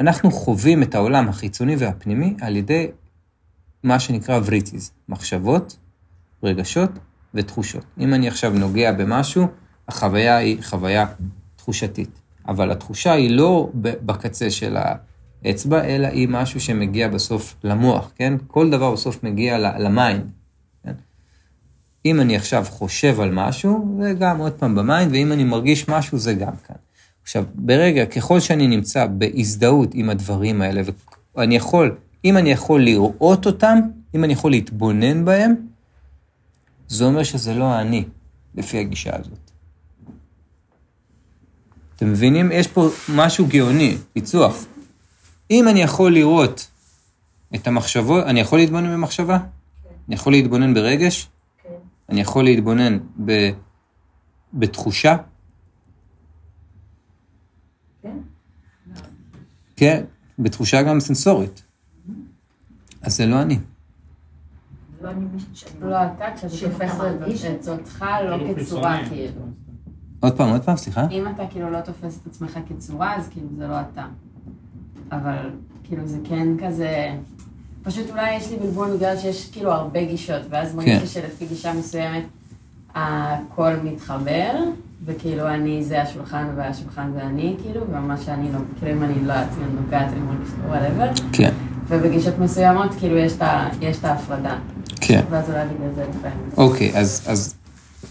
אנחנו 0.00 0.30
חווים 0.30 0.82
את 0.82 0.94
העולם 0.94 1.28
החיצוני 1.28 1.76
והפנימי 1.76 2.34
על 2.40 2.56
ידי 2.56 2.88
מה 3.82 4.00
שנקרא 4.00 4.40
וריטיז, 4.44 4.92
מחשבות, 5.08 5.76
רגשות 6.42 6.90
ותחושות. 7.34 7.84
אם 8.00 8.14
אני 8.14 8.28
עכשיו 8.28 8.50
נוגע 8.50 8.92
במשהו, 8.92 9.46
החוויה 9.88 10.36
היא 10.36 10.62
חוויה 10.62 11.06
תחושתית. 11.56 12.20
אבל 12.48 12.70
התחושה 12.70 13.12
היא 13.12 13.30
לא 13.30 13.70
בקצה 13.74 14.50
של 14.50 14.76
האצבע, 15.44 15.84
אלא 15.84 16.06
היא 16.06 16.28
משהו 16.28 16.60
שמגיע 16.60 17.08
בסוף 17.08 17.56
למוח, 17.64 18.12
כן? 18.16 18.34
כל 18.46 18.70
דבר 18.70 18.92
בסוף 18.92 19.22
מגיע 19.24 19.58
ל 19.58 19.70
mind. 19.70 20.30
כן? 22.04 22.10
אם 22.10 22.20
אני 22.20 22.36
עכשיו 22.36 22.64
חושב 22.68 23.20
על 23.20 23.30
משהו, 23.32 23.98
זה 24.02 24.12
גם 24.12 24.38
עוד 24.38 24.52
פעם 24.52 24.74
ב 24.74 24.81
mind, 24.81 25.12
ואם 25.12 25.32
אני 25.32 25.44
מרגיש 25.44 25.88
משהו, 25.88 26.18
זה 26.18 26.34
גם 26.34 26.52
כאן. 26.66 26.76
עכשיו, 27.22 27.44
ברגע, 27.54 28.06
ככל 28.06 28.40
שאני 28.40 28.66
נמצא 28.66 29.06
בהזדהות 29.06 29.90
עם 29.94 30.10
הדברים 30.10 30.62
האלה, 30.62 30.82
ואני 31.36 31.56
יכול, 31.56 31.96
אם 32.24 32.36
אני 32.36 32.50
יכול 32.50 32.84
לראות 32.84 33.46
אותם, 33.46 33.78
אם 34.14 34.24
אני 34.24 34.32
יכול 34.32 34.50
להתבונן 34.50 35.24
בהם, 35.24 35.54
זה 36.88 37.04
אומר 37.04 37.22
שזה 37.22 37.54
לא 37.54 37.80
אני, 37.80 38.04
לפי 38.54 38.78
הגישה 38.78 39.10
הזאת. 39.16 39.50
אתם 41.96 42.12
מבינים? 42.12 42.52
יש 42.52 42.66
פה 42.66 42.88
משהו 43.08 43.46
גאוני, 43.46 43.96
פיצוח. 44.12 44.64
אם 45.50 45.68
אני 45.68 45.82
יכול 45.82 46.12
לראות 46.14 46.66
את 47.54 47.66
המחשבות, 47.66 48.24
אני 48.24 48.40
יכול 48.40 48.58
להתבונן 48.58 48.92
במחשבה? 48.92 49.38
אני 50.08 50.14
יכול 50.14 50.32
להתבונן 50.32 50.74
ברגש? 50.74 51.28
אני 52.10 52.20
יכול 52.20 52.44
להתבונן 52.44 52.98
ב, 53.24 53.50
בתחושה? 54.54 55.16
כן. 58.02 58.16
כן, 59.76 60.04
בתחושה 60.38 60.82
גם 60.82 61.00
סנסורית. 61.00 61.62
אז 63.02 63.16
זה 63.16 63.26
לא 63.26 63.42
אני. 63.42 63.58
לא. 65.02 65.10
לא 65.80 65.96
אתה, 66.04 66.24
כשאתה 66.36 66.56
שאתה 66.56 67.12
תופס 67.18 67.44
את 67.44 67.68
אותך 67.68 68.04
לא 68.28 68.36
כאילו 68.38 68.60
כצורה. 68.60 69.08
כאילו. 69.08 69.42
עוד 70.20 70.36
פעם, 70.36 70.50
עוד 70.50 70.62
פעם, 70.64 70.76
סליחה? 70.76 71.08
אם 71.10 71.28
אתה 71.28 71.42
כאילו 71.50 71.70
לא 71.70 71.80
תופס 71.80 72.20
את 72.22 72.26
עצמך 72.26 72.58
כצורה, 72.68 73.16
אז 73.16 73.28
כאילו 73.28 73.48
זה 73.56 73.66
לא 73.66 73.80
אתה. 73.80 74.06
אבל 75.12 75.50
כאילו 75.84 76.06
זה 76.06 76.18
כן 76.24 76.66
כזה... 76.66 77.16
פשוט 77.82 78.10
אולי 78.10 78.34
יש 78.34 78.50
לי 78.50 78.56
בלבול 78.56 78.96
בגלל 78.96 79.16
שיש 79.16 79.50
כאילו 79.52 79.72
הרבה 79.72 80.04
גישות, 80.04 80.42
ואז 80.50 80.74
מרגיש 80.74 80.94
כן. 80.94 81.00
לי 81.00 81.06
שלפי 81.06 81.46
גישה 81.46 81.72
מסוימת 81.72 82.24
הכל 82.94 83.72
מתחבר, 83.84 84.52
וכאילו 85.04 85.48
אני 85.48 85.84
זה 85.84 86.02
השולחן 86.02 86.46
והשולחן 86.56 87.12
זה 87.14 87.22
אני, 87.22 87.56
כאילו, 87.62 87.80
ומה 87.90 88.16
שאני 88.16 88.52
לא, 88.52 88.58
כאילו 88.78 88.92
אם 88.92 89.02
אני 89.02 89.24
לא 89.24 89.34
אני 89.34 89.74
נוגעת, 89.80 90.12
אני 90.12 90.20
מרגישה 90.20 90.56
וואטאבר, 90.68 91.10
כן, 91.32 91.52
ובגישות 91.88 92.38
מסוימות 92.38 92.94
כאילו 92.98 93.16
יש 93.80 93.96
את 93.98 94.04
ההפרדה. 94.04 94.58
כן. 95.00 95.24
ואז 95.30 95.50
אולי 95.50 95.64
בגלל 95.64 95.94
זה 95.94 96.04
לפעמים. 96.10 96.50
אוקיי, 96.56 96.98
אז, 96.98 97.22
אז, 97.26 97.54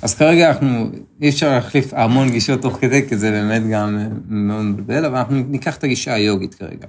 אז 0.01 0.15
כרגע 0.15 0.49
אנחנו, 0.49 0.89
אי 1.21 1.29
אפשר 1.29 1.51
להחליף 1.51 1.93
המון 1.93 2.29
גישות 2.29 2.61
תוך 2.61 2.77
כדי, 2.81 3.09
כי 3.09 3.17
זה 3.17 3.31
באמת 3.31 3.61
גם 3.71 3.97
מאוד 4.27 4.61
מבלבל, 4.61 5.05
אבל 5.05 5.17
אנחנו 5.17 5.35
ניקח 5.35 5.77
את 5.77 5.83
הגישה 5.83 6.13
היוגית 6.13 6.53
כרגע. 6.53 6.87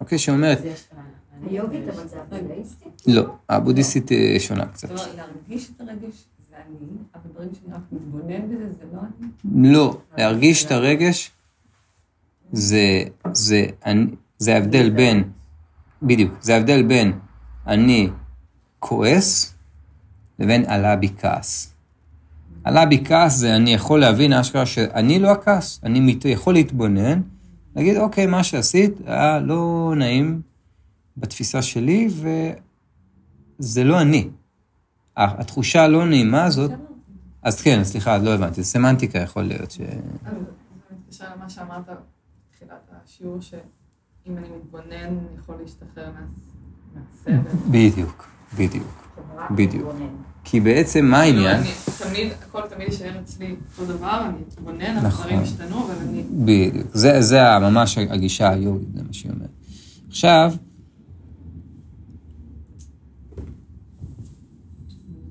אוקיי, 0.00 0.18
שאומרת. 0.18 0.58
היוגית, 1.50 1.84
הבודהיסטי? 2.32 2.84
לא, 3.06 3.24
הבודהיסטית 3.48 4.12
אה, 4.12 4.36
שונה 4.38 4.66
קצת. 4.66 4.88
זאת 4.88 4.98
אומרת, 5.00 5.16
להרגיש 5.16 5.70
את 5.76 5.80
הרגש 5.80 6.24
זה 6.50 6.56
אני, 6.56 6.76
אבל 7.14 7.30
דברים 7.32 7.48
שאני 7.54 7.74
רק 7.74 7.80
מתבונן 7.92 8.48
בזה 8.48 8.72
זה 8.72 8.84
לא 8.92 9.00
אני. 9.00 9.72
לא, 9.72 9.98
להרגיש 10.18 10.64
את 10.64 10.70
הרגש, 10.70 11.30
זה, 12.52 13.02
זה, 13.32 13.66
אני- 13.86 14.06
זה 14.38 14.54
ההבדל 14.54 14.90
בין, 14.90 15.24
בדיוק, 16.02 16.32
זה 16.40 16.54
ההבדל 16.54 16.82
בין 16.82 17.12
אני 17.66 18.08
כועס 18.78 19.54
לבין 20.38 20.64
עלה 20.66 20.96
בי 20.96 21.08
כעס. 21.18 21.74
עלה 22.64 22.86
בי 22.86 23.04
כעס 23.04 23.36
זה 23.36 23.56
אני 23.56 23.72
יכול 23.74 24.00
להבין 24.00 24.32
אשכרה 24.32 24.66
שאני 24.66 25.18
לא 25.18 25.30
הכעס, 25.30 25.80
אני 25.82 26.18
יכול 26.24 26.54
להתבונן, 26.54 27.20
להגיד 27.76 27.96
אוקיי, 27.96 28.26
מה 28.26 28.44
שעשית 28.44 28.92
היה 29.06 29.38
לא 29.38 29.92
נעים 29.96 30.40
בתפיסה 31.16 31.62
שלי 31.62 32.08
וזה 33.58 33.84
לא 33.84 34.00
אני. 34.00 34.28
התחושה 35.16 35.82
הלא 35.84 36.06
נעימה 36.06 36.44
הזאת, 36.44 36.70
אז 37.42 37.60
כן, 37.60 37.84
סליחה, 37.84 38.18
לא 38.18 38.30
הבנתי, 38.34 38.64
סמנטיקה 38.64 39.18
יכול 39.18 39.42
להיות 39.42 39.70
ש... 39.70 39.76
זה 39.76 39.84
מתקשר 40.98 41.24
למה 41.36 41.48
שאמרת 41.50 41.84
בתחילת 42.50 42.70
השיעור, 43.04 43.40
שאם 43.40 43.58
אני 44.38 44.48
מתבונן, 44.56 44.92
אני 44.92 45.36
יכול 45.38 45.54
להשתחרר 45.62 46.10
מה- 46.12 46.26
מהסבל. 46.94 47.58
בדיוק, 47.70 48.28
בדיוק. 48.58 49.10
בדיוק. 49.50 49.88
כי 50.44 50.60
בעצם 50.60 51.04
מה 51.04 51.20
העניין? 51.20 51.62
כאילו, 51.62 51.76
אני 52.06 52.10
תמיד, 52.10 52.32
הכל 52.48 52.60
תמיד 52.68 52.88
יישאר 52.88 53.20
אצלי 53.20 53.56
אותו 53.72 53.92
דבר, 53.92 54.22
אני 54.28 54.38
אתבונן, 54.48 54.96
נכון. 54.96 55.06
הדברים 55.24 55.42
ישתנו, 55.42 55.84
אבל 55.86 55.94
אני... 56.08 56.22
בדיוק. 56.44 56.86
זה, 56.94 57.22
זה 57.22 57.40
ממש 57.60 57.98
הגישה 57.98 58.50
היוגית, 58.50 58.88
זה 58.96 59.02
מה 59.02 59.12
שהיא 59.12 59.32
אומרת. 59.32 59.50
עכשיו, 60.08 60.52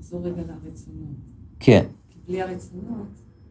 נחזור 0.10 0.26
רגע 0.26 0.42
לרצונות. 0.42 1.16
כן, 1.60 1.86
כי 2.10 2.20
בלי 2.28 2.42
הרצונות, 2.42 3.08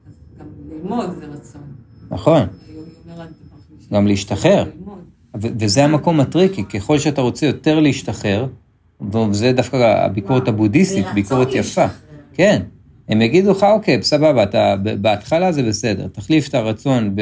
אז 0.07 0.15
גם 0.39 0.47
ללמוד 0.69 1.11
זה 1.19 1.27
רצון. 1.27 1.63
נכון. 2.11 2.47
גם 3.93 4.07
להשתחרר. 4.07 4.71
וזה 5.35 5.85
המקום 5.85 6.21
הטריקי, 6.21 6.65
ככל 6.65 6.99
שאתה 6.99 7.21
רוצה 7.21 7.47
יותר 7.47 7.81
להשתחרר, 7.81 8.47
וזה 9.13 9.53
דווקא 9.53 9.77
הביקורת 9.77 10.49
הבודהיסטית, 10.49 11.07
ביקורת 11.15 11.49
יפה. 11.53 11.87
כן. 12.33 12.63
הם 13.09 13.23
יגידו 13.23 13.51
לך, 13.51 13.63
אוקיי, 13.63 14.03
סבבה, 14.03 14.43
אתה, 14.43 14.75
בהתחלה 15.01 15.53
זה 15.53 15.63
בסדר, 15.63 16.09
תחליף 16.09 16.49
את 16.49 16.55
הרצון 16.55 17.17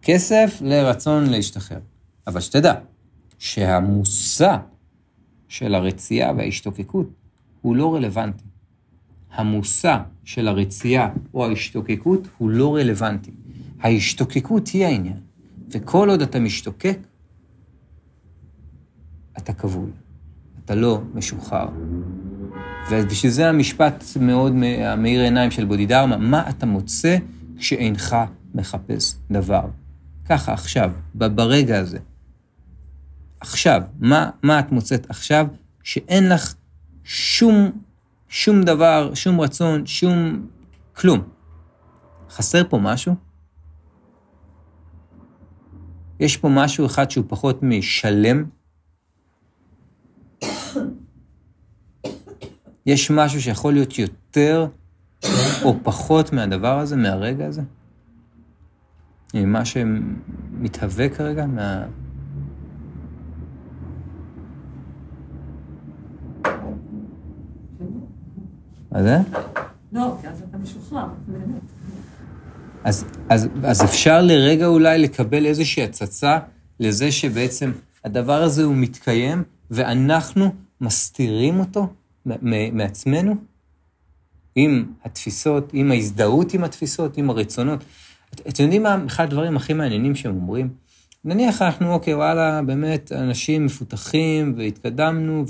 בכסף 0.00 0.58
לרצון 0.60 1.26
להשתחרר. 1.26 1.80
אבל 2.26 2.40
שתדע, 2.40 2.74
שהמושא 3.38 4.56
של 5.48 5.74
הרצייה 5.74 6.32
וההשתוקקות 6.36 7.06
הוא 7.60 7.76
לא 7.76 7.94
רלוונטי. 7.94 8.44
המושא 9.32 9.96
של 10.24 10.48
הרצייה 10.48 11.08
או 11.34 11.46
ההשתוקקות 11.46 12.28
הוא 12.38 12.50
לא 12.50 12.76
רלוונטי. 12.76 13.30
ההשתוקקות 13.80 14.68
היא 14.68 14.84
העניין, 14.84 15.20
וכל 15.70 16.10
עוד 16.10 16.22
אתה 16.22 16.40
משתוקק, 16.40 16.98
אתה 19.38 19.52
כבול, 19.52 19.90
אתה 20.64 20.74
לא 20.74 21.02
משוחרר. 21.14 21.68
ובשביל 22.90 23.32
זה 23.32 23.48
המשפט 23.48 24.04
מאוד 24.20 24.52
מאיר 24.98 25.20
עיניים 25.20 25.50
של 25.50 25.64
בודידרמה, 25.64 26.16
מה 26.16 26.50
אתה 26.50 26.66
מוצא 26.66 27.16
כשאינך 27.58 28.16
מחפש 28.54 29.16
דבר? 29.30 29.64
ככה, 30.24 30.52
עכשיו, 30.52 30.90
ברגע 31.14 31.78
הזה. 31.78 31.98
עכשיו, 33.40 33.82
מה, 33.98 34.30
מה 34.42 34.60
את 34.60 34.72
מוצאת 34.72 35.10
עכשיו 35.10 35.46
שאין 35.82 36.28
לך 36.28 36.54
שום, 37.10 37.70
שום 38.28 38.62
דבר, 38.62 39.14
שום 39.14 39.40
רצון, 39.40 39.86
שום 39.86 40.46
כלום? 40.92 41.28
חסר 42.30 42.62
פה 42.68 42.78
משהו? 42.78 43.14
יש 46.20 46.36
פה 46.36 46.48
משהו 46.48 46.86
אחד 46.86 47.10
שהוא 47.10 47.24
פחות 47.28 47.62
משלם. 47.62 48.44
יש 52.86 53.10
משהו 53.10 53.42
שיכול 53.42 53.72
להיות 53.72 53.98
יותר 53.98 54.66
או 55.64 55.74
פחות 55.82 56.32
מהדבר 56.32 56.78
הזה, 56.78 56.96
מהרגע 56.96 57.46
הזה? 57.46 57.62
ממה 59.34 59.64
שמתהווה 59.64 61.08
כרגע, 61.08 61.46
מה... 61.46 61.86
מה 68.92 69.02
זה? 69.02 69.16
לא, 69.92 70.16
כי 70.20 70.28
אז 70.28 70.42
אתה 70.50 70.58
משוחרר, 70.58 71.06
באמת. 71.26 71.62
אז, 72.84 73.04
אז, 73.28 73.48
אז 73.64 73.84
אפשר 73.84 74.20
לרגע 74.22 74.66
אולי 74.66 74.98
לקבל 74.98 75.46
איזושהי 75.46 75.82
הצצה 75.84 76.38
לזה 76.80 77.12
שבעצם 77.12 77.72
הדבר 78.04 78.42
הזה 78.42 78.64
הוא 78.64 78.74
מתקיים, 78.76 79.42
ואנחנו 79.70 80.50
מסתירים 80.80 81.58
אותו 81.60 81.86
מעצמנו? 82.72 83.34
עם 84.54 84.84
התפיסות, 85.04 85.70
עם 85.72 85.90
ההזדהות 85.90 86.54
עם 86.54 86.64
התפיסות, 86.64 87.16
עם 87.18 87.30
הרצונות. 87.30 87.84
את- 88.34 88.40
אתם 88.48 88.62
יודעים 88.62 88.82
מה 88.82 88.96
אחד 89.06 89.24
הדברים 89.24 89.56
הכי 89.56 89.72
מעניינים 89.72 90.14
שהם 90.14 90.36
אומרים? 90.36 90.68
נניח 91.24 91.62
אנחנו, 91.62 91.92
אוקיי, 91.92 92.14
וואלה, 92.14 92.62
באמת 92.62 93.12
אנשים 93.12 93.66
מפותחים 93.66 94.54
והתקדמנו 94.56 95.44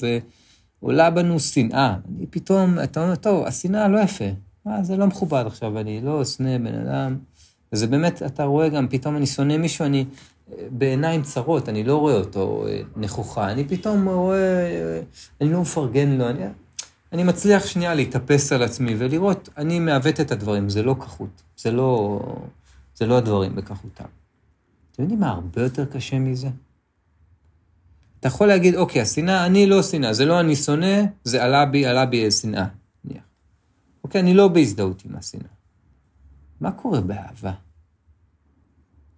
ועולה 0.83 1.11
בנו 1.11 1.41
שנאה. 1.41 1.97
אני 2.09 2.27
פתאום, 2.27 2.79
אתה 2.85 3.03
אומר, 3.03 3.17
טוב, 3.17 3.47
השנאה 3.47 3.89
לא 3.89 3.99
יפה. 3.99 4.25
אה, 4.67 4.83
זה 4.83 4.97
לא 4.97 5.07
מכובד 5.07 5.45
עכשיו, 5.47 5.79
אני 5.79 6.01
לא 6.01 6.23
אשנא 6.23 6.59
בן 6.59 6.75
אדם. 6.75 7.19
וזה 7.73 7.87
באמת, 7.87 8.23
אתה 8.23 8.45
רואה 8.45 8.69
גם, 8.69 8.89
פתאום 8.89 9.17
אני 9.17 9.27
שונא 9.27 9.57
מישהו, 9.57 9.85
אני 9.85 10.05
בעיניים 10.71 11.23
צרות, 11.23 11.69
אני 11.69 11.85
לא 11.85 11.97
רואה 11.97 12.15
אותו 12.15 12.67
אה, 12.69 12.81
נכוחה. 12.97 13.51
אני 13.51 13.65
פתאום 13.65 14.09
רואה, 14.09 14.37
אה, 14.37 15.01
אני 15.41 15.53
לא 15.53 15.61
מפרגן 15.61 16.09
לו, 16.09 16.29
אני, 16.29 16.43
אני 17.13 17.25
מצליח 17.25 17.67
שנייה 17.67 17.95
להתאפס 17.95 18.53
על 18.53 18.63
עצמי 18.63 18.95
ולראות, 18.99 19.49
אני 19.57 19.81
מעוות 19.81 20.21
את 20.21 20.31
הדברים, 20.31 20.69
זה 20.69 20.83
לא 20.83 20.97
כחות, 20.99 21.43
זה 21.57 21.71
לא, 21.71 22.21
זה 22.95 23.07
לא 23.07 23.19
הדברים 23.19 23.57
בכחותם. 23.57 24.05
אתם 24.93 25.03
יודעים 25.03 25.21
מה 25.21 25.29
הרבה 25.29 25.63
יותר 25.63 25.85
קשה 25.85 26.19
מזה? 26.19 26.49
אתה 28.21 28.29
יכול 28.29 28.47
להגיד, 28.47 28.75
אוקיי, 28.75 29.03
השנאה, 29.03 29.47
אני 29.47 29.67
לא 29.67 29.83
שנאה, 29.83 30.13
זה 30.13 30.25
לא 30.25 30.41
אני 30.41 30.57
שונא, 30.57 31.03
זה 31.25 31.45
עלה 31.45 31.67
בי, 31.67 31.87
עלה 31.87 32.07
בי 32.07 32.31
שנאה, 32.31 32.67
נניח. 33.05 33.23
אוקיי, 34.05 34.21
אני 34.21 34.35
לא 34.35 34.49
בהזדהות 34.49 35.05
עם 35.05 35.17
השנאה. 35.17 35.53
מה 36.61 36.73
קורה 36.73 37.01
באהבה? 37.01 37.53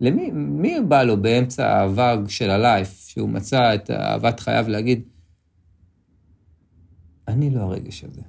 למי 0.01 0.31
מי 0.31 0.77
בא 0.89 1.03
לו 1.03 1.23
באמצע 1.23 1.67
האהבה 1.67 2.15
של 2.29 2.51
הלייף, 2.51 3.07
שהוא 3.07 3.29
מצא 3.29 3.75
את 3.75 3.91
אהבת 3.91 4.41
חייו 4.41 4.65
להגיד, 4.69 5.03
אני 7.29 7.51
לא 7.51 7.61
הרגש 7.61 8.05
הזה. 8.05 8.23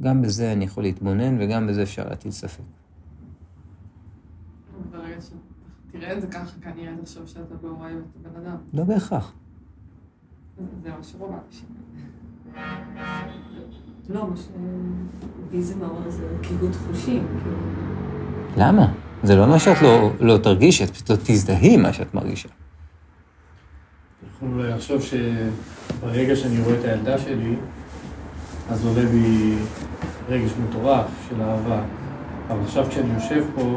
גם 0.00 0.22
בזה 0.22 0.52
אני 0.52 0.64
יכול 0.64 0.82
להתבונן 0.82 1.36
וגם 1.40 1.66
בזה 1.66 1.82
אפשר 1.82 2.08
להטיל 2.08 2.30
ספק. 2.30 2.62
ברגע 4.90 5.20
שתראה 5.92 6.12
את 6.12 6.20
זה 6.20 6.26
ככה, 6.26 6.60
כנראה 6.60 6.92
תחשוב 7.02 7.26
שאתה 7.26 7.54
לא 7.62 7.68
אוהב 7.80 7.96
את 8.20 8.26
הבן 8.26 8.46
אדם. 8.46 8.56
לא 8.72 8.84
בהכרח. 8.84 9.32
זה 10.82 10.90
מה 10.90 11.02
שרוב 11.02 11.32
האנשים. 11.32 11.68
לא, 14.08 14.26
מה 14.30 14.36
שביזם 14.36 15.84
אמר 15.84 16.10
זה 16.10 16.36
קיבוט 16.42 16.74
חושים. 16.74 17.26
כאילו. 17.42 17.56
למה? 18.56 18.92
זה 19.22 19.36
לא 19.36 19.44
אומר 19.44 19.58
שאת 19.58 19.82
לא, 19.82 20.10
לא 20.20 20.38
תרגישי, 20.38 20.84
את 20.84 20.90
פשוט 20.90 21.10
לא 21.10 21.16
תזדהי 21.16 21.76
מה 21.76 21.92
שאת 21.92 22.14
מרגישה. 22.14 22.48
יכול 24.36 24.48
אולי 24.52 24.70
לחשוב 24.70 25.02
שברגע 25.02 26.36
שאני 26.36 26.60
רואה 26.60 26.80
את 26.80 26.84
הילדה 26.84 27.18
שלי, 27.18 27.56
אז 28.70 28.86
עולה 28.86 29.06
בי 29.06 29.54
רגש 30.28 30.50
מטורף 30.68 31.06
של 31.28 31.42
אהבה. 31.42 31.84
אבל 32.48 32.60
עכשיו 32.60 32.86
כשאני 32.88 33.14
יושב 33.14 33.44
פה, 33.54 33.76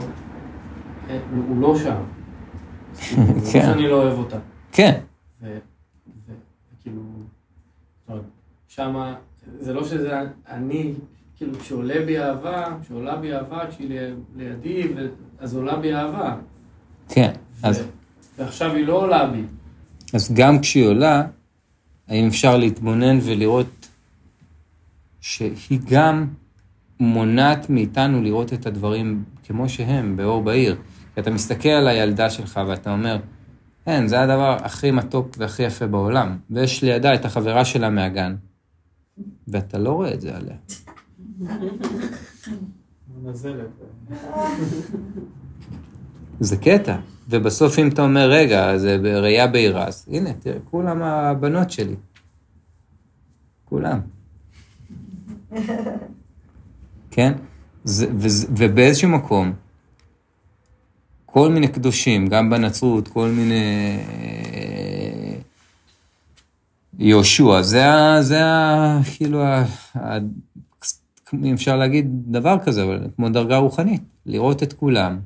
הוא 1.48 1.62
לא 1.62 1.78
שם. 1.80 1.96
כאילו, 2.98 3.26
זה 3.26 3.34
לא 3.34 3.52
כן. 3.52 3.62
שאני 3.62 3.88
לא 3.88 4.04
אוהב 4.04 4.20
אותה. 4.20 4.38
כן, 4.72 5.00
וכאילו, 6.80 7.02
שמה, 8.68 9.16
זה 9.60 9.74
לא 9.74 9.84
שזה 9.84 10.20
אני, 10.50 10.94
כאילו, 11.36 11.60
כשעולה 11.60 12.06
בי 12.06 12.20
אהבה, 12.20 12.66
כשעולה 12.82 13.16
בי 13.16 13.34
אהבה, 13.34 13.72
כשהיא 13.72 14.00
לידי, 14.36 14.84
אז 15.40 15.56
עולה 15.56 15.76
בי 15.76 15.96
אהבה. 15.96 16.36
כן. 17.10 17.32
אז, 17.64 17.84
ועכשיו 18.38 18.76
היא 18.76 18.86
לא 18.86 18.94
עולה 18.94 19.28
בי. 19.28 19.44
אז 20.14 20.34
גם 20.34 20.60
כשהיא 20.60 20.88
עולה, 20.88 21.24
האם 22.08 22.28
אפשר 22.28 22.58
להתבונן 22.58 23.20
ולראות 23.22 23.88
שהיא 25.22 25.80
גם 25.90 26.28
מונעת 27.00 27.70
מאיתנו 27.70 28.22
לראות 28.22 28.54
את 28.54 28.66
הדברים 28.66 29.24
כמו 29.44 29.70
שהם, 29.70 30.18
באור 30.18 30.44
בהיר. 30.44 30.78
כי 31.16 31.22
אתה 31.22 31.32
מסתכל 31.32 31.70
על 31.70 31.88
הילדה 31.88 32.30
שלך 32.30 32.60
ואתה 32.68 32.92
אומר, 32.92 33.18
כן, 33.86 34.08
זה 34.08 34.22
הדבר 34.22 34.58
הכי 34.64 34.92
מתוק 34.92 35.36
והכי 35.38 35.64
יפה 35.64 35.88
בעולם. 35.88 36.38
ויש 36.50 36.84
לידה 36.84 37.14
את 37.14 37.26
החברה 37.26 37.66
שלה 37.66 37.90
מהגן, 37.90 38.36
ואתה 39.48 39.78
לא 39.78 39.92
רואה 39.92 40.14
את 40.14 40.22
זה 40.22 40.36
עליה. 40.36 40.56
זה 46.40 46.58
קטע. 46.58 46.98
ובסוף 47.30 47.80
אם 47.80 47.88
אתה 47.88 48.02
אומר, 48.02 48.30
רגע, 48.30 48.78
זה 48.78 48.98
בראייה 48.98 49.48
בהירה, 49.48 49.88
אז 49.88 50.06
הנה, 50.12 50.34
תראה, 50.34 50.60
כולם 50.72 51.02
הבנות 51.02 51.72
שלי. 51.72 51.96
כולם. 53.66 54.00
כן? 57.12 57.34
זה, 57.84 58.08
וזה, 58.18 58.48
ובאיזשהו 58.58 59.10
מקום, 59.10 59.54
כל 61.36 61.50
מיני 61.50 61.68
קדושים, 61.68 62.28
גם 62.28 62.50
בנצרות, 62.50 63.08
כל 63.08 63.30
מיני... 63.30 63.98
אה, 64.10 65.36
יהושע, 67.00 67.62
זה 67.62 67.86
ה... 67.86 68.22
זה 68.22 68.46
ה... 68.46 69.00
כאילו, 69.16 69.44
ה, 69.44 69.66
ה, 69.96 70.18
אם 71.34 71.54
אפשר 71.54 71.78
להגיד 71.78 72.32
דבר 72.32 72.58
כזה, 72.66 72.84
אבל 72.84 73.08
כמו 73.16 73.30
דרגה 73.30 73.58
רוחנית, 73.58 74.02
לראות 74.26 74.64
את 74.64 74.74
כולם. 74.74 75.20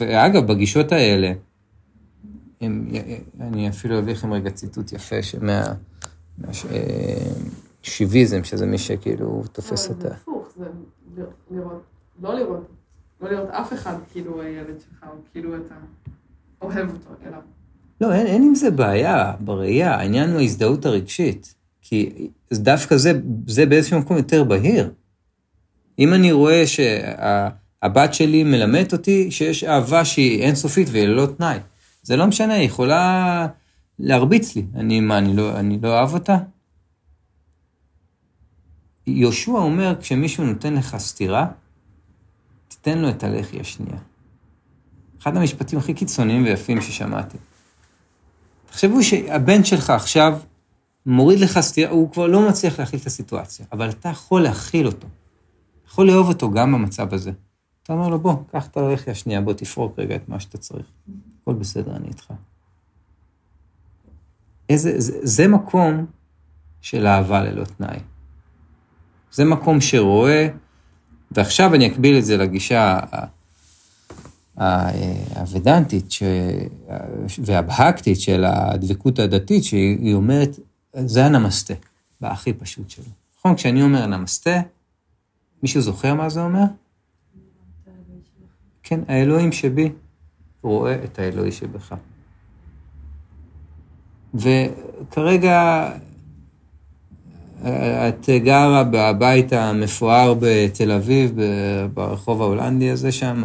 ואגב, 0.00 0.46
בגישות 0.46 0.92
האלה, 0.92 1.32
הם, 2.60 2.88
אני 3.40 3.68
אפילו 3.68 3.98
אביא 3.98 4.12
לכם 4.12 4.32
רגע 4.32 4.50
ציטוט 4.50 4.92
יפה 4.92 5.16
מה... 5.42 5.64
מה 6.38 6.52
ש- 6.52 6.66
אה, 6.66 7.32
שיביזם, 7.82 8.44
שזה 8.44 8.66
מי 8.66 8.78
שכאילו 8.78 9.42
תופס 9.52 9.90
את 9.90 10.00
זה. 10.00 10.08
הפוך, 10.08 10.48
זה 10.56 10.64
לראות, 11.50 11.82
לא 12.22 12.34
לראות, 12.34 12.66
לא 13.20 13.30
לראות 13.30 13.50
אף 13.50 13.72
אחד 13.72 13.94
כאילו 14.12 14.42
הילד 14.42 14.80
שלך, 14.80 15.04
או 15.10 15.16
כאילו 15.32 15.56
אתה 15.56 15.74
אוהב 16.62 16.90
אותו, 16.90 17.10
אלא 17.26 17.36
לא, 18.00 18.12
אין, 18.12 18.26
אין 18.26 18.42
עם 18.42 18.54
זה 18.54 18.70
בעיה 18.70 19.32
בראייה, 19.40 19.94
העניין 19.94 20.30
הוא 20.30 20.40
ההזדהות 20.40 20.86
הרגשית. 20.86 21.54
כי 21.82 22.28
דווקא 22.52 22.96
זה, 22.96 23.12
זה 23.46 23.66
באיזשהו 23.66 23.98
מקום 23.98 24.16
יותר 24.16 24.44
בהיר. 24.44 24.92
אם 25.98 26.14
אני 26.14 26.32
רואה 26.32 26.66
שהבת 26.66 28.14
שלי 28.14 28.44
מלמדת 28.44 28.92
אותי 28.92 29.30
שיש 29.30 29.64
אהבה 29.64 30.04
שהיא 30.04 30.42
אינסופית 30.42 30.88
והיא 30.90 31.06
ללא 31.06 31.26
תנאי, 31.36 31.58
זה 32.02 32.16
לא 32.16 32.26
משנה, 32.26 32.54
היא 32.54 32.66
יכולה 32.66 33.46
להרביץ 33.98 34.56
לי. 34.56 34.64
אני, 34.74 35.00
מה, 35.00 35.18
אני 35.18 35.36
לא, 35.36 35.58
אני 35.58 35.78
לא 35.82 35.88
אוהב 35.88 36.14
אותה? 36.14 36.36
יהושע 39.06 39.52
אומר, 39.52 39.94
כשמישהו 40.00 40.44
נותן 40.44 40.74
לך 40.74 40.96
סטירה, 40.96 41.46
תיתן 42.86 42.98
לו 42.98 43.08
את 43.08 43.24
הלחי 43.24 43.60
השנייה. 43.60 43.98
אחד 45.22 45.36
המשפטים 45.36 45.78
הכי 45.78 45.94
קיצוניים 45.94 46.44
ויפים 46.44 46.80
ששמעתי. 46.80 47.38
תחשבו 48.66 49.02
שהבן 49.02 49.64
שלך 49.64 49.90
עכשיו 49.90 50.38
מוריד 51.06 51.40
לך 51.40 51.60
סטירה, 51.60 51.90
הוא 51.90 52.12
כבר 52.12 52.26
לא 52.26 52.48
מצליח 52.48 52.78
להכיל 52.80 53.00
את 53.00 53.06
הסיטואציה, 53.06 53.66
אבל 53.72 53.90
אתה 53.90 54.08
יכול 54.08 54.42
להכיל 54.42 54.86
אותו. 54.86 55.08
יכול 55.86 56.06
לאהוב 56.06 56.28
אותו 56.28 56.50
גם 56.50 56.72
במצב 56.72 57.14
הזה. 57.14 57.32
אתה 57.82 57.92
אומר 57.92 58.08
לו, 58.08 58.18
בוא, 58.18 58.34
קח 58.52 58.66
את 58.66 58.76
הלחי 58.76 59.10
השנייה, 59.10 59.40
בוא 59.40 59.52
תפרוק 59.52 59.98
רגע 59.98 60.16
את 60.16 60.28
מה 60.28 60.40
שאתה 60.40 60.58
צריך. 60.58 60.86
הכל 61.42 61.54
בסדר, 61.54 61.96
אני 61.96 62.08
איתך. 62.08 62.32
איזה, 64.68 65.00
זה, 65.00 65.18
זה 65.22 65.48
מקום 65.48 66.06
של 66.80 67.06
אהבה 67.06 67.42
ללא 67.42 67.64
תנאי. 67.64 67.98
זה 69.32 69.44
מקום 69.44 69.80
שרואה, 69.80 70.48
ועכשיו 71.30 71.74
אני 71.74 71.86
אקביל 71.86 72.18
את 72.18 72.24
זה 72.24 72.36
לגישה 72.36 73.00
הוודנטית 75.36 76.12
ש... 76.12 76.22
והבהקטית 77.38 78.20
של 78.20 78.44
הדבקות 78.44 79.18
הדתית, 79.18 79.64
שהיא 79.64 80.14
אומרת, 80.14 80.58
זה 80.92 81.26
הנמסטה, 81.26 81.74
בהכי 82.20 82.52
פשוט 82.52 82.90
שלו. 82.90 83.04
נכון? 83.38 83.54
כשאני 83.54 83.82
אומר 83.82 84.06
נמסטה, 84.06 84.60
מישהו 85.62 85.80
זוכר 85.80 86.14
מה 86.14 86.28
זה 86.28 86.42
אומר? 86.42 86.64
כן, 88.82 89.00
האלוהים 89.08 89.52
שבי, 89.52 89.92
רואה 90.62 91.04
את 91.04 91.18
האלוהי 91.18 91.52
שבך. 91.52 91.94
וכרגע 94.34 95.88
את 98.08 98.28
גרה 98.44 98.84
בבית 98.84 99.52
המפואר 99.52 100.34
בתל 100.40 100.92
אביב, 100.92 101.32
ברחוב 101.94 102.42
ההולנדי 102.42 102.90
הזה 102.90 103.12
שם, 103.12 103.44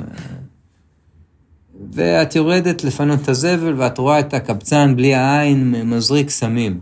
ואת 1.92 2.36
יורדת 2.36 2.84
לפנות 2.84 3.22
את 3.22 3.30
הזבל 3.30 3.82
ואת 3.82 3.98
רואה 3.98 4.20
את 4.20 4.34
הקבצן 4.34 4.96
בלי 4.96 5.16
העין 5.16 5.90
מזריק 5.90 6.30
סמים. 6.30 6.80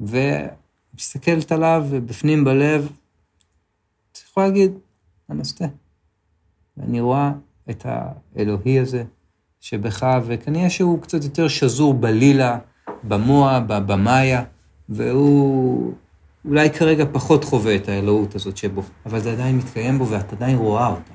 ומסתכלת 0.00 1.52
עליו 1.52 1.86
ובפנים 1.90 2.44
בלב, 2.44 2.88
את 4.12 4.18
יכולה 4.28 4.46
להגיד, 4.46 4.72
נמסטה. 5.28 5.66
ואני 6.76 7.00
רואה 7.00 7.32
את 7.70 7.86
האלוהי 7.86 8.78
הזה 8.78 9.04
שבך, 9.60 10.06
וכנראה 10.26 10.70
שהוא 10.70 11.02
קצת 11.02 11.24
יותר 11.24 11.48
שזור 11.48 11.94
בלילה, 11.94 12.58
במוע, 13.04 13.60
במאיה, 13.66 14.44
והוא 14.88 15.92
אולי 16.48 16.70
כרגע 16.70 17.04
פחות 17.12 17.44
חווה 17.44 17.76
את 17.76 17.88
האלוהות 17.88 18.34
הזאת 18.34 18.56
שבו, 18.56 18.82
אבל 19.06 19.20
זה 19.20 19.32
עדיין 19.32 19.56
מתקיים 19.56 19.98
בו 19.98 20.08
ואת 20.08 20.32
עדיין 20.32 20.56
רואה 20.56 20.86
אותה. 20.86 21.12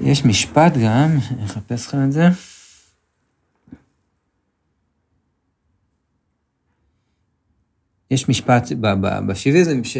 יש 0.00 0.24
משפט 0.24 0.72
גם, 0.84 1.16
אחפש 1.44 1.86
לכם 1.86 2.04
את 2.04 2.12
זה. 2.12 2.28
יש 8.10 8.28
משפט 8.28 8.68
בשיביזם 9.26 9.84
ש, 9.84 9.96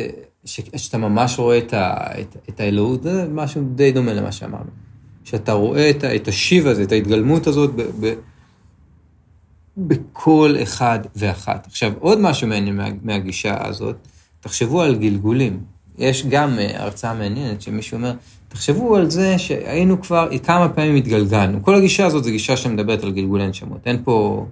שאתה 0.77 0.99
ממש 0.99 1.39
רואה 1.39 1.59
את, 1.59 1.73
ה, 1.73 1.95
את, 2.21 2.37
את 2.49 2.61
האלוהות, 2.61 3.03
זה 3.03 3.29
משהו 3.29 3.63
די 3.75 3.93
דומה 3.93 4.13
למה 4.13 4.33
שאמרנו. 4.33 4.90
שאתה 5.25 5.53
רואה 5.53 5.91
את, 5.91 6.05
את 6.05 6.29
השיב 6.29 6.67
הזה, 6.67 6.83
את 6.83 6.93
ההתגלמות 6.93 7.47
הזאת 7.47 7.75
ב, 7.75 7.83
ב, 8.01 8.15
בכל 9.77 10.55
אחד 10.63 10.99
ואחת. 11.17 11.67
עכשיו, 11.67 11.93
עוד 11.99 12.21
משהו 12.21 12.49
מעניין 12.49 12.77
מה, 12.77 12.89
מהגישה 13.03 13.67
הזאת, 13.67 13.97
תחשבו 14.41 14.83
על 14.83 14.95
גלגולים. 14.95 15.61
יש 15.99 16.27
גם 16.27 16.59
אה, 16.59 16.83
הרצאה 16.83 17.15
מעניינת 17.15 17.63
שמישהו 17.63 17.97
אומר, 17.97 18.13
תחשבו 18.49 18.97
על 18.97 19.11
זה 19.11 19.39
שהיינו 19.39 20.03
כבר, 20.03 20.29
כמה 20.45 20.69
פעמים 20.69 20.97
התגלגלנו. 20.97 21.63
כל 21.63 21.75
הגישה 21.75 22.07
הזאת 22.07 22.25
זו 22.25 22.31
גישה 22.31 22.57
שמדברת 22.57 23.03
על 23.03 23.13
גלגולי 23.13 23.49
נשמות. 23.49 23.79
אין 23.87 24.03
פה... 24.05 24.47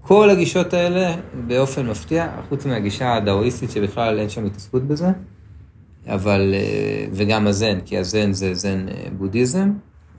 כל 0.00 0.30
הגישות 0.30 0.74
האלה, 0.74 1.16
באופן 1.46 1.86
מפתיע, 1.86 2.28
חוץ 2.48 2.66
מהגישה 2.66 3.14
הדאואיסטית 3.14 3.70
שבכלל 3.70 4.18
אין 4.18 4.28
שם 4.28 4.44
התעסקות 4.44 4.82
בזה, 4.82 5.06
אבל, 6.06 6.54
אה, 6.54 7.06
וגם 7.12 7.46
הזן, 7.46 7.78
כי 7.84 7.98
הזן 7.98 8.32
זה 8.32 8.54
זן 8.54 8.86
אה, 8.88 9.04
בודהיזם, 9.18 9.72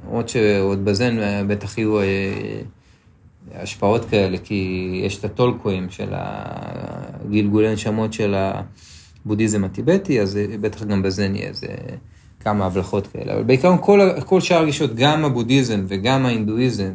למרות 0.05 0.29
שעוד 0.29 0.85
בזן 0.85 1.17
בטח 1.47 1.77
יהיו 1.77 1.97
השפעות 3.55 4.05
כאלה, 4.05 4.37
כי 4.37 4.91
יש 5.05 5.17
את 5.19 5.25
הטולקואים 5.25 5.89
של 5.89 6.09
הגלגולי 6.11 7.73
נשמות 7.73 8.13
של 8.13 8.35
הבודהיזם 9.25 9.63
הטיבטי, 9.63 10.21
אז 10.21 10.39
בטח 10.61 10.83
גם 10.83 11.01
בזן 11.01 11.35
יהיה 11.35 11.47
איזה 11.47 11.67
כמה 12.39 12.65
הבלחות 12.65 13.07
כאלה. 13.07 13.33
אבל 13.33 13.43
בעיקרון 13.43 13.77
כל, 13.81 14.09
כל 14.25 14.41
שאר 14.41 14.61
הגישות, 14.61 14.95
גם 14.95 15.25
הבודהיזם 15.25 15.85
וגם 15.87 16.25
ההינדואיזם, 16.25 16.91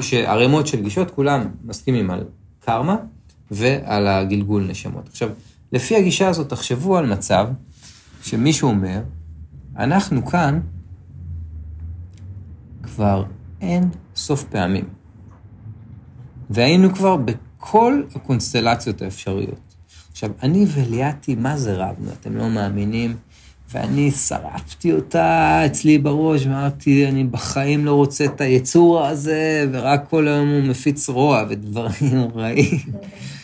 שערימות 0.00 0.66
של 0.66 0.82
גישות, 0.82 1.10
כולם 1.10 1.48
מסכימים 1.64 2.10
על 2.10 2.24
קרמה 2.60 2.96
ועל 3.50 4.06
הגלגול 4.06 4.66
נשמות. 4.70 5.08
עכשיו, 5.08 5.28
לפי 5.72 5.96
הגישה 5.96 6.28
הזאת, 6.28 6.48
תחשבו 6.48 6.96
על 6.96 7.06
מצב 7.06 7.46
שמישהו 8.26 8.68
אומר, 8.68 9.02
אנחנו 9.76 10.26
כאן 10.26 10.60
כבר 12.82 13.24
אין 13.60 13.90
סוף 14.16 14.44
פעמים. 14.44 14.84
והיינו 16.50 16.94
כבר 16.94 17.16
בכל 17.16 18.02
הקונסטלציות 18.14 19.02
האפשריות. 19.02 19.74
עכשיו, 20.10 20.30
אני 20.42 20.66
וליאתי, 20.74 21.34
מה 21.34 21.58
זה 21.58 21.76
רבנו? 21.76 22.10
אתם 22.20 22.36
לא 22.36 22.50
מאמינים? 22.50 23.16
ואני 23.72 24.10
שרפתי 24.10 24.92
אותה 24.92 25.62
אצלי 25.66 25.98
בראש, 25.98 26.46
ואמרתי, 26.46 27.08
אני 27.08 27.24
בחיים 27.24 27.84
לא 27.84 27.94
רוצה 27.94 28.24
את 28.24 28.40
היצור 28.40 29.04
הזה, 29.04 29.68
ורק 29.72 30.08
כל 30.10 30.28
היום 30.28 30.48
הוא 30.48 30.62
מפיץ 30.62 31.08
רוע 31.08 31.44
ודברים 31.48 32.28
רעים. 32.34 32.78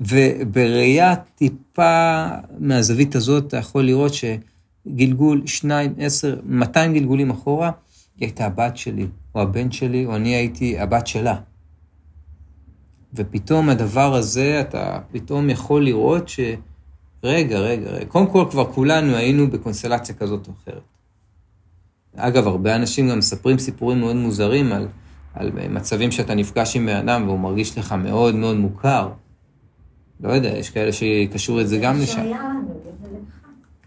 ובראייה 0.00 1.16
טיפה 1.16 2.26
מהזווית 2.58 3.14
הזאת, 3.14 3.46
אתה 3.46 3.56
יכול 3.56 3.84
לראות 3.84 4.12
שגלגול 4.14 5.46
שניים, 5.46 5.94
עשר, 5.98 6.40
200 6.44 6.94
גלגולים 6.94 7.30
אחורה, 7.30 7.70
היא 8.16 8.26
הייתה 8.26 8.46
הבת 8.46 8.76
שלי, 8.76 9.06
או 9.34 9.40
הבן 9.40 9.70
שלי, 9.70 10.06
או 10.06 10.16
אני 10.16 10.28
הייתי 10.28 10.78
הבת 10.78 11.06
שלה. 11.06 11.40
ופתאום 13.14 13.68
הדבר 13.68 14.14
הזה, 14.14 14.60
אתה 14.60 14.98
פתאום 15.12 15.50
יכול 15.50 15.84
לראות 15.84 16.28
ש... 16.28 16.40
רגע, 17.24 17.58
רגע, 17.58 17.90
רגע. 17.90 18.06
קודם 18.06 18.30
כל, 18.30 18.44
כבר 18.50 18.72
כולנו 18.72 19.16
היינו 19.16 19.50
בקונסטלציה 19.50 20.14
כזאת 20.14 20.48
או 20.48 20.52
אחרת. 20.62 20.82
אגב, 22.16 22.46
הרבה 22.46 22.76
אנשים 22.76 23.08
גם 23.08 23.18
מספרים 23.18 23.58
סיפורים 23.58 24.00
מאוד 24.00 24.16
מוזרים 24.16 24.72
על, 24.72 24.88
על 25.34 25.50
מצבים 25.68 26.10
שאתה 26.10 26.34
נפגש 26.34 26.76
עם 26.76 26.86
בן 26.86 26.96
אדם 26.96 27.22
והוא 27.26 27.38
מרגיש 27.38 27.78
לך 27.78 27.92
מאוד 27.92 28.34
מאוד 28.34 28.56
מוכר. 28.56 29.08
לא 30.20 30.32
יודע, 30.32 30.48
יש 30.48 30.70
כאלה 30.70 30.92
שקשור 30.92 31.60
את 31.60 31.68
זה 31.68 31.78
גם 31.78 32.00
לשם. 32.00 32.32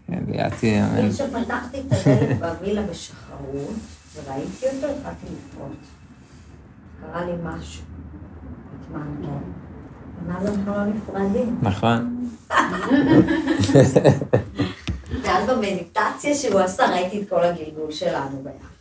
כן, 0.06 0.22
ליאתי... 0.28 0.78
כשפתחתי 1.10 1.80
את 1.80 1.92
הדלת 1.92 2.38
בווילה 2.38 2.82
בשחרות, 2.82 3.74
וראיתי 4.14 4.66
אותו, 4.66 4.86
התחלתי 4.86 5.26
לפרוט. 5.26 5.76
קרה 7.00 7.24
לי 7.24 7.32
משהו. 7.42 7.82
התמעמתי. 8.80 9.26
ומאז 10.24 10.46
אנחנו 10.46 10.72
לא 10.72 10.84
נפרדים. 10.84 11.58
נכון. 11.62 12.26
ואז 15.22 15.48
במדיטציה 15.48 16.34
שהוא 16.34 16.60
עשה, 16.60 16.86
ראיתי 16.86 17.22
את 17.22 17.28
כל 17.28 17.44
הגלגול 17.44 17.92
שלנו 17.92 18.42
ביחד. 18.42 18.72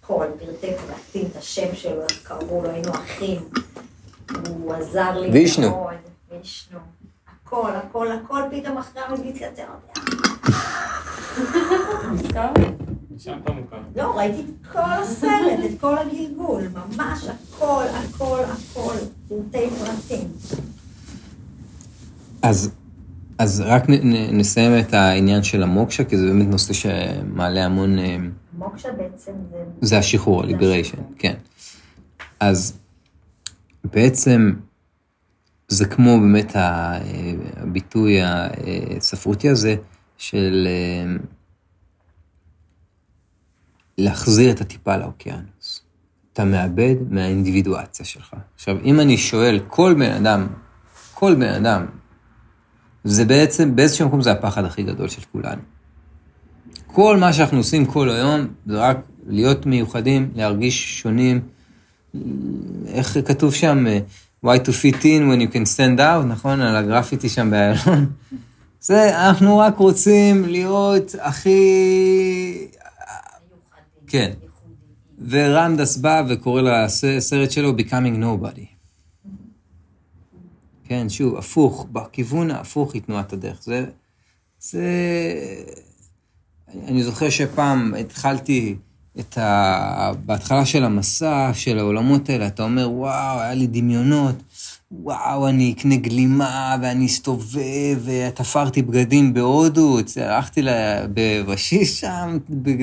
הכל, 0.00 0.26
פרטי 0.38 0.66
פרטים, 0.86 1.26
את 1.30 1.36
השם 1.36 1.74
שלו, 1.74 2.02
איך 2.02 2.20
קראו 2.22 2.62
לו, 2.62 2.70
היינו 2.70 2.90
אחים. 2.92 3.40
הוא 4.48 4.74
עזר 4.74 5.20
לי. 5.20 5.26
מאוד. 5.26 5.34
וישנו. 5.34 5.86
הכל, 7.44 7.70
הכל, 7.76 8.12
הכל, 8.12 8.42
פתאום 8.50 8.78
אחרי 8.78 9.02
מוכר. 12.12 13.76
לא, 13.96 14.18
ראיתי 14.18 14.40
את 14.40 14.66
כל 14.72 14.78
הסרט, 14.78 15.58
את 15.64 15.80
כל 15.80 15.98
הגלגול, 15.98 16.62
ממש 16.68 17.24
הכל, 17.24 17.84
הכל, 17.94 18.40
הכל, 18.44 18.94
פרטי 19.28 19.70
פרטים. 19.70 20.28
אז, 22.42 22.70
אז 23.38 23.62
רק 23.66 23.88
נ, 23.88 23.92
נ, 23.92 24.38
נסיים 24.38 24.78
את 24.78 24.94
העניין 24.94 25.42
של 25.42 25.62
המוקשה, 25.62 26.04
כי 26.04 26.16
זה 26.16 26.26
באמת 26.26 26.48
נושא 26.48 26.72
שמעלה 26.72 27.64
המון... 27.64 27.98
אה, 27.98 28.16
מוקשה 28.58 28.88
בעצם 28.92 29.32
זה... 29.50 29.56
זה 29.80 29.98
השחרור, 29.98 30.42
ה-liberation, 30.42 31.00
כן. 31.18 31.34
אז 32.40 32.78
בעצם 33.84 34.52
זה 35.70 35.84
כמו 35.84 36.20
באמת 36.20 36.56
ה- 36.56 36.98
הביטוי 37.56 38.18
הספרותי 38.96 39.48
הזה 39.48 39.74
של 40.18 40.68
אה, 40.70 41.16
להחזיר 43.98 44.50
את 44.50 44.60
הטיפה 44.60 44.96
לאוקיינוס. 44.96 45.82
אתה 46.32 46.44
מאבד 46.44 46.94
מהאינדיבידואציה 47.10 48.06
שלך. 48.06 48.34
עכשיו, 48.54 48.76
אם 48.84 49.00
אני 49.00 49.16
שואל 49.16 49.60
כל 49.68 49.94
בן 49.98 50.12
אדם, 50.26 50.46
כל 51.14 51.34
בן 51.34 51.64
אדם, 51.66 51.86
זה 53.04 53.24
בעצם, 53.24 53.76
באיזשהו 53.76 54.08
מקום 54.08 54.22
זה 54.22 54.32
הפחד 54.32 54.64
הכי 54.64 54.82
גדול 54.82 55.08
של 55.08 55.22
כולנו. 55.32 55.62
כל 56.86 57.16
מה 57.16 57.32
שאנחנו 57.32 57.58
עושים 57.58 57.86
כל 57.86 58.10
היום, 58.10 58.46
זה 58.66 58.78
רק 58.78 58.96
להיות 59.26 59.66
מיוחדים, 59.66 60.30
להרגיש 60.34 61.00
שונים. 61.00 61.40
איך 62.86 63.18
כתוב 63.26 63.54
שם, 63.54 63.84
why 64.44 64.58
to 64.58 64.72
fit 64.72 65.04
in 65.04 65.28
when 65.28 65.40
you 65.40 65.48
can 65.54 65.64
stand 65.76 65.98
out, 65.98 66.24
נכון? 66.26 66.60
על 66.60 66.76
הגרפיטי 66.76 67.28
שם 67.28 67.50
באיילון. 67.50 68.12
זה, 68.80 69.28
אנחנו 69.28 69.58
רק 69.58 69.76
רוצים 69.76 70.44
להיות 70.44 71.14
הכי... 71.20 72.66
כן. 74.06 74.32
ורנדס 75.28 75.96
בא 75.96 76.22
וקורא 76.28 76.62
לסרט 76.62 77.50
שלו 77.50 77.72
Becoming 77.78 78.22
Nobody. 78.22 78.66
כן, 80.84 81.08
שוב, 81.08 81.36
הפוך, 81.36 81.86
בכיוון 81.92 82.50
ההפוך 82.50 82.94
היא 82.94 83.02
תנועת 83.02 83.32
הדרך. 83.32 83.62
זה... 83.62 83.84
זה... 84.60 84.84
אני 86.86 87.02
זוכר 87.02 87.30
שפעם 87.30 87.94
התחלתי 88.00 88.76
את 89.18 89.38
ה... 89.38 90.12
בהתחלה 90.26 90.66
של 90.66 90.84
המסע, 90.84 91.50
של 91.54 91.78
העולמות 91.78 92.28
האלה, 92.28 92.46
אתה 92.46 92.62
אומר, 92.62 92.90
וואו, 92.90 93.40
היה 93.40 93.54
לי 93.54 93.66
דמיונות, 93.66 94.34
וואו, 94.92 95.48
אני 95.48 95.74
אקנה 95.76 95.96
גלימה, 95.96 96.76
ואני 96.82 97.06
אסתובב, 97.06 97.98
ותפרתי 98.04 98.82
בגדים 98.82 99.34
בהודו, 99.34 99.98
הלכתי 100.16 100.62
בבשיש 101.14 102.00
שם, 102.00 102.38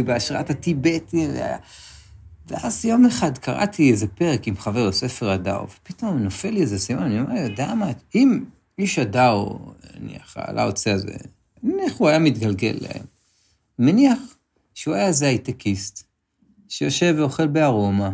בהשראת 0.05 0.49
הטיבטים, 0.49 1.29
ואז 2.47 2.85
יום 2.85 3.05
אחד 3.05 3.37
קראתי 3.37 3.91
איזה 3.91 4.07
פרק 4.07 4.47
עם 4.47 4.57
חבר, 4.57 4.91
ספר 4.91 5.29
הדר, 5.29 5.63
ופתאום 5.63 6.17
נופל 6.17 6.49
לי 6.49 6.61
איזה 6.61 6.79
סימן, 6.79 7.03
אני 7.03 7.19
אומר, 7.19 7.35
יודע 7.35 7.73
מה, 7.73 7.91
אם 8.15 8.43
איש 8.79 8.99
הדר, 8.99 9.47
נניח, 9.99 10.37
העלה 10.37 10.63
הזה, 10.63 11.15
נניח 11.63 11.93
הוא 11.97 12.09
היה 12.09 12.19
מתגלגל 12.19 12.77
להם, 12.81 13.03
מניח 13.79 14.19
שהוא 14.73 14.95
היה 14.95 15.07
איזה 15.07 15.27
הייטקיסט, 15.27 16.06
שיושב 16.69 17.15
ואוכל 17.17 17.47
בארומה, 17.47 18.11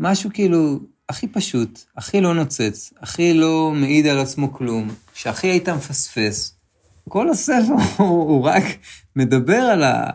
משהו 0.00 0.30
כאילו 0.32 0.78
הכי 1.08 1.28
פשוט, 1.28 1.84
הכי 1.96 2.20
לא 2.20 2.34
נוצץ, 2.34 2.92
הכי 3.00 3.34
לא 3.34 3.72
מעיד 3.74 4.06
על 4.06 4.18
עצמו 4.18 4.52
כלום, 4.52 4.88
שהכי 5.14 5.46
היית 5.46 5.68
מפספס. 5.68 6.56
כל 7.08 7.30
הספר 7.30 7.74
הוא, 7.96 8.06
הוא 8.06 8.44
רק 8.44 8.64
מדבר 9.16 9.60
על, 9.60 9.82
ה, 9.82 10.10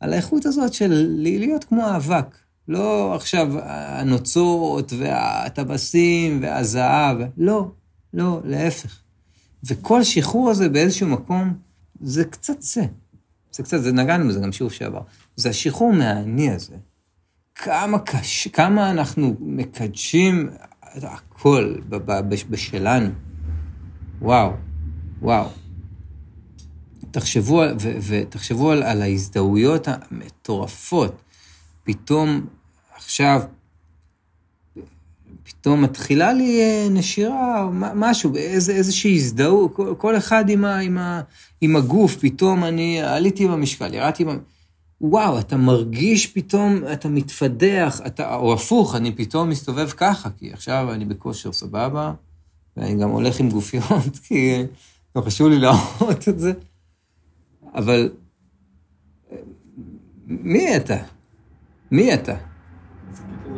על 0.00 0.12
האיכות 0.12 0.46
הזאת 0.46 0.72
של 0.72 1.06
להיות 1.18 1.64
כמו 1.64 1.86
האבק. 1.86 2.36
לא 2.68 3.14
עכשיו 3.14 3.48
הנוצות 3.62 4.92
והטבסים 4.98 6.38
והזהב, 6.42 7.18
לא, 7.36 7.70
לא, 8.14 8.40
להפך. 8.44 8.98
וכל 9.64 10.02
שחרור 10.02 10.50
הזה 10.50 10.68
באיזשהו 10.68 11.08
מקום, 11.08 11.54
זה 12.00 12.24
קצת 12.24 12.62
זה. 12.62 12.84
זה 13.52 13.62
קצת, 13.62 13.82
זה 13.82 13.92
נגענו 13.92 14.28
בזה 14.28 14.40
גם 14.40 14.52
שיעור 14.52 14.70
שעבר. 14.70 15.00
זה 15.36 15.48
השחרור 15.48 15.92
מהאני 15.92 16.50
הזה. 16.50 16.76
כמה 17.54 17.98
קשה, 17.98 18.50
כמה 18.50 18.90
אנחנו 18.90 19.34
מקדשים 19.40 20.48
הכל 20.82 21.74
בשלנו. 22.48 23.10
וואו, 24.20 24.52
וואו. 25.22 25.48
תחשבו, 27.10 27.62
ו, 27.80 27.92
ותחשבו 28.08 28.70
על, 28.70 28.82
על 28.82 29.02
ההזדהויות 29.02 29.88
המטורפות. 29.88 31.22
פתאום 31.84 32.46
עכשיו, 32.96 33.42
פתאום 35.44 35.82
מתחילה 35.82 36.32
לי 36.32 36.60
אה, 36.60 36.88
נשירה, 36.90 37.68
משהו, 37.72 38.36
איזה, 38.36 38.72
איזושהי 38.72 39.14
הזדהות, 39.14 39.74
כל, 39.74 39.94
כל 39.98 40.16
אחד 40.16 40.48
עם, 40.48 40.64
ה, 40.64 40.78
עם, 40.78 40.98
ה, 40.98 41.20
עם 41.60 41.76
הגוף, 41.76 42.16
פתאום 42.16 42.64
אני 42.64 43.02
עליתי 43.02 43.48
במשקל, 43.48 43.94
ירדתי 43.94 44.24
במשקל. 44.24 44.55
וואו, 45.00 45.38
אתה 45.38 45.56
מרגיש 45.56 46.26
פתאום, 46.26 46.80
אתה 46.92 47.08
מתפדח, 47.08 48.00
אתה, 48.06 48.34
או 48.34 48.54
הפוך, 48.54 48.94
אני 48.94 49.16
פתאום 49.16 49.48
מסתובב 49.48 49.90
ככה, 49.90 50.30
כי 50.30 50.52
עכשיו 50.52 50.92
אני 50.92 51.04
בכושר 51.04 51.52
סבבה, 51.52 52.12
ואני 52.76 52.94
גם 52.94 53.10
הולך 53.10 53.40
עם 53.40 53.50
גופיות, 53.50 54.16
כי 54.24 54.62
לא 55.16 55.20
חשוב 55.20 55.48
לי 55.48 55.58
להראות 55.58 56.28
את 56.28 56.38
זה. 56.38 56.52
אבל 57.74 58.10
מי 60.26 60.76
אתה? 60.76 60.96
מי 61.90 62.14
אתה? 62.14 62.36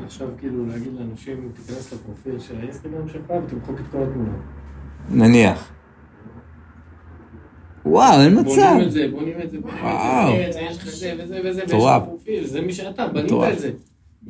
עכשיו 0.04 0.28
כאילו 0.38 0.66
להגיד 0.66 0.92
לאנשים, 0.92 1.52
תיכנס 1.54 1.92
לפרופיל 1.92 2.38
של 2.38 2.58
האינסטגרם 2.58 3.08
שלך 3.08 3.30
ותמחוק 3.30 3.80
את 3.80 3.84
כל 3.90 4.02
התמונות. 4.02 4.40
נניח. 5.10 5.72
וואו, 7.88 8.20
אין 8.20 8.40
מצב. 8.40 8.72
בונים 8.72 8.86
את 8.86 8.92
זה, 8.92 9.08
בונים 9.10 9.34
את 9.44 9.50
זה, 9.50 9.58
בונים 9.60 10.46
את 10.46 10.52
זה, 10.52 10.60
יש 10.60 10.76
לך 10.76 10.88
זה 10.88 11.14
וזה 11.18 11.40
וזה, 11.44 11.62
ויש 11.68 11.84
לך 11.84 12.04
פרופיל, 12.04 12.44
זה 12.44 12.60
מי 12.60 12.72
שאתה, 12.72 13.08
בנית 13.08 13.32
את 13.52 13.58
זה. 13.58 13.70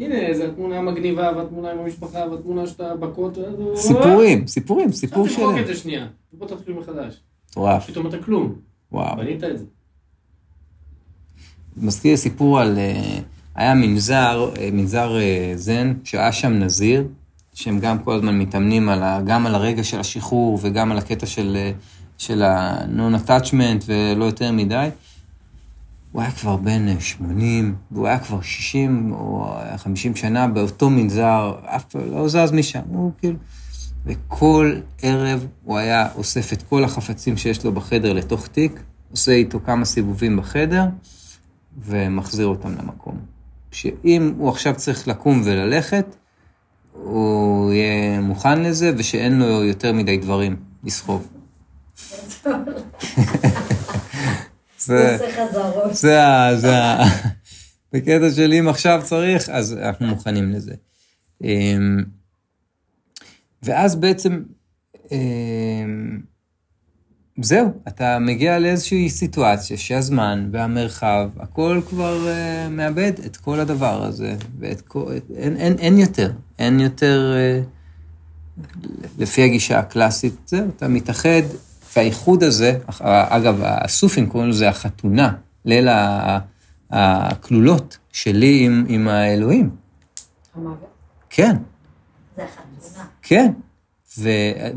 הנה, 0.01 0.35
זו 0.35 0.45
התמונה 0.45 0.79
המגניבה, 0.79 1.33
והתמונה 1.37 1.71
עם 1.71 1.79
המשפחה, 1.79 2.19
והתמונה 2.31 2.67
שאתה 2.67 2.97
בקוט. 2.97 3.39
סיפורים, 3.75 4.47
סיפורים, 4.47 4.93
סיפור 4.93 5.29
שלם. 5.29 5.35
עכשיו 5.35 5.47
תמחוק 5.47 5.61
את 5.61 5.67
זה 5.67 5.75
שנייה, 5.75 6.07
בוא 6.33 6.47
תתחיל 6.47 6.75
מחדש. 6.75 7.21
מטורף. 7.51 7.91
פתאום 7.91 8.07
אתה 8.07 8.19
כלום. 8.19 8.55
וואו. 8.93 9.17
בנית 9.17 9.45
את 9.45 9.59
זה. 9.59 9.65
מזכיר 11.77 12.17
סיפור 12.17 12.61
על... 12.61 12.79
אה, 12.79 13.19
היה 13.55 13.75
מנזר, 13.75 14.51
אה, 14.59 14.69
מנזר 14.73 15.19
אה, 15.19 15.53
זן, 15.55 15.95
שהיה 16.05 16.33
שם 16.33 16.53
נזיר, 16.53 17.05
שהם 17.55 17.79
גם 17.79 17.99
כל 17.99 18.13
הזמן 18.13 18.39
מתאמנים 18.39 18.89
על 18.89 19.03
ה, 19.03 19.21
גם 19.27 19.47
על 19.47 19.55
הרגע 19.55 19.85
של 19.85 20.01
השחרור 20.01 20.59
וגם 20.63 20.93
על 20.93 20.99
הקטע 20.99 21.27
של, 21.27 21.57
של 22.19 22.43
ה-non-attachment 22.43 23.85
ולא 23.87 24.25
יותר 24.25 24.53
מדי. 24.53 24.89
הוא 26.13 26.23
היה 26.23 26.31
כבר 26.31 26.57
בן 26.57 27.01
80, 27.01 27.75
והוא 27.91 28.07
היה 28.07 28.19
כבר 28.19 28.41
60 28.41 29.13
או 29.13 29.57
50 29.77 30.17
שנה 30.17 30.49
באותו 30.49 30.91
מנזר, 30.91 31.55
אף 31.65 31.85
פעם 31.85 32.11
לא 32.11 32.29
זז 32.29 32.53
משם, 32.53 32.81
הוא 32.89 33.13
כאילו... 33.19 33.37
וכל 34.07 34.75
ערב 35.03 35.47
הוא 35.65 35.79
היה 35.79 36.09
אוסף 36.15 36.53
את 36.53 36.63
כל 36.63 36.85
החפצים 36.85 37.37
שיש 37.37 37.65
לו 37.65 37.73
בחדר 37.73 38.13
לתוך 38.13 38.47
תיק, 38.47 38.81
עושה 39.11 39.33
איתו 39.33 39.61
כמה 39.67 39.85
סיבובים 39.85 40.37
בחדר, 40.37 40.85
ומחזיר 41.79 42.47
אותם 42.47 42.73
למקום. 42.79 43.19
שאם 43.71 44.35
הוא 44.39 44.49
עכשיו 44.49 44.75
צריך 44.77 45.09
לקום 45.09 45.43
וללכת, 45.45 46.17
הוא 46.93 47.73
יהיה 47.73 48.21
מוכן 48.21 48.63
לזה, 48.63 48.93
ושאין 48.97 49.39
לו 49.39 49.65
יותר 49.65 49.93
מדי 49.93 50.17
דברים 50.17 50.57
לסחוב. 50.85 51.29
זה, 54.79 55.19
זה, 55.93 56.51
זה, 56.57 56.75
בקטע 57.93 58.31
של 58.37 58.53
אם 58.53 58.69
עכשיו 58.69 59.01
צריך, 59.05 59.49
אז 59.49 59.73
אנחנו 59.73 60.07
מוכנים 60.07 60.53
לזה. 60.53 60.75
אמ, 61.45 62.05
ואז 63.63 63.97
בעצם, 63.97 64.43
אמ, 65.13 66.21
זהו, 67.43 67.69
אתה 67.89 68.19
מגיע 68.19 68.59
לאיזושהי 68.59 69.11
סיטואציה 69.11 69.77
שהזמן 69.77 70.49
והמרחב, 70.53 71.31
הכל 71.39 71.81
כבר 71.89 72.27
uh, 72.27 72.71
מאבד 72.71 73.13
את 73.27 73.37
כל 73.37 73.61
הדבר 73.61 74.05
הזה, 74.05 74.37
ואת 74.59 74.81
כל, 74.81 75.13
אין, 75.37 75.57
אין, 75.57 75.79
אין 75.79 75.99
יותר, 75.99 76.33
אין 76.59 76.81
יותר, 76.81 77.35
uh, 77.35 78.65
לפי 79.19 79.43
הגישה 79.43 79.79
הקלאסית, 79.79 80.35
זהו, 80.47 80.69
אתה 80.77 80.89
מתאחד, 80.89 81.43
והאיחוד 81.97 82.43
הזה, 82.43 82.79
אגב, 83.05 83.61
הסופים 83.63 84.27
קוראים 84.27 84.51
לזה 84.51 84.69
החתונה, 84.69 85.35
ליל 85.65 85.89
הכלולות 86.91 87.99
שלי 88.13 88.67
עם, 88.67 88.85
עם 88.89 89.09
האלוהים. 89.09 89.77
המוות. 90.55 90.79
כן. 91.31 91.57
זה 92.37 92.45
החתונה. 92.45 93.07
כן. 93.23 93.53
ו- 94.19 94.29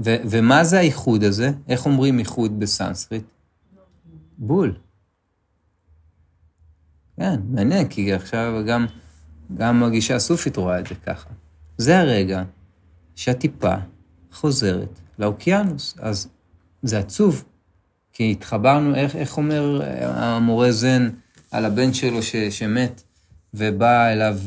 ו- 0.03 0.15
ומה 0.29 0.63
זה 0.63 0.79
האיחוד 0.79 1.23
הזה? 1.23 1.51
איך 1.67 1.85
אומרים 1.85 2.19
איחוד 2.19 2.59
בסנסקריט? 2.59 3.23
בול. 4.37 4.75
כן, 7.17 7.39
מעניין, 7.49 7.87
כי 7.87 8.13
עכשיו 8.13 8.53
גם, 8.67 8.85
גם 9.57 9.83
הגישה 9.83 10.15
הסופית 10.15 10.57
רואה 10.57 10.79
את 10.79 10.87
זה 10.87 10.95
ככה. 10.95 11.29
זה 11.77 11.99
הרגע 11.99 12.43
שהטיפה 13.15 13.75
חוזרת 14.31 14.99
לאוקיינוס. 15.19 15.95
אז 15.99 16.27
זה 16.83 16.99
עצוב, 16.99 17.43
כי 18.13 18.31
התחברנו, 18.31 18.95
איך, 18.95 19.15
איך 19.15 19.37
אומר 19.37 19.81
המורה 20.03 20.71
זן 20.71 21.09
על 21.51 21.65
הבן 21.65 21.93
שלו 21.93 22.23
ש, 22.23 22.35
שמת, 22.35 23.03
ובא 23.53 24.07
אליו 24.07 24.37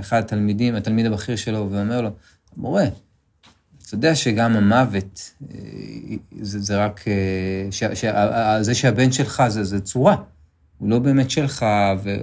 אחד 0.00 0.18
התלמידים, 0.18 0.74
התלמיד 0.74 1.06
הבכיר 1.06 1.36
שלו, 1.36 1.68
ואומר 1.70 2.00
לו, 2.00 2.10
מורה, 2.56 2.84
אתה 3.86 3.94
יודע 3.94 4.14
שגם 4.14 4.56
המוות, 4.56 5.30
אה, 5.42 5.58
זה, 6.40 6.60
זה 6.60 6.84
רק, 6.84 7.04
אה, 7.08 7.68
ש, 7.70 7.84
ש, 7.94 8.04
זה 8.60 8.74
שהבן 8.74 9.12
שלך 9.12 9.42
זה, 9.48 9.64
זה 9.64 9.80
צורה, 9.80 10.16
הוא 10.78 10.90
לא 10.90 10.98
באמת 10.98 11.30
שלך, 11.30 11.66
ו, 12.02 12.16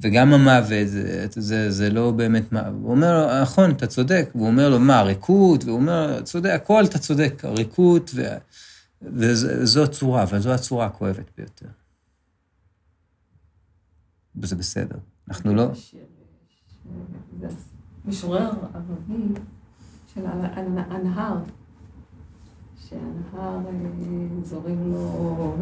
וגם 0.00 0.32
המוות, 0.32 0.88
זה, 0.88 1.26
זה, 1.30 1.70
זה 1.70 1.90
לא 1.90 2.10
באמת, 2.10 2.42
הוא 2.82 2.90
אומר 2.90 3.18
לו, 3.18 3.42
נכון, 3.42 3.70
אתה 3.70 3.86
צודק, 3.86 4.28
והוא 4.34 4.46
אומר 4.46 4.68
לו, 4.68 4.78
מה, 4.78 5.02
ריקות? 5.02 5.64
והוא 5.64 5.76
אומר, 5.76 6.22
צודק, 6.22 6.50
הכל 6.54 6.84
אתה 6.84 6.98
צודק, 6.98 7.44
הריקות, 7.44 8.10
ו, 8.14 8.22
וזו 9.02 9.84
הצורה, 9.84 10.22
אבל 10.22 10.38
זו 10.38 10.50
הצורה 10.50 10.86
הכואבת 10.86 11.30
ביותר. 11.36 11.68
וזה 14.36 14.56
בסדר, 14.56 14.98
אנחנו 15.28 15.54
לא... 15.54 15.66
משורר 18.04 18.50
ערבי 18.74 19.40
של 20.14 20.26
הנהר, 20.90 21.36
שהנהר 22.76 23.58
אה, 23.66 24.42
זורים 24.44 24.92
לו, 24.92 25.56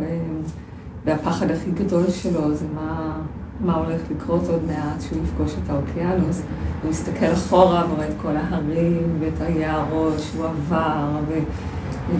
והפחד 1.05 1.51
הכי 1.51 1.71
גדול 1.71 2.11
שלו 2.11 2.55
זה 2.55 2.67
מה, 2.69 3.23
מה 3.61 3.75
הולך 3.75 4.01
לקרות 4.11 4.43
עוד 4.49 4.65
מעט 4.65 4.99
כשהוא 4.99 5.25
יפגוש 5.25 5.53
את 5.65 5.71
האוקיינוס. 5.71 6.43
הוא 6.83 6.91
מסתכל 6.91 7.33
אחורה 7.33 7.87
ורואה 7.91 8.09
את 8.09 8.15
כל 8.23 8.37
ההרים 8.37 9.19
ואת 9.21 9.41
היערות 9.41 10.15
שהוא 10.19 10.47
עבר, 10.47 11.21
ו, 11.29 11.39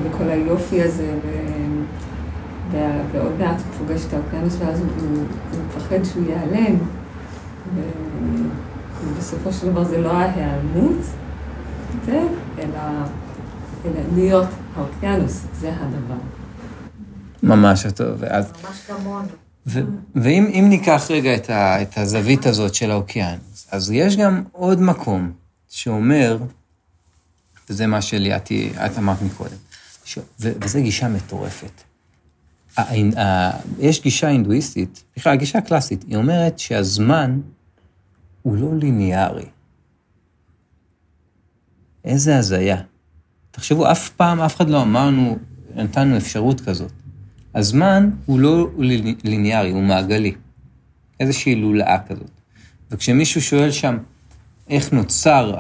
וכל 0.03 0.29
היופי 0.29 0.83
הזה, 0.83 1.15
ו, 1.25 2.79
ועוד 3.13 3.33
מעט 3.39 3.57
הוא 3.57 3.87
פוגש 3.87 4.05
את 4.05 4.13
האוקיינוס 4.13 4.57
ואז 4.59 4.81
הוא, 4.81 4.89
הוא 4.99 5.61
מפחד 5.67 6.05
שהוא 6.05 6.25
ייעלם. 6.29 6.77
ובסופו 9.05 9.53
של 9.53 9.71
דבר 9.71 9.85
זה 9.85 9.99
לא 9.99 10.13
ההיעלמות, 10.13 11.05
זה, 12.07 12.21
אלא 12.59 12.81
להיות 14.15 14.49
האוקיינוס, 14.77 15.47
זה 15.61 15.73
הדבר. 15.81 16.21
ממש 17.43 17.87
טוב. 17.95 18.17
ואז, 18.19 18.53
ממש 18.65 18.81
כמונו. 18.87 19.29
ו, 19.67 19.81
ואם 20.15 20.51
אם 20.53 20.67
ניקח 20.69 21.07
רגע 21.11 21.35
את, 21.35 21.51
ה, 21.51 21.83
את 21.83 21.99
הזווית 21.99 22.47
הזאת 22.47 22.75
של 22.75 22.91
האוקיינוס, 22.91 23.67
אז 23.71 23.91
יש 23.91 24.17
גם 24.17 24.43
עוד 24.53 24.81
מקום 24.83 25.33
שאומר, 25.69 26.39
וזה 27.71 27.87
מה 27.87 28.03
שליאתי, 28.03 28.73
את 28.87 28.99
אמרת 28.99 29.23
מקודם, 29.23 29.57
ש, 30.07 30.19
וזו 30.41 30.79
גישה 30.83 31.09
מטורפת. 31.09 31.83
יש 33.79 34.03
גישה 34.03 34.29
הינדואיסטית, 34.29 35.05
בכלל, 35.17 35.33
הגישה 35.33 35.59
הקלאסית, 35.59 36.03
היא 36.09 36.17
אומרת 36.17 36.59
שהזמן 36.59 37.41
הוא 38.43 38.57
לא 38.57 38.75
ליניארי. 38.79 39.45
איזה 42.05 42.39
הזיה. 42.39 42.77
תחשבו, 43.51 43.91
אף 43.93 44.09
פעם, 44.11 44.41
אף 44.41 44.57
אחד 44.57 44.71
לא 44.71 44.83
אמרנו, 44.83 45.39
נתנו 45.75 46.17
אפשרות 46.17 46.61
כזאת. 46.61 46.93
הזמן 47.55 48.11
הוא 48.27 48.41
לא 48.41 48.71
ליני- 48.79 49.15
ליניארי, 49.25 49.71
הוא 49.71 49.83
מעגלי. 49.83 50.35
איזושהי 51.21 51.55
לולאה 51.55 51.99
כזאת. 52.09 52.31
וכשמישהו 52.91 53.41
שואל 53.43 53.71
שם 53.71 53.99
איך 54.69 54.93
נוצר 54.93 55.55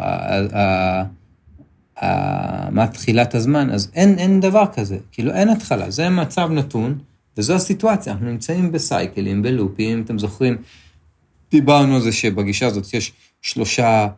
מה 2.70 2.86
תחילת 2.92 3.34
הזמן, 3.34 3.70
אז 3.70 3.90
אין, 3.94 4.18
אין 4.18 4.40
דבר 4.40 4.64
כזה. 4.74 4.98
כאילו, 5.12 5.32
אין 5.32 5.48
התחלה, 5.48 5.90
זה 5.90 6.08
מצב 6.08 6.50
נתון, 6.50 6.98
וזו 7.36 7.54
הסיטואציה. 7.54 8.12
אנחנו 8.12 8.26
נמצאים 8.26 8.72
בסייקלים, 8.72 9.42
בלופים, 9.42 10.02
אתם 10.02 10.18
זוכרים, 10.18 10.56
דיברנו 11.50 11.94
על 11.94 12.02
זה 12.02 12.12
שבגישה 12.12 12.66
הזאת 12.66 12.94
יש 12.94 13.12
שלושה, 13.42 14.08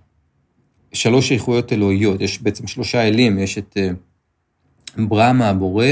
שלוש 0.93 1.33
איכויות 1.33 1.73
אלוהיות, 1.73 2.21
יש 2.21 2.43
בעצם 2.43 2.67
שלושה 2.67 3.09
אלים, 3.09 3.39
יש 3.39 3.59
את 3.59 3.77
אה, 3.77 3.91
ברמה 5.07 5.49
הבורא, 5.49 5.87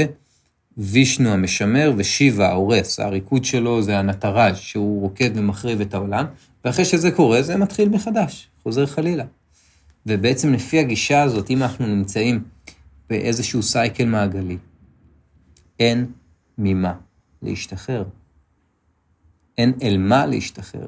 וישנו 0.77 1.29
המשמר 1.29 1.93
ושיבה 1.97 2.49
ההורס, 2.49 2.99
הריקוד 2.99 3.45
שלו 3.45 3.81
זה 3.81 3.99
הנטראז' 3.99 4.57
שהוא 4.57 5.01
רוקד 5.01 5.29
ומחריב 5.35 5.81
את 5.81 5.93
העולם, 5.93 6.25
ואחרי 6.65 6.85
שזה 6.85 7.11
קורה 7.11 7.41
זה 7.41 7.57
מתחיל 7.57 7.89
מחדש, 7.89 8.47
חוזר 8.63 8.85
חלילה. 8.85 9.23
ובעצם 10.07 10.53
לפי 10.53 10.79
הגישה 10.79 11.23
הזאת, 11.23 11.49
אם 11.49 11.63
אנחנו 11.63 11.87
נמצאים 11.87 12.43
באיזשהו 13.09 13.63
סייקל 13.63 14.05
מעגלי, 14.05 14.57
אין 15.79 16.11
ממה 16.57 16.93
להשתחרר. 17.41 18.03
אין 19.57 19.73
אל 19.81 19.97
מה 19.97 20.25
להשתחרר. 20.25 20.87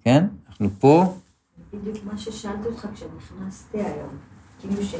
כן? 0.00 0.24
אנחנו 0.48 0.70
פה, 0.80 1.18
בדיוק 1.72 2.04
מה 2.04 2.18
ששאלתי 2.18 2.68
אותך 2.68 2.88
כשנכנסתי 2.94 3.78
היום. 3.78 4.18
כאילו 4.60 4.82
ש... 4.82 4.94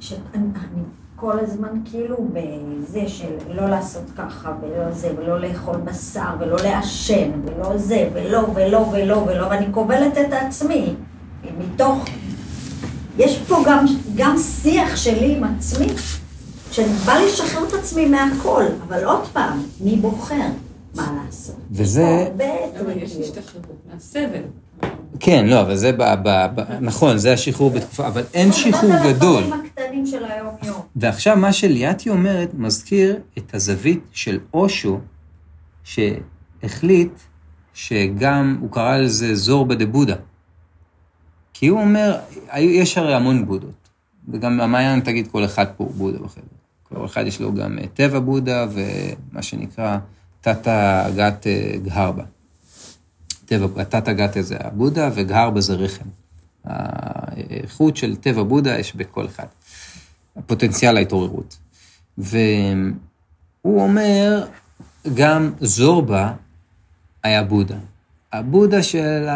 שאני 0.00 0.22
אני 0.34 0.82
כל 1.16 1.38
הזמן 1.40 1.68
כאילו 1.84 2.16
בזה 2.32 3.08
של 3.08 3.28
לא 3.54 3.68
לעשות 3.68 4.02
ככה 4.18 4.52
ולא 4.62 4.90
זה, 4.92 5.10
ולא 5.18 5.40
לאכול 5.40 5.76
בשר, 5.76 6.28
ולא 6.40 6.56
לעשן, 6.56 7.30
ולא 7.44 7.78
זה, 7.78 8.08
ולא, 8.14 8.46
ולא, 8.54 8.78
ולא, 8.92 9.16
ולא, 9.26 9.46
ואני 9.46 9.66
כובלת 9.70 10.18
את 10.18 10.32
עצמי 10.32 10.94
מתוך... 11.58 12.04
יש 13.18 13.38
פה 13.48 13.56
גם, 13.66 13.84
גם 14.16 14.36
שיח 14.38 14.96
שלי 14.96 15.36
עם 15.36 15.44
עצמי, 15.44 15.86
שאני 16.70 16.92
באה 17.06 17.24
לשחרר 17.24 17.68
את 17.68 17.72
עצמי 17.72 18.06
מהכל, 18.08 18.64
אבל 18.88 19.04
עוד 19.04 19.26
פעם, 19.32 19.62
מי 19.80 19.96
בוחר 19.96 20.34
מה 20.94 21.12
לעשות? 21.26 21.56
וזה- 21.72 22.28
הרבה 22.76 22.92
יש. 22.92 23.16
השתחררות 23.16 23.66
מהסבל. 23.92 24.42
כן, 25.20 25.46
לא, 25.46 25.60
אבל 25.60 25.76
זה 25.76 25.92
ב... 25.92 26.02
ב, 26.02 26.46
ב 26.54 26.60
נכון, 26.80 27.18
זה 27.18 27.32
השחרור 27.32 27.70
בתקופה, 27.70 28.06
אבל 28.06 28.22
אין 28.34 28.52
שחרור 28.52 28.92
גדול. 29.04 29.44
ועכשיו 30.96 31.36
מה 31.36 31.52
שליאתי 31.52 32.10
אומרת 32.10 32.54
מזכיר 32.54 33.16
את 33.38 33.54
הזווית 33.54 34.00
של 34.12 34.38
אושו, 34.54 35.00
שהחליט 35.84 37.12
שגם, 37.74 38.58
הוא 38.60 38.70
קרא 38.70 38.96
לזה 38.96 39.34
זורבה 39.34 39.74
דה 39.74 39.86
בודה. 39.86 40.16
כי 41.54 41.66
הוא 41.66 41.80
אומר, 41.80 42.18
יש 42.58 42.98
הרי 42.98 43.14
המון 43.14 43.46
בודות, 43.46 43.88
וגם 44.28 44.60
המעיין 44.60 45.00
תגיד 45.00 45.28
כל 45.28 45.44
אחד 45.44 45.66
פה 45.76 45.88
בודה 45.96 46.18
בחדר. 46.18 46.44
כל 46.82 47.04
אחד 47.04 47.26
יש 47.26 47.40
לו 47.40 47.54
גם 47.54 47.78
אה, 47.78 47.86
טבע 47.86 48.18
בודה 48.18 48.66
ומה 48.70 49.42
שנקרא 49.42 49.98
תתא 50.40 51.10
גת 51.16 51.46
אה, 51.46 51.72
גהרבה. 51.82 52.22
טבע, 53.46 53.84
תתא 53.84 54.12
גת 54.12 54.36
זה 54.40 54.56
הבודה 54.60 55.10
וגהרבה 55.14 55.60
זה 55.60 55.74
רחם. 55.74 56.04
האיכות 56.64 57.96
של 57.96 58.16
טבע 58.16 58.42
בודה 58.42 58.78
יש 58.78 58.96
בכל 58.96 59.26
אחד. 59.26 59.46
פוטנציאל 60.46 60.96
ההתעוררות. 60.96 61.58
והוא 62.18 62.42
אומר, 63.64 64.46
גם 65.14 65.52
זורבה 65.60 66.32
היה 67.22 67.44
בודה. 67.44 67.78
הבודה 68.32 68.82
של 68.82 69.26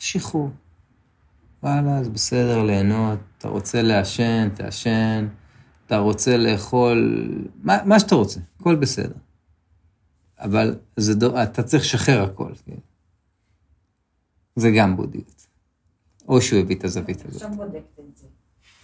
השחרור. 0.00 0.50
וואלה, 1.62 2.04
זה 2.04 2.10
בסדר 2.10 2.62
ליהנות, 2.62 3.18
אתה 3.38 3.48
רוצה 3.48 3.82
לעשן, 3.82 4.48
תעשן, 4.54 5.26
אתה 5.86 5.96
רוצה 5.98 6.36
לאכול, 6.36 7.28
מה, 7.62 7.78
מה 7.84 8.00
שאתה 8.00 8.14
רוצה, 8.14 8.40
הכל 8.60 8.74
בסדר. 8.74 9.14
אבל 10.42 10.74
זה 10.96 11.14
דו, 11.14 11.42
אתה 11.42 11.62
צריך 11.62 11.82
לשחרר 11.82 12.22
הכל. 12.22 12.52
כן? 12.66 12.78
זה 14.56 14.70
גם 14.70 14.96
בודיות. 14.96 15.46
או 16.28 16.40
שהוא 16.40 16.60
הביא 16.60 16.76
את 16.76 16.84
הזווית 16.84 17.24
הזאת. 17.28 17.42
עכשיו 17.42 17.56
בודקת 17.56 17.98
את 17.98 18.16
זה. 18.16 18.26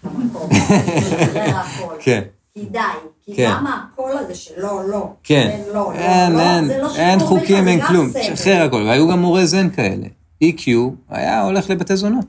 כן. 2.04 2.22
כי 2.54 2.64
די, 2.64 2.78
כי 3.24 3.36
כן. 3.36 3.50
למה 3.50 3.86
הקול 3.92 4.18
הזה 4.18 4.34
שלא, 4.34 4.88
לא, 4.88 5.12
כן, 5.22 5.60
לא, 5.74 5.92
אין, 5.92 6.32
לא, 6.32 6.40
אין, 6.40 6.68
לא, 6.68 6.76
לא 6.76 6.96
אין 6.96 7.20
שחרור 7.20 7.40
חוקים, 7.40 7.68
אין 7.68 7.86
כלום. 7.86 8.10
שחרר 8.36 8.62
הכל, 8.62 8.82
והיו 8.86 9.08
גם 9.08 9.20
מורי 9.20 9.46
זן 9.46 9.70
כאלה. 9.70 10.06
EQ 10.44 10.68
היה 11.08 11.42
הולך 11.42 11.70
לבתי 11.70 11.96
זונות. 11.96 12.26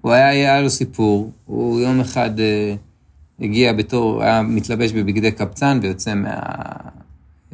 הוא 0.00 0.12
היה, 0.12 0.28
היה 0.28 0.60
לו 0.60 0.70
סיפור, 0.70 1.30
הוא 1.44 1.80
יום 1.80 2.00
אחד 2.00 2.40
אה, 2.40 2.74
הגיע 3.40 3.72
בתור, 3.72 4.22
היה 4.22 4.42
מתלבש 4.42 4.92
בבגדי 4.92 5.32
קבצן 5.32 5.78
ויוצא 5.82 6.14
מה... 6.14 6.30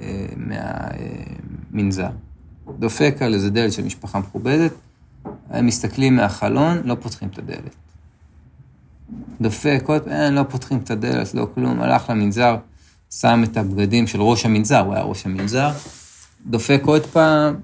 אה, 0.00 0.26
מהמנזר. 0.36 2.10
דופק 2.78 3.16
על 3.20 3.34
איזה 3.34 3.50
דלת 3.50 3.72
של 3.72 3.84
משפחה 3.84 4.18
מכובדת, 4.18 4.72
הם 5.50 5.66
מסתכלים 5.66 6.16
מהחלון, 6.16 6.80
לא 6.84 6.96
פותחים 7.00 7.28
את 7.28 7.38
הדלת. 7.38 7.74
דופק, 9.40 9.82
עוד 9.86 10.02
פעם, 10.02 10.12
אין, 10.12 10.34
לא 10.34 10.42
פותחים 10.42 10.78
את 10.78 10.90
הדלת, 10.90 11.34
לא 11.34 11.48
כלום, 11.54 11.80
הלך 11.80 12.10
למנזר, 12.10 12.56
שם 13.10 13.42
את 13.44 13.56
הבגדים 13.56 14.06
של 14.06 14.22
ראש 14.22 14.46
המנזר, 14.46 14.78
הוא 14.78 14.94
היה 14.94 15.02
ראש 15.02 15.26
המנזר, 15.26 15.70
דופק 16.46 16.82
עוד 16.84 17.06
פעם, 17.06 17.54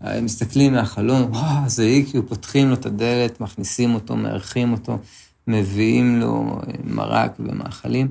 הם 0.00 0.24
מסתכלים 0.24 0.72
מהחלון, 0.72 1.22
וואו, 1.22 1.68
זה 1.68 1.82
איקי, 1.82 2.22
פותחים 2.22 2.68
לו 2.68 2.74
את 2.74 2.86
הדלת, 2.86 3.40
מכניסים 3.40 3.94
אותו, 3.94 4.16
מארחים 4.16 4.72
אותו, 4.72 4.98
מביאים 5.46 6.20
לו 6.20 6.60
אה, 6.66 6.72
מרק 6.84 7.32
ומאכלים. 7.40 8.08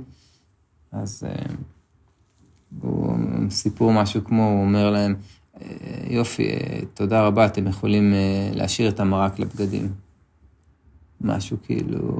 אז 0.91 1.23
הוא 2.81 3.17
סיפור 3.49 3.93
משהו 3.93 4.23
כמו, 4.23 4.49
הוא 4.49 4.61
אומר 4.61 4.91
להם, 4.91 5.15
"אה, 5.61 5.67
יופי, 6.09 6.43
אה, 6.43 6.79
תודה 6.93 7.21
רבה, 7.21 7.45
אתם 7.45 7.67
יכולים 7.67 8.13
אה, 8.13 8.51
להשאיר 8.53 8.89
את 8.89 8.99
המרק 8.99 9.39
לבגדים. 9.39 9.93
משהו 11.21 11.57
כאילו... 11.63 12.19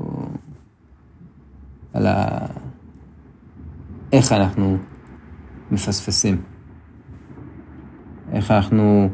על 1.94 2.08
ה... 2.08 2.46
איך 4.12 4.32
אנחנו 4.32 4.78
מפספסים. 5.72 6.42
איך 8.32 8.52
אנחנו 8.52 9.10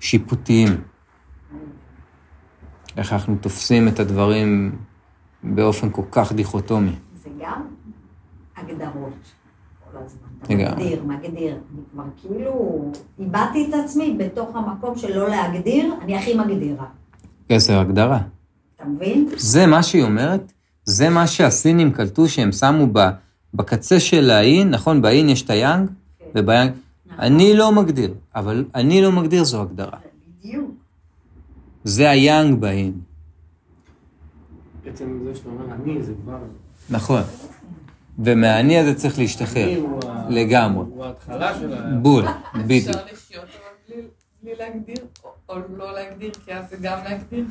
שיפוטיים. 0.00 0.68
איך 2.96 3.12
אנחנו 3.12 3.36
תופסים 3.40 3.88
את 3.88 3.98
הדברים 4.00 4.78
באופן 5.42 5.90
כל 5.90 6.04
כך 6.10 6.32
דיכוטומי. 6.32 6.94
זה 7.14 7.30
גם 7.40 7.66
הגדרות. 8.56 9.43
כל 9.94 10.00
הזמן. 10.04 10.28
אתה. 10.42 10.74
מגדיר, 10.74 11.02
מגדיר. 11.04 11.54
אני 11.54 11.82
כבר 11.92 12.04
כאילו 12.20 12.84
איבדתי 13.18 13.66
את 13.68 13.74
עצמי 13.84 14.16
בתוך 14.18 14.56
המקום 14.56 14.98
של 14.98 15.18
לא 15.18 15.28
להגדיר, 15.28 15.94
אני 16.02 16.16
הכי 16.16 16.34
מגדירה. 16.34 16.86
איזה 17.50 17.80
הגדרה. 17.80 18.20
אתה 18.76 18.84
מבין? 18.84 19.28
זה 19.36 19.66
מה 19.66 19.82
שהיא 19.82 20.02
אומרת, 20.02 20.52
זה 20.84 21.10
מה 21.10 21.26
שהסינים 21.26 21.92
קלטו 21.92 22.28
שהם 22.28 22.52
שמו 22.52 22.86
ב, 22.92 23.08
בקצה 23.54 24.00
של 24.00 24.30
האין, 24.30 24.70
נכון? 24.70 25.02
באין 25.02 25.28
יש 25.28 25.42
את 25.42 25.50
היאנג, 25.50 25.88
כן. 26.18 26.24
וביאנג... 26.34 26.72
נכון. 27.06 27.24
אני 27.24 27.54
לא 27.54 27.72
מגדיר, 27.72 28.14
אבל 28.34 28.64
אני 28.74 29.02
לא 29.02 29.12
מגדיר 29.12 29.44
זו 29.44 29.62
הגדרה. 29.62 29.98
בדיוק. 30.40 30.70
זה 31.84 32.10
היאנג 32.10 32.60
באין. 32.60 32.92
בעצם 34.84 35.20
זה 35.24 35.34
שאתה 35.34 35.48
אומר 35.48 35.74
אני, 35.74 36.02
זה 36.02 36.12
כבר... 36.22 36.38
נכון. 36.90 37.22
ומהאני 38.18 38.78
הזה 38.78 38.94
צריך 38.94 39.18
להשתחרר. 39.18 39.84
לגמרי. 40.28 40.84
הוא 40.94 41.04
ההתחלה 41.04 41.58
של 41.58 41.72
ה... 41.72 41.90
בול, 42.02 42.24
בדיוק. 42.54 42.88
אפשר 42.88 43.04
לחיות 43.12 43.44
אבל 43.44 44.00
בלי- 44.42 44.52
להגדיר, 44.58 44.96
או- 45.24 45.30
או 45.48 45.56
לא 45.76 45.92
להגדיר, 45.94 46.30
כי 46.44 46.52
אז 46.54 46.70
זה 46.70 46.76
גם 46.82 46.98
להגדיר. 47.04 47.44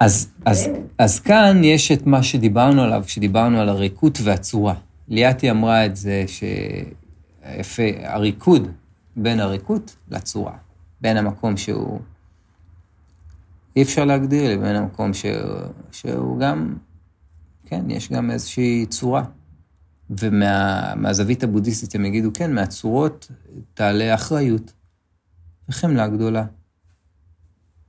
אז, 0.00 0.28
אז, 0.44 0.68
אז 0.98 1.20
כאן 1.20 1.60
יש 1.64 1.92
את 1.92 2.06
מה 2.06 2.22
שדיברנו 2.22 2.82
עליו, 2.82 3.02
כשדיברנו 3.06 3.60
על 3.60 3.68
הריקות 3.68 4.18
והצורה. 4.24 4.74
ליאתי 5.08 5.50
אמרה 5.50 5.86
את 5.86 5.96
זה, 5.96 6.24
שיפה, 6.26 7.82
הריקוד 8.04 8.68
בין 9.16 9.40
הריקות 9.40 9.96
לצורה. 10.10 10.52
בין 11.00 11.16
המקום 11.16 11.56
שהוא 11.56 12.00
אי 13.76 13.82
אפשר 13.82 14.04
להגדיר 14.04 14.50
לבין 14.56 14.76
המקום 14.76 15.14
שהוא, 15.14 15.32
שהוא 15.92 16.38
גם, 16.38 16.74
כן, 17.66 17.90
יש 17.90 18.12
גם 18.12 18.30
איזושהי 18.30 18.86
צורה. 18.86 19.22
ומהזווית 20.20 21.44
הבודהיסטית 21.44 21.94
הם 21.94 22.04
יגידו, 22.04 22.30
כן, 22.34 22.54
מהצורות 22.54 23.30
תעלה 23.74 24.14
אחריות 24.14 24.72
וחמלה 25.68 26.08
גדולה. 26.08 26.44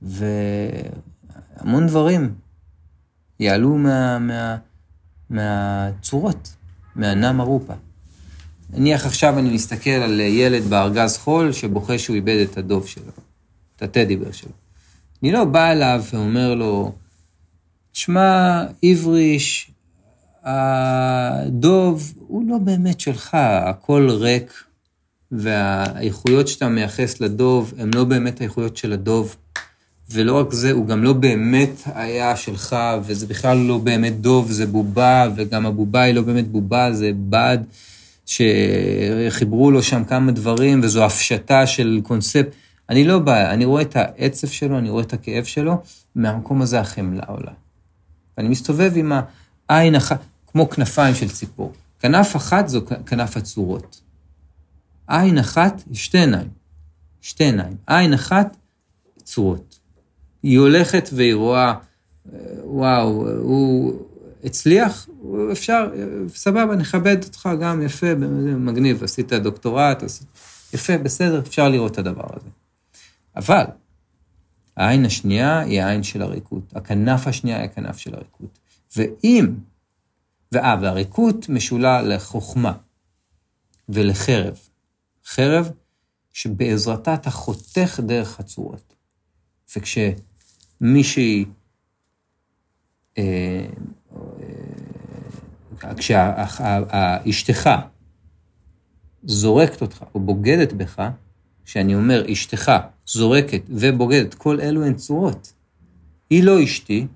והמון 0.02 1.86
דברים 1.86 2.34
יעלו 3.40 3.76
מה, 3.76 4.18
מה, 4.18 4.56
מהצורות, 5.30 6.56
מהנם 6.96 7.40
ארופה. 7.40 7.74
נניח 8.70 9.06
עכשיו 9.06 9.38
אני 9.38 9.54
מסתכל 9.54 9.90
על 9.90 10.20
ילד 10.20 10.62
בארגז 10.62 11.18
חול 11.18 11.52
שבוכה 11.52 11.98
שהוא 11.98 12.16
איבד 12.16 12.46
את 12.50 12.58
הדוב 12.58 12.86
שלו, 12.86 13.12
את 13.76 13.82
הטדיבר 13.82 14.32
שלו. 14.32 14.50
אני 15.22 15.32
לא 15.32 15.44
בא 15.44 15.72
אליו 15.72 16.02
ואומר 16.12 16.54
לו, 16.54 16.92
תשמע, 17.92 18.64
עבריש, 18.82 19.70
הדוב 20.44 22.14
הוא 22.28 22.48
לא 22.48 22.58
באמת 22.58 23.00
שלך, 23.00 23.34
הכל 23.40 24.08
ריק, 24.10 24.52
והאיכויות 25.32 26.48
שאתה 26.48 26.68
מייחס 26.68 27.20
לדוב 27.20 27.74
הן 27.78 27.90
לא 27.94 28.04
באמת 28.04 28.40
האיכויות 28.40 28.76
של 28.76 28.92
הדוב. 28.92 29.36
ולא 30.10 30.40
רק 30.40 30.52
זה, 30.52 30.72
הוא 30.72 30.86
גם 30.86 31.04
לא 31.04 31.12
באמת 31.12 31.82
היה 31.94 32.36
שלך, 32.36 32.76
וזה 33.02 33.26
בכלל 33.26 33.58
לא 33.58 33.78
באמת 33.78 34.20
דוב, 34.20 34.50
זה 34.50 34.66
בובה, 34.66 35.28
וגם 35.36 35.66
הבובה 35.66 36.02
היא 36.02 36.14
לא 36.14 36.22
באמת 36.22 36.48
בובה, 36.48 36.92
זה 36.92 37.10
בד 37.28 37.58
שחיברו 38.26 39.70
לו 39.70 39.82
שם 39.82 40.04
כמה 40.04 40.32
דברים, 40.32 40.80
וזו 40.82 41.04
הפשטה 41.04 41.66
של 41.66 42.00
קונספט. 42.02 42.46
אני 42.90 43.04
לא 43.04 43.18
בא, 43.18 43.50
אני 43.50 43.64
רואה 43.64 43.82
את 43.82 43.96
העצב 43.96 44.48
שלו, 44.48 44.78
אני 44.78 44.90
רואה 44.90 45.02
את 45.02 45.12
הכאב 45.12 45.44
שלו, 45.44 45.82
מהמקום 46.14 46.62
הזה 46.62 46.80
החמלה 46.80 47.22
עולה. 47.26 47.52
ואני 48.38 48.48
מסתובב 48.48 48.92
עם 48.96 49.12
העין 49.68 49.94
אחת, 49.94 50.20
כמו 50.54 50.70
כנפיים 50.70 51.14
של 51.14 51.28
ציפור. 51.28 51.72
כנף 51.98 52.36
אחת 52.36 52.68
זו 52.68 52.80
כנף 53.06 53.36
הצורות. 53.36 54.00
עין 55.08 55.38
אחת, 55.38 55.82
שתי 55.92 56.18
עיניים. 56.18 56.48
שתי 57.20 57.44
עיניים. 57.44 57.76
עין 57.86 58.12
אחת, 58.12 58.56
צורות. 59.22 59.78
היא 60.42 60.58
הולכת 60.58 61.08
והיא 61.12 61.34
רואה, 61.34 61.74
וואו, 62.64 63.28
הוא 63.38 64.02
הצליח, 64.44 65.08
אפשר, 65.52 65.90
סבבה, 66.28 66.76
נכבד 66.76 67.24
אותך 67.24 67.48
גם, 67.60 67.82
יפה, 67.82 68.14
מגניב, 68.58 69.04
עשית 69.04 69.32
דוקטורט, 69.32 70.02
עשית, 70.02 70.26
יפה, 70.74 70.98
בסדר, 70.98 71.38
אפשר 71.38 71.68
לראות 71.68 71.92
את 71.92 71.98
הדבר 71.98 72.26
הזה. 72.30 72.48
אבל 73.36 73.64
העין 74.76 75.04
השנייה 75.04 75.60
היא 75.60 75.82
העין 75.82 76.02
של 76.02 76.22
הריקות, 76.22 76.72
הכנף 76.76 77.26
השנייה 77.26 77.56
היא 77.56 77.64
הכנף 77.64 77.98
של 77.98 78.14
הריקות. 78.14 78.58
ואם, 78.96 79.46
ואה, 80.54 80.76
והריקות 80.82 81.48
משולה 81.48 82.02
לחוכמה 82.02 82.72
ולחרב. 83.88 84.58
חרב 85.24 85.70
שבעזרתה 86.32 87.14
אתה 87.14 87.30
חותך 87.30 88.00
דרך 88.06 88.40
הצורות. 88.40 88.94
וכשמישהי, 89.76 91.44
אה, 93.18 93.66
אה, 95.84 95.94
כשאשתך 95.96 97.70
זורקת 99.24 99.82
אותך 99.82 100.04
או 100.14 100.20
בוגדת 100.20 100.72
בך, 100.72 101.08
כשאני 101.64 101.94
אומר 101.94 102.32
אשתך 102.32 102.72
זורקת 103.06 103.62
ובוגדת, 103.68 104.34
כל 104.34 104.60
אלו 104.60 104.84
הן 104.84 104.94
צורות. 104.94 105.52
היא 106.30 106.44
לא 106.44 106.64
אשתי, 106.64 107.06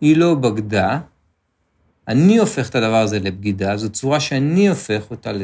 היא 0.00 0.16
לא 0.16 0.34
בגדה, 0.34 1.00
אני 2.10 2.38
הופך 2.38 2.68
את 2.68 2.74
הדבר 2.74 2.96
הזה 2.96 3.18
לבגידה, 3.18 3.76
זו 3.76 3.90
צורה 3.90 4.20
שאני 4.20 4.68
הופך 4.68 5.10
אותה 5.10 5.32
ל... 5.32 5.42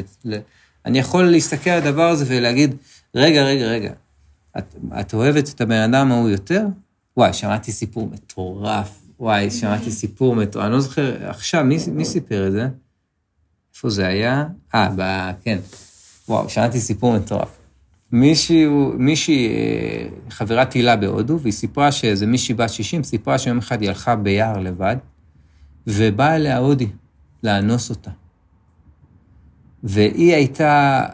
אני 0.85 0.99
יכול 0.99 1.23
להסתכל 1.23 1.69
על 1.69 1.87
הדבר 1.87 2.09
הזה 2.09 2.25
ולהגיד, 2.27 2.75
רגע, 3.15 3.43
רגע, 3.43 3.65
רגע, 3.65 3.91
את, 4.57 4.75
את 4.99 5.13
אוהבת 5.13 5.49
את 5.49 5.61
הבן 5.61 5.93
אדם 5.93 6.11
ההוא 6.11 6.29
יותר? 6.29 6.65
וואי, 7.17 7.33
שמעתי 7.33 7.71
סיפור 7.71 8.09
מטורף. 8.11 8.99
וואי, 9.19 9.51
שמעתי 9.51 9.91
סיפור 9.91 10.35
מטורף. 10.35 10.65
אני 10.65 10.73
לא 10.73 10.79
זוכר, 10.79 11.29
עכשיו, 11.29 11.63
מי, 11.63 11.77
מי 11.91 12.05
סיפר 12.05 12.47
את 12.47 12.51
זה? 12.51 12.67
איפה 13.75 13.89
זה 13.89 14.07
היה? 14.07 14.45
אה, 14.75 14.89
ב... 14.95 15.31
כן. 15.43 15.59
וואו, 16.29 16.49
שמעתי 16.49 16.79
סיפור 16.79 17.13
מטורף. 17.13 17.57
מישהו, 18.11 18.93
מישהי, 18.97 19.49
חברה 20.29 20.65
תהילה 20.65 20.95
בהודו, 20.95 21.39
והיא 21.39 21.53
סיפרה 21.53 21.91
שאיזה 21.91 22.25
מישהי 22.25 22.55
בת 22.55 22.69
60, 22.69 23.03
סיפרה 23.03 23.37
שיום 23.37 23.57
אחד 23.57 23.81
היא 23.81 23.89
הלכה 23.89 24.15
ביער 24.15 24.59
לבד, 24.59 24.95
ובאה 25.87 26.35
אליה 26.35 26.57
הודי 26.57 26.87
לאנוס 27.43 27.89
אותה. 27.89 28.11
והיא 29.83 30.33
הייתה 30.33 31.05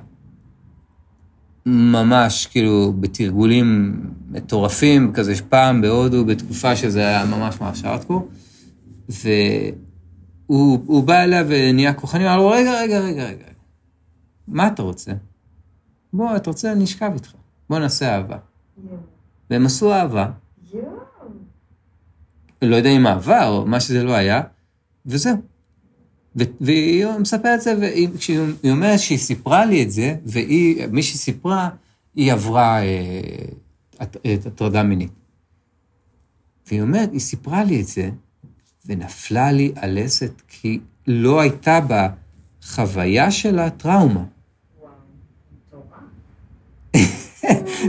ממש 1.66 2.45
כאילו 2.45 2.94
בתרגולים 3.00 4.02
מטורפים, 4.30 5.14
כזה 5.14 5.34
פעם 5.50 5.82
בהודו, 5.82 6.26
בתקופה 6.26 6.76
שזה 6.76 7.08
היה 7.08 7.26
ממש 7.26 7.62
ממש 7.62 7.86
ארטקור, 7.86 8.28
והוא 9.10 11.04
בא 11.04 11.24
אליה 11.24 11.44
ונהיה 11.48 11.94
כוחני, 11.94 12.26
אמר 12.28 12.38
לו, 12.38 12.50
רגע, 12.50 12.82
רגע, 12.82 13.00
רגע, 13.00 13.26
רגע, 13.26 13.45
מה 14.48 14.68
אתה 14.68 14.82
רוצה? 14.82 15.12
בוא, 16.14 16.36
אתה 16.36 16.50
רוצה, 16.50 16.72
אני 16.72 16.84
אשכב 16.84 17.12
איתך, 17.14 17.34
בוא 17.70 17.80
נעשה 17.80 18.16
אהבה. 18.16 18.38
והם 19.50 19.66
עשו 19.66 19.94
אהבה. 19.94 20.32
לא 22.62 22.76
יודע 22.76 22.90
אם 22.90 23.08
אהבה 23.08 23.48
או 23.48 23.66
מה 23.66 23.80
שזה 23.80 24.04
לא 24.04 24.14
היה, 24.14 24.41
וזהו. 25.06 25.36
והיא 26.62 27.06
מספרת 27.20 27.46
את 27.46 27.62
זה, 27.62 27.76
וכשהיא 28.14 28.40
אומרת 28.72 29.00
שהיא 29.00 29.18
סיפרה 29.18 29.66
לי 29.66 29.84
את 29.84 29.92
זה, 29.92 30.16
והיא, 30.26 30.88
מי 30.88 31.04
שסיפרה, 31.04 31.70
היא 32.16 32.34
עברה 32.34 32.80
הטרדה 34.00 34.84
מינית. 34.84 35.12
והיא 36.68 36.82
אומרת, 36.82 37.10
היא 37.12 37.20
סיפרה 37.20 37.64
לי 37.64 37.82
את 37.82 37.88
זה, 37.88 38.10
ונפלה 38.86 39.52
לי 39.52 39.72
הלסת, 39.76 40.42
כי 40.48 40.80
לא 41.08 41.42
הייתה 41.42 41.82
בה 41.82 42.10
חוויה 42.64 43.32
שלה 43.32 43.70
טראומה. 43.70 44.24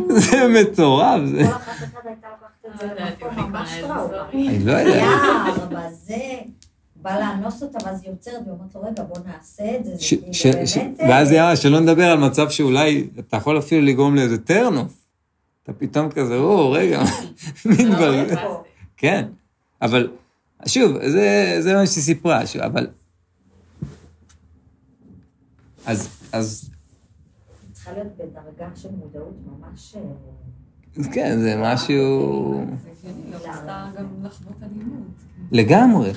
זה 0.08 0.38
מטורף, 0.48 1.20
זה... 1.26 1.42
כל 1.44 1.50
אחת 1.50 1.70
אחת 1.70 2.06
הייתה 2.06 2.28
לוקחת 2.30 2.64
את 2.66 2.78
זה 2.80 3.42
ממש 3.42 3.70
טראומה. 3.80 4.28
אני 4.32 4.64
לא 4.64 4.72
יודע. 4.72 5.06
בא 7.04 7.18
לאנוס 7.18 7.62
אותה, 7.62 7.78
ואז 7.84 8.02
היא 8.02 8.12
עוצרת 8.12 8.40
ואומרת 8.46 8.74
לו, 8.74 8.80
רגע, 8.82 9.02
בוא 9.02 9.16
נעשה 9.26 9.76
את 9.76 9.84
זה, 9.84 9.92
ש- 9.98 10.14
כאילו 10.14 10.34
ש- 10.34 10.46
ש- 10.46 10.76
באמת... 10.78 11.00
אה, 11.00 11.06
ואז 11.08 11.32
יאללה, 11.32 11.56
שלא 11.56 11.80
נדבר 11.80 12.04
על 12.04 12.18
מצב 12.18 12.50
שאולי 12.50 13.08
אתה 13.18 13.36
יכול 13.36 13.58
אפילו 13.58 13.82
לגרום 13.86 14.14
לאיזה 14.14 14.38
טרנוף. 14.38 14.92
אתה 15.62 15.72
פתאום 15.72 16.10
כזה, 16.10 16.36
או, 16.36 16.70
רגע, 16.70 17.02
מי 17.66 17.84
לא, 17.84 17.92
מתבלבל? 17.92 18.36
פה. 18.36 18.62
כן, 18.96 19.28
אבל 19.82 20.10
שוב, 20.66 20.92
זה, 21.08 21.56
זה 21.60 21.74
מה 21.74 21.86
שהיא 21.86 22.04
סיפרה, 22.04 22.46
שוב, 22.46 22.62
אבל... 22.62 22.86
אז, 25.86 26.08
אז 26.32 26.70
צריכה 27.72 27.92
להיות 27.92 28.12
בדרגה 28.16 28.70
של 28.76 28.88
מודעות 28.90 29.34
ממש... 29.46 29.94
אה, 29.96 31.12
כן, 31.12 31.38
זה 31.40 31.56
משהו... 31.62 32.64
לא 33.32 33.38
גם 33.98 34.06
לחוות 34.22 34.56
אלימות. 34.62 35.06
לגמרי. 35.52 36.12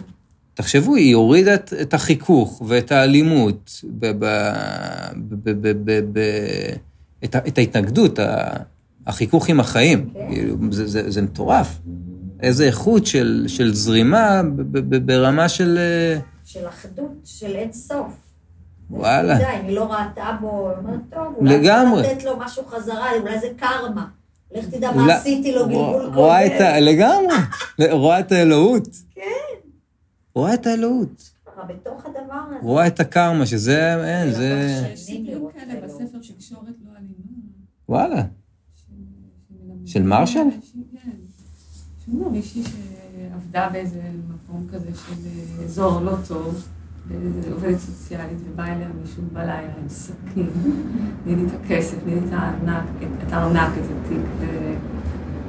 תחשבו, 0.57 0.95
היא 0.95 1.15
הורידה 1.15 1.55
את, 1.55 1.73
את 1.81 1.93
החיכוך 1.93 2.61
ואת 2.67 2.91
האלימות, 2.91 3.81
ב, 3.83 4.05
ב, 4.05 4.25
ב, 5.15 5.49
ב, 5.49 5.71
ב, 5.85 5.99
ב, 6.13 6.19
את, 7.23 7.35
את 7.35 7.57
ההתנגדות, 7.57 8.19
החיכוך 9.07 9.49
עם 9.49 9.59
החיים. 9.59 10.09
כן. 10.13 10.27
כאילו, 10.29 10.55
זה, 10.71 10.87
זה, 10.87 11.11
זה 11.11 11.21
מטורף. 11.21 11.79
איזה 12.41 12.65
איכות 12.65 13.05
של, 13.05 13.45
של 13.47 13.73
זרימה 13.73 14.41
ב, 14.43 14.61
ב, 14.61 14.95
ב, 14.95 15.05
ברמה 15.05 15.49
של... 15.49 15.77
אה, 15.77 16.19
של 16.45 16.67
אחדות, 16.67 17.11
של 17.25 17.55
אין 17.55 17.71
סוף. 17.71 18.13
וואלה. 18.89 19.59
אם 19.59 19.65
היא 19.65 19.75
לא 19.75 19.91
ראתה 19.93 20.37
בו, 20.41 20.71
אומרת, 20.77 20.99
טוב, 21.09 21.33
אולי 21.37 21.59
לגמרי. 21.59 22.03
צריך 22.03 22.13
לתת 22.13 22.23
לו 22.23 22.37
משהו 22.39 22.63
חזרה, 22.65 23.11
אולי 23.21 23.39
זה 23.39 23.47
קרמה. 23.57 24.05
לך 24.51 24.65
תדע 24.65 24.91
מה 24.91 25.15
עשיתי 25.15 25.51
לו 25.51 25.67
גלגול 25.67 26.11
קודם. 26.13 26.81
לגמרי. 26.81 27.35
רואה 27.91 28.19
את 28.19 28.31
האלוהות. 28.31 28.87
כן. 29.15 29.21
רואה 30.37 30.53
את 30.53 30.67
האלוהות. 30.67 31.31
בתוך 31.67 32.05
הדבר 32.05 32.33
הזה. 32.47 32.55
רואה 32.61 32.87
את 32.87 32.99
הקרמה, 32.99 33.45
שזה, 33.45 34.05
אין, 34.05 34.33
זה... 34.33 34.83
יש 34.93 34.99
סיפורים 34.99 35.49
כאלה 35.53 35.81
בספר 35.87 36.21
של 36.21 36.33
קשורת 36.37 36.63
לא 36.85 36.91
אלימה, 36.97 37.13
וואלה. 37.89 38.23
של 39.85 40.03
מרשל? 40.03 40.39
כן. 40.91 41.09
מישהי 42.31 42.63
שעבדה 42.63 43.69
באיזה 43.71 44.01
מקום 44.29 44.67
כזה 44.73 44.89
של 44.93 45.29
אזור 45.65 46.01
לא 46.01 46.13
טוב, 46.27 46.67
עובדת 47.51 47.79
סוציאלית, 47.79 48.37
ובא 48.45 48.63
אליה 48.63 48.87
מישהו 49.01 49.23
בלילה 49.33 49.73
עם 49.81 49.89
סכין, 49.89 50.49
לי 51.25 51.33
את 51.33 51.51
הכסף, 51.63 51.97
לי 52.05 52.17
את 52.17 52.31
הארנק, 52.31 52.83
את 53.27 53.33
הארנק, 53.33 53.69
את 53.77 53.83
התיק, 54.05 54.49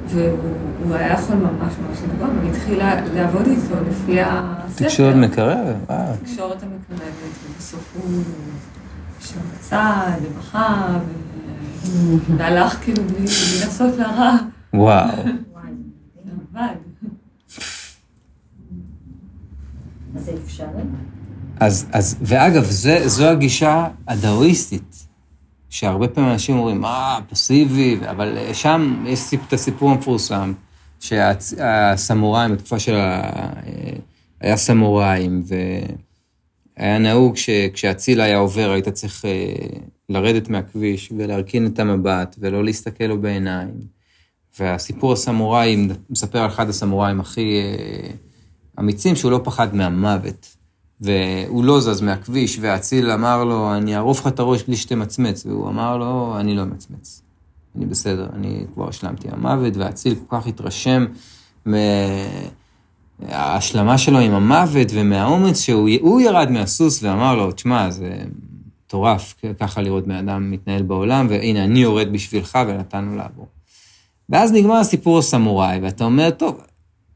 והוא 0.07 0.95
היה 0.95 1.13
יכול 1.13 1.35
ממש 1.35 1.73
ממש 1.77 1.97
לפגוע, 2.01 2.27
והיא 2.27 2.51
התחילה 2.51 3.05
לעבוד 3.13 3.45
איתו 3.47 3.75
לפי 3.89 4.21
הספר. 4.21 4.58
תקשורת 4.75 5.15
מקרבת, 5.15 5.75
וואו. 5.89 5.99
התקשורת 6.13 6.63
המקרבת, 6.63 7.11
ובסוף 7.55 7.93
הוא 7.95 8.23
שם 9.19 9.39
בצד, 9.55 10.11
ובכה, 10.23 10.97
והלך 12.37 12.83
כאילו 12.83 13.03
בלי 13.03 13.19
לעשות 13.65 13.97
לה 13.97 14.07
רע, 14.11 14.37
וואו. 14.73 15.07
זה. 16.53 16.59
אז 20.15 20.25
זה 20.25 20.31
אפשרי? 20.45 20.67
אז, 21.59 21.85
אז, 21.91 22.15
ואגב, 22.21 22.63
זה, 22.63 23.07
זו 23.07 23.27
הגישה 23.29 23.87
הדאואיסטית, 24.07 25.05
שהרבה 25.69 26.07
פעמים 26.07 26.31
אנשים 26.31 26.57
אומרים, 26.57 26.85
אה, 26.85 27.19
פסיבי, 27.29 27.99
אבל 28.09 28.37
שם 28.53 29.03
יש 29.07 29.19
סיפ- 29.19 29.47
את 29.47 29.53
הסיפור 29.53 29.91
המפורסם, 29.91 30.53
שהסמוראים, 30.99 32.51
בתקופה 32.53 32.79
של 32.79 32.95
ה... 32.95 33.21
היה 34.41 34.57
סמוראים, 34.57 35.43
והיה 36.77 36.97
נהוג 36.97 37.37
שכשהציל 37.37 38.21
היה 38.21 38.37
עובר, 38.37 38.71
היית 38.71 38.89
צריך 38.89 39.25
אה, 39.25 39.53
לרדת 40.09 40.49
מהכביש 40.49 41.13
ולהרכין 41.17 41.65
את 41.65 41.79
המבט 41.79 42.35
ולא 42.39 42.63
להסתכל 42.63 43.03
לו 43.03 43.21
בעיניים. 43.21 43.99
והסיפור 44.59 45.13
הסמוראי 45.13 45.87
מספר 46.09 46.39
על 46.39 46.47
אחד 46.47 46.69
הסמוראים 46.69 47.19
הכי 47.19 47.59
אה, 47.59 48.09
אמיצים, 48.79 49.15
שהוא 49.15 49.31
לא 49.31 49.41
פחד 49.43 49.75
מהמוות. 49.75 50.55
והוא 51.01 51.63
לא 51.63 51.81
זז 51.81 52.01
מהכביש, 52.01 52.57
והאציל 52.61 53.11
אמר 53.11 53.43
לו, 53.43 53.75
אני 53.75 53.95
אערוף 53.95 54.19
לך 54.19 54.27
את 54.27 54.39
הראש 54.39 54.63
בלי 54.63 54.75
שתמצמץ, 54.75 55.45
והוא 55.45 55.69
אמר 55.69 55.97
לו, 55.97 56.35
אני 56.39 56.55
לא 56.55 56.63
אמצמץ. 56.63 57.21
אני 57.75 57.85
בסדר, 57.85 58.27
אני 58.33 58.65
כבר 58.73 58.89
השלמתי 58.89 59.27
המוות, 59.31 59.77
והאציל 59.77 60.15
כל 60.15 60.37
כך 60.37 60.47
התרשם 60.47 61.05
מההשלמה 63.19 63.97
שלו 63.97 64.19
עם 64.19 64.31
המוות 64.31 64.87
ומהאומץ, 64.93 65.59
שהוא 65.59 65.89
הוא 66.01 66.21
ירד 66.21 66.51
מהסוס 66.51 67.03
ואמר 67.03 67.35
לו, 67.35 67.51
תשמע, 67.51 67.91
זה 67.91 68.23
מטורף 68.85 69.35
ככה 69.59 69.81
לראות 69.81 70.07
בן 70.07 70.15
אדם 70.15 70.51
מתנהל 70.51 70.81
בעולם, 70.81 71.27
והנה, 71.29 71.63
אני 71.63 71.79
יורד 71.79 72.13
בשבילך 72.13 72.59
ונתנו 72.67 73.15
לעבור. 73.15 73.47
ואז 74.29 74.51
נגמר 74.51 74.75
הסיפור 74.75 75.19
הסמוראי, 75.19 75.79
ואתה 75.79 76.03
אומר, 76.03 76.29
טוב, 76.29 76.61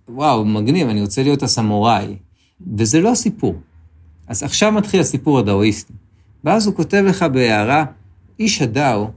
וואו, 0.09 0.45
מגניב, 0.45 0.87
אני 0.87 1.01
רוצה 1.01 1.23
להיות 1.23 1.43
הסמוראי. 1.43 2.15
וזה 2.77 3.01
לא 3.01 3.11
הסיפור. 3.11 3.55
אז 4.27 4.43
עכשיו 4.43 4.71
מתחיל 4.71 4.99
הסיפור 4.99 5.39
הדאואיסטי. 5.39 5.93
ואז 6.43 6.67
הוא 6.67 6.75
כותב 6.75 7.03
לך 7.07 7.23
בהערה, 7.23 7.85
איש 8.39 8.61
הדאו, 8.61 9.11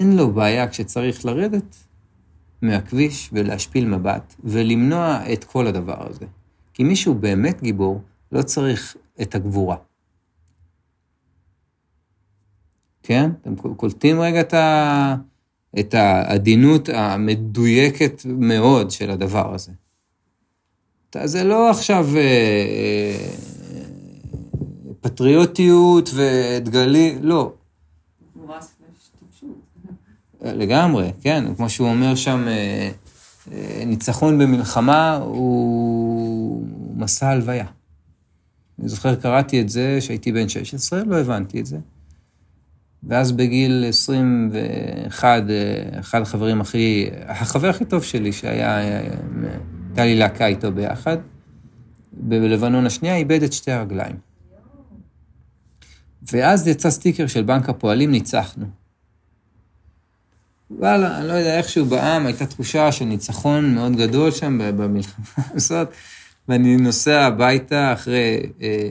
אין 0.00 0.16
לו 0.16 0.32
בעיה 0.32 0.68
כשצריך 0.68 1.24
לרדת 1.24 1.76
מהכביש 2.62 3.30
ולהשפיל 3.32 3.86
מבט, 3.86 4.34
ולמנוע 4.44 5.32
את 5.32 5.44
כל 5.44 5.66
הדבר 5.66 6.06
הזה. 6.10 6.26
כי 6.74 6.84
מי 6.84 6.96
שהוא 6.96 7.16
באמת 7.16 7.62
גיבור, 7.62 8.00
לא 8.32 8.42
צריך 8.42 8.96
את 9.22 9.34
הגבורה. 9.34 9.76
כן? 13.02 13.30
אתם 13.40 13.56
קולטים 13.56 14.20
רגע 14.20 14.40
את, 14.40 14.54
ה... 14.54 15.16
את 15.78 15.94
העדינות 15.94 16.88
המדויקת 16.88 18.22
מאוד 18.24 18.90
של 18.90 19.10
הדבר 19.10 19.54
הזה. 19.54 19.72
זה 21.24 21.44
לא 21.44 21.70
עכשיו 21.70 22.06
אה, 22.16 22.20
אה, 22.20 23.28
פטריוטיות 25.00 26.10
ודגלי, 26.14 27.18
לא. 27.20 27.52
לגמרי, 30.42 31.12
כן, 31.20 31.54
כמו 31.56 31.70
שהוא 31.70 31.88
אומר 31.88 32.14
שם, 32.14 32.44
אה, 32.48 32.90
אה, 33.52 33.82
ניצחון 33.86 34.38
במלחמה 34.38 35.16
הוא 35.16 36.66
מסע 36.96 37.28
הלוויה. 37.28 37.66
אני 38.78 38.88
זוכר, 38.88 39.14
קראתי 39.14 39.60
את 39.60 39.68
זה 39.68 39.96
כשהייתי 40.00 40.32
בן 40.32 40.48
16, 40.48 41.04
לא 41.04 41.16
הבנתי 41.16 41.60
את 41.60 41.66
זה. 41.66 41.78
ואז 43.02 43.32
בגיל 43.32 43.84
21, 43.88 45.42
אה, 45.50 45.98
אחד 45.98 46.22
החברים 46.22 46.60
הכי, 46.60 47.08
החבר 47.26 47.68
הכי 47.68 47.84
טוב 47.84 48.02
שלי, 48.02 48.32
שהיה, 48.32 48.76
הייתה 48.76 50.04
לי 50.04 50.18
להקה 50.18 50.46
איתו 50.46 50.72
ביחד, 50.72 51.16
בלבנון 52.12 52.86
השנייה, 52.86 53.16
איבד 53.16 53.42
את 53.42 53.52
שתי 53.52 53.72
הרגליים. 53.72 54.16
ואז 56.32 56.68
יצא 56.68 56.90
סטיקר 56.90 57.26
של 57.26 57.42
בנק 57.42 57.68
הפועלים, 57.68 58.10
ניצחנו. 58.10 58.81
וואלה, 60.78 61.18
אני 61.18 61.28
לא 61.28 61.32
יודע, 61.32 61.56
איכשהו 61.56 61.84
בעם 61.86 62.26
הייתה 62.26 62.46
תחושה 62.46 62.92
של 62.92 63.04
ניצחון 63.04 63.74
מאוד 63.74 63.96
גדול 63.96 64.30
שם 64.30 64.58
במלחמה 64.76 65.24
הזאת, 65.54 65.88
ואני 66.48 66.76
נוסע 66.76 67.20
הביתה 67.20 67.92
אחרי 67.92 68.40
אה, 68.62 68.88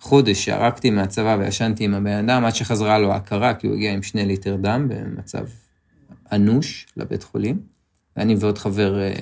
חודש 0.00 0.44
שערקתי 0.44 0.90
מהצבא 0.90 1.36
וישנתי 1.40 1.84
עם 1.84 1.94
הבן 1.94 2.28
אדם, 2.28 2.44
עד 2.44 2.54
שחזרה 2.54 2.98
לו 2.98 3.12
ההכרה, 3.12 3.54
כי 3.54 3.66
הוא 3.66 3.74
הגיע 3.74 3.92
עם 3.92 4.02
שני 4.02 4.26
ליטר 4.26 4.56
דם 4.56 4.88
במצב 4.88 5.44
אנוש 6.32 6.86
לבית 6.96 7.22
חולים. 7.22 7.58
ואני 8.16 8.36
ועוד 8.40 8.58
חבר, 8.58 9.00
אה, 9.00 9.12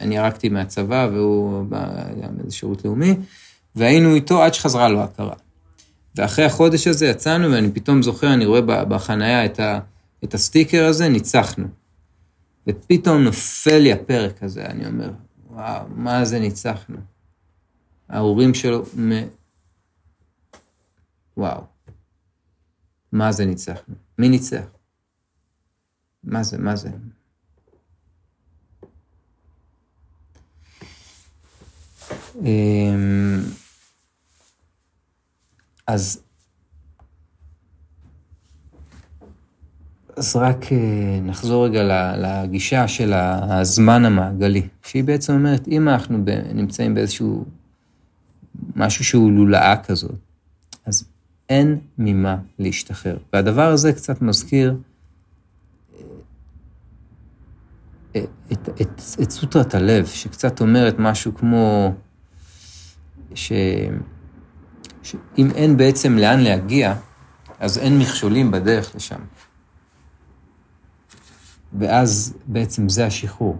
אני 0.00 0.18
ערקתי 0.18 0.48
מהצבא 0.48 1.08
והוא 1.12 1.64
גם 2.22 2.30
איזה 2.44 2.56
שירות 2.56 2.84
לאומי, 2.84 3.14
והיינו 3.76 4.14
איתו 4.14 4.42
עד 4.42 4.54
שחזרה 4.54 4.88
לו 4.88 5.00
ההכרה. 5.00 5.34
ואחרי 6.14 6.44
החודש 6.44 6.86
הזה 6.86 7.06
יצאנו, 7.06 7.50
ואני 7.52 7.72
פתאום 7.72 8.02
זוכר, 8.02 8.34
אני 8.34 8.46
רואה 8.46 8.60
בחנייה 8.60 9.44
את, 9.44 9.60
ה, 9.60 9.78
את 10.24 10.34
הסטיקר 10.34 10.84
הזה, 10.84 11.08
ניצחנו. 11.08 11.66
ופתאום 12.66 13.22
נופל 13.22 13.78
לי 13.78 13.92
הפרק 13.92 14.42
הזה, 14.42 14.66
אני 14.66 14.86
אומר, 14.86 15.10
וואו, 15.50 15.88
מה 15.88 16.24
זה 16.24 16.38
ניצחנו? 16.38 16.96
ההורים 18.08 18.54
שלו, 18.54 18.82
מ... 18.82 19.10
וואו. 21.36 21.62
מה 23.12 23.32
זה 23.32 23.44
ניצחנו? 23.44 23.94
מי 24.18 24.28
ניצח? 24.28 24.64
מה 26.24 26.42
זה, 26.42 26.58
מה 26.58 26.76
זה? 26.76 26.90
אמ, 32.36 33.40
אז, 35.86 36.22
אז 40.20 40.36
רק 40.36 40.72
אה, 40.72 41.20
נחזור 41.22 41.66
רגע 41.66 41.82
לגישה 42.16 42.88
של 42.88 43.12
הזמן 43.14 44.04
המעגלי, 44.04 44.68
שהיא 44.82 45.04
בעצם 45.04 45.32
אומרת, 45.32 45.68
אם 45.68 45.88
אנחנו 45.88 46.18
נמצאים 46.54 46.94
באיזשהו 46.94 47.44
משהו 48.76 49.04
שהוא 49.04 49.32
לולאה 49.32 49.76
כזאת, 49.76 50.14
אז 50.86 51.04
אין 51.48 51.78
ממה 51.98 52.36
להשתחרר. 52.58 53.18
והדבר 53.32 53.68
הזה 53.68 53.92
קצת 53.92 54.22
מזכיר 54.22 54.76
אה, 58.16 58.24
את, 58.52 58.68
את, 58.80 59.02
את 59.22 59.30
סוטרת 59.30 59.74
הלב, 59.74 60.06
שקצת 60.06 60.60
אומרת 60.60 60.94
משהו 60.98 61.34
כמו, 61.34 61.94
ש... 63.34 63.52
שאם 65.02 65.50
אין 65.54 65.76
בעצם 65.76 66.18
לאן 66.18 66.40
להגיע, 66.40 66.94
אז 67.60 67.78
אין 67.78 67.98
מכשולים 67.98 68.50
בדרך 68.50 68.94
לשם. 68.94 69.20
ואז 71.78 72.34
בעצם 72.46 72.88
זה 72.88 73.06
השחרור. 73.06 73.56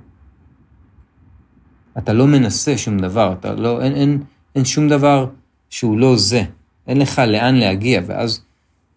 אתה 1.98 2.12
לא 2.12 2.26
מנסה 2.26 2.78
שום 2.78 2.98
דבר, 2.98 3.32
אתה 3.32 3.54
לא, 3.54 3.82
אין, 3.82 3.94
אין, 3.94 4.22
אין 4.54 4.64
שום 4.64 4.88
דבר 4.88 5.30
שהוא 5.70 5.98
לא 5.98 6.16
זה. 6.16 6.42
אין 6.86 6.98
לך 6.98 7.18
לאן 7.18 7.54
להגיע, 7.54 8.00
ואז 8.06 8.44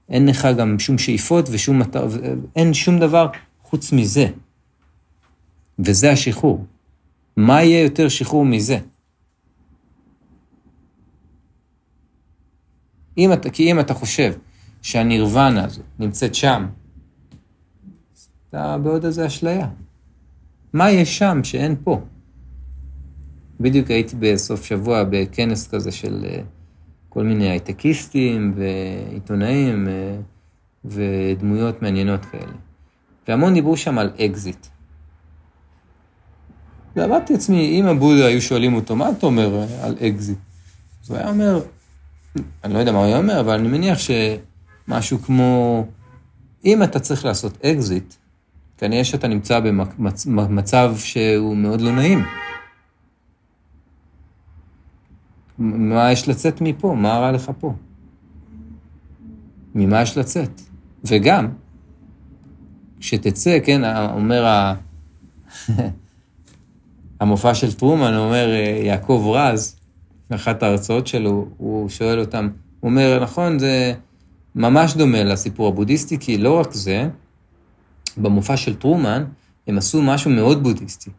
אין 0.09 0.29
לך 0.29 0.47
גם 0.57 0.79
שום 0.79 0.97
שאיפות 0.97 1.49
ושום 1.51 1.79
מטר, 1.79 2.07
אין 2.55 2.73
שום 2.73 2.99
דבר 2.99 3.27
חוץ 3.63 3.91
מזה. 3.91 4.27
וזה 5.79 6.11
השחרור. 6.11 6.65
מה 7.37 7.63
יהיה 7.63 7.83
יותר 7.83 8.09
שחרור 8.09 8.45
מזה? 8.45 8.77
אם 13.17 13.33
אתה, 13.33 13.49
כי 13.49 13.71
אם 13.71 13.79
אתה 13.79 13.93
חושב 13.93 14.33
שהנירוונה 14.81 15.65
הזאת 15.65 15.85
נמצאת 15.99 16.35
שם, 16.35 16.67
בעוד 18.53 19.05
איזה 19.05 19.27
אשליה. 19.27 19.67
מה 20.73 20.91
יש 20.91 21.17
שם 21.17 21.43
שאין 21.43 21.75
פה? 21.83 22.01
בדיוק 23.59 23.89
הייתי 23.89 24.15
בסוף 24.19 24.65
שבוע 24.65 25.03
בכנס 25.03 25.67
כזה 25.67 25.91
של 25.91 26.25
אה, 26.25 26.41
כל 27.09 27.23
מיני 27.23 27.49
הייטקיסטים 27.49 28.53
ועיתונאים 28.55 29.87
אה, 29.87 30.15
ודמויות 30.85 31.81
מעניינות 31.81 32.25
כאלה. 32.25 32.53
והמון 33.27 33.53
דיברו 33.53 33.77
שם 33.77 33.97
על 33.97 34.11
אקזיט. 34.19 34.67
ואמרתי 36.95 37.33
לעצמי, 37.33 37.79
אם 37.79 37.85
הבודה 37.85 38.25
היו 38.25 38.41
שואלים 38.41 38.73
אותו, 38.73 38.95
מה 38.95 39.09
אתה 39.09 39.25
אומר 39.25 39.65
על 39.81 39.95
אקזיט? 40.01 40.37
אז 41.03 41.09
הוא 41.09 41.17
היה 41.17 41.29
אומר, 41.29 41.61
אני 42.63 42.73
לא 42.73 42.79
יודע 42.79 42.91
מה 42.91 42.97
הוא 42.97 43.05
היה 43.05 43.17
אומר, 43.17 43.39
אבל 43.39 43.53
אני 43.53 43.67
מניח 43.67 43.97
שמשהו 43.99 45.21
כמו, 45.21 45.85
אם 46.65 46.83
אתה 46.83 46.99
צריך 46.99 47.25
לעשות 47.25 47.65
אקזיט, 47.65 48.13
כנראה 48.83 49.03
שאתה 49.03 49.27
נמצא 49.27 49.59
במצב 50.25 50.95
שהוא 50.97 51.57
מאוד 51.57 51.81
לא 51.81 51.91
נעים. 51.91 52.25
מה 55.57 56.11
יש 56.11 56.29
לצאת 56.29 56.61
מפה? 56.61 56.95
מה 56.97 57.17
רע 57.17 57.31
לך 57.31 57.51
פה? 57.59 57.73
ממה 59.75 60.01
יש 60.01 60.17
לצאת? 60.17 60.61
וגם, 61.03 61.47
כשתצא, 62.99 63.57
כן, 63.65 63.81
אומר 64.13 64.45
ה... 64.45 64.73
המופע 67.19 67.53
של 67.53 67.73
טרומן, 67.73 68.13
אומר 68.13 68.47
יעקב 68.83 69.31
רז, 69.35 69.75
באחת 70.29 70.63
ההרצאות 70.63 71.07
שלו, 71.07 71.47
הוא 71.57 71.89
שואל 71.89 72.19
אותם, 72.19 72.49
הוא 72.79 72.89
אומר, 72.89 73.19
נכון, 73.21 73.59
זה 73.59 73.93
ממש 74.55 74.95
דומה 74.95 75.23
לסיפור 75.23 75.67
הבודהיסטי, 75.67 76.17
כי 76.19 76.37
לא 76.37 76.59
רק 76.59 76.73
זה, 76.73 77.09
במופע 78.17 78.57
של 78.57 78.75
טרומן, 78.75 79.23
הם 79.67 79.77
עשו 79.77 80.01
משהו 80.01 80.31
מאוד 80.31 80.63
בודהיסטי. 80.63 81.09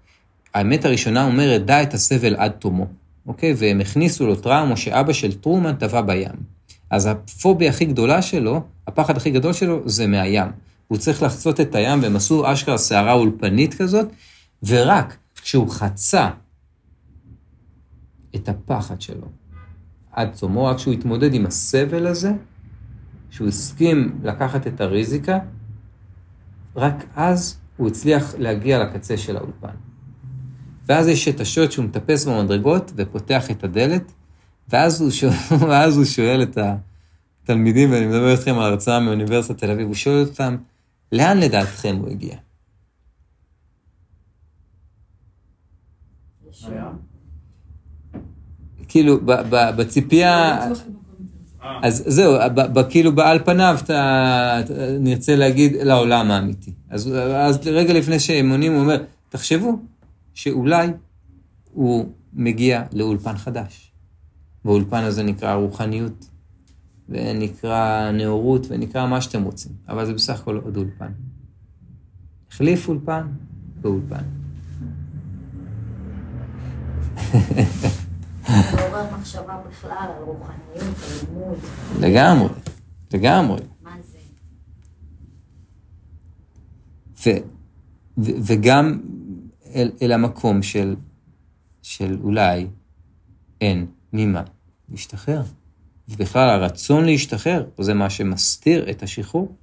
האמת 0.55 0.85
הראשונה 0.85 1.27
אומרת, 1.27 1.65
דע 1.65 1.82
את 1.82 1.94
הסבל 1.94 2.36
עד 2.36 2.51
תומו, 2.51 2.86
אוקיי? 3.27 3.55
והם 3.56 3.81
הכניסו 3.81 4.27
לו 4.27 4.36
טראומה 4.36 4.77
שאבא 4.77 5.12
של 5.12 5.32
טרומן 5.32 5.74
טבע 5.77 6.01
בים. 6.01 6.55
אז 6.90 7.06
הפוביה 7.06 7.70
הכי 7.70 7.85
גדולה 7.85 8.23
שלו, 8.23 8.62
הפחד 8.86 9.16
הכי 9.16 9.31
גדול 9.31 9.52
שלו, 9.52 9.82
זה 9.85 10.06
מהים. 10.06 10.48
הוא 10.89 10.98
צריך 10.98 11.23
לחצות 11.23 11.61
את 11.61 11.74
הים, 11.74 12.02
והם 12.02 12.16
עשו 12.16 12.52
אשכרה 12.52 12.78
שערה 12.78 13.12
אולפנית 13.12 13.74
כזאת, 13.74 14.09
ורק 14.62 15.16
כשהוא 15.43 15.70
חצה 15.70 16.31
את 18.36 18.48
הפחד 18.48 19.01
שלו 19.01 19.27
עד 20.12 20.32
צומו, 20.32 20.65
רק 20.65 20.77
כשהוא 20.77 20.94
התמודד 20.94 21.35
עם 21.35 21.47
הסבל 21.47 22.06
הזה, 22.06 22.32
שהוא 23.31 23.48
הסכים 23.48 24.19
לקחת 24.23 24.66
את 24.66 24.81
הריזיקה, 24.81 25.39
רק 26.77 27.05
אז 27.17 27.59
הוא 27.77 27.89
הצליח 27.89 28.35
להגיע 28.39 28.85
לקצה 28.85 29.17
של 29.17 29.37
האולפן. 29.37 29.75
ואז 30.87 31.09
יש 31.09 31.29
את 31.29 31.41
השוט 31.41 31.73
שהוא 31.73 31.85
מטפס 31.85 32.25
במדרגות 32.25 32.93
ופותח 32.97 33.51
את 33.51 33.65
הדלת, 33.65 34.13
ואז 34.69 35.01
הוא 35.01 35.11
שואל, 35.11 35.33
ואז 35.69 35.97
הוא 35.97 36.05
שואל 36.05 36.43
את 36.43 36.59
התלמידים, 37.43 37.93
ואני 37.93 38.07
מדבר 38.07 38.33
איתכם 38.33 38.55
על 38.55 38.63
הרצאה 38.63 39.01
מאוניברסיטת 39.01 39.59
תל 39.59 39.71
אביב, 39.71 39.87
הוא 39.87 39.95
שואל 39.95 40.25
אותם, 40.25 40.57
לאן 41.13 41.39
לדעתכם 41.39 41.97
הוא 42.01 42.09
הגיע? 42.09 42.37
כאילו, 48.89 49.21
בציפייה... 49.77 50.59
אז 51.82 52.05
זהו, 52.07 52.36
כאילו 52.91 53.12
על 53.23 53.39
פניו 53.45 53.77
אתה 53.85 54.61
נרצה 55.01 55.36
להגיד 55.36 55.73
לעולם 55.82 56.31
האמיתי. 56.31 56.73
אז, 56.91 57.12
אז 57.35 57.59
רגע 57.66 57.93
לפני 57.93 58.20
שהם 58.20 58.51
עונים, 58.51 58.73
הוא 58.73 58.81
אומר, 58.81 59.03
תחשבו 59.28 59.78
שאולי 60.35 60.89
הוא 61.73 62.09
מגיע 62.32 62.82
לאולפן 62.93 63.36
חדש. 63.36 63.93
והאולפן 64.65 65.03
הזה 65.03 65.23
נקרא 65.23 65.55
רוחניות, 65.55 66.31
ונקרא 67.09 68.11
נאורות, 68.11 68.66
ונקרא 68.70 69.07
מה 69.07 69.20
שאתם 69.20 69.43
רוצים, 69.43 69.73
אבל 69.89 70.07
זה 70.07 70.15
בסך 70.15 70.41
הכל 70.41 70.61
עוד 70.65 70.77
אולפן. 70.77 71.12
החליף 72.51 72.89
אולפן 72.89 73.27
באולפן. 73.81 74.24
מעורר 78.49 79.16
מחשבה 79.19 79.59
בכלל 79.69 80.09
על 80.16 80.23
רוחניות, 80.23 80.97
על 81.03 81.29
לימוד. 81.29 81.59
לגמרי, 82.01 82.49
לגמרי. 83.12 83.61
מה 83.83 83.91
זה? 84.03 84.19
ו, 87.19 87.31
ו, 88.19 88.31
וגם 88.47 89.01
אל, 89.75 89.91
אל 90.03 90.12
המקום 90.12 90.62
של, 90.62 90.97
של 91.83 92.19
אולי 92.23 92.66
אין 93.61 93.87
ממה 94.12 94.43
להשתחרר. 94.89 95.43
ובכלל 96.09 96.49
הרצון 96.49 97.05
להשתחרר, 97.05 97.66
זה 97.81 97.95
מה 97.95 98.11
שמסתיר 98.11 98.91
את 98.91 99.03
השחרור. 99.03 99.57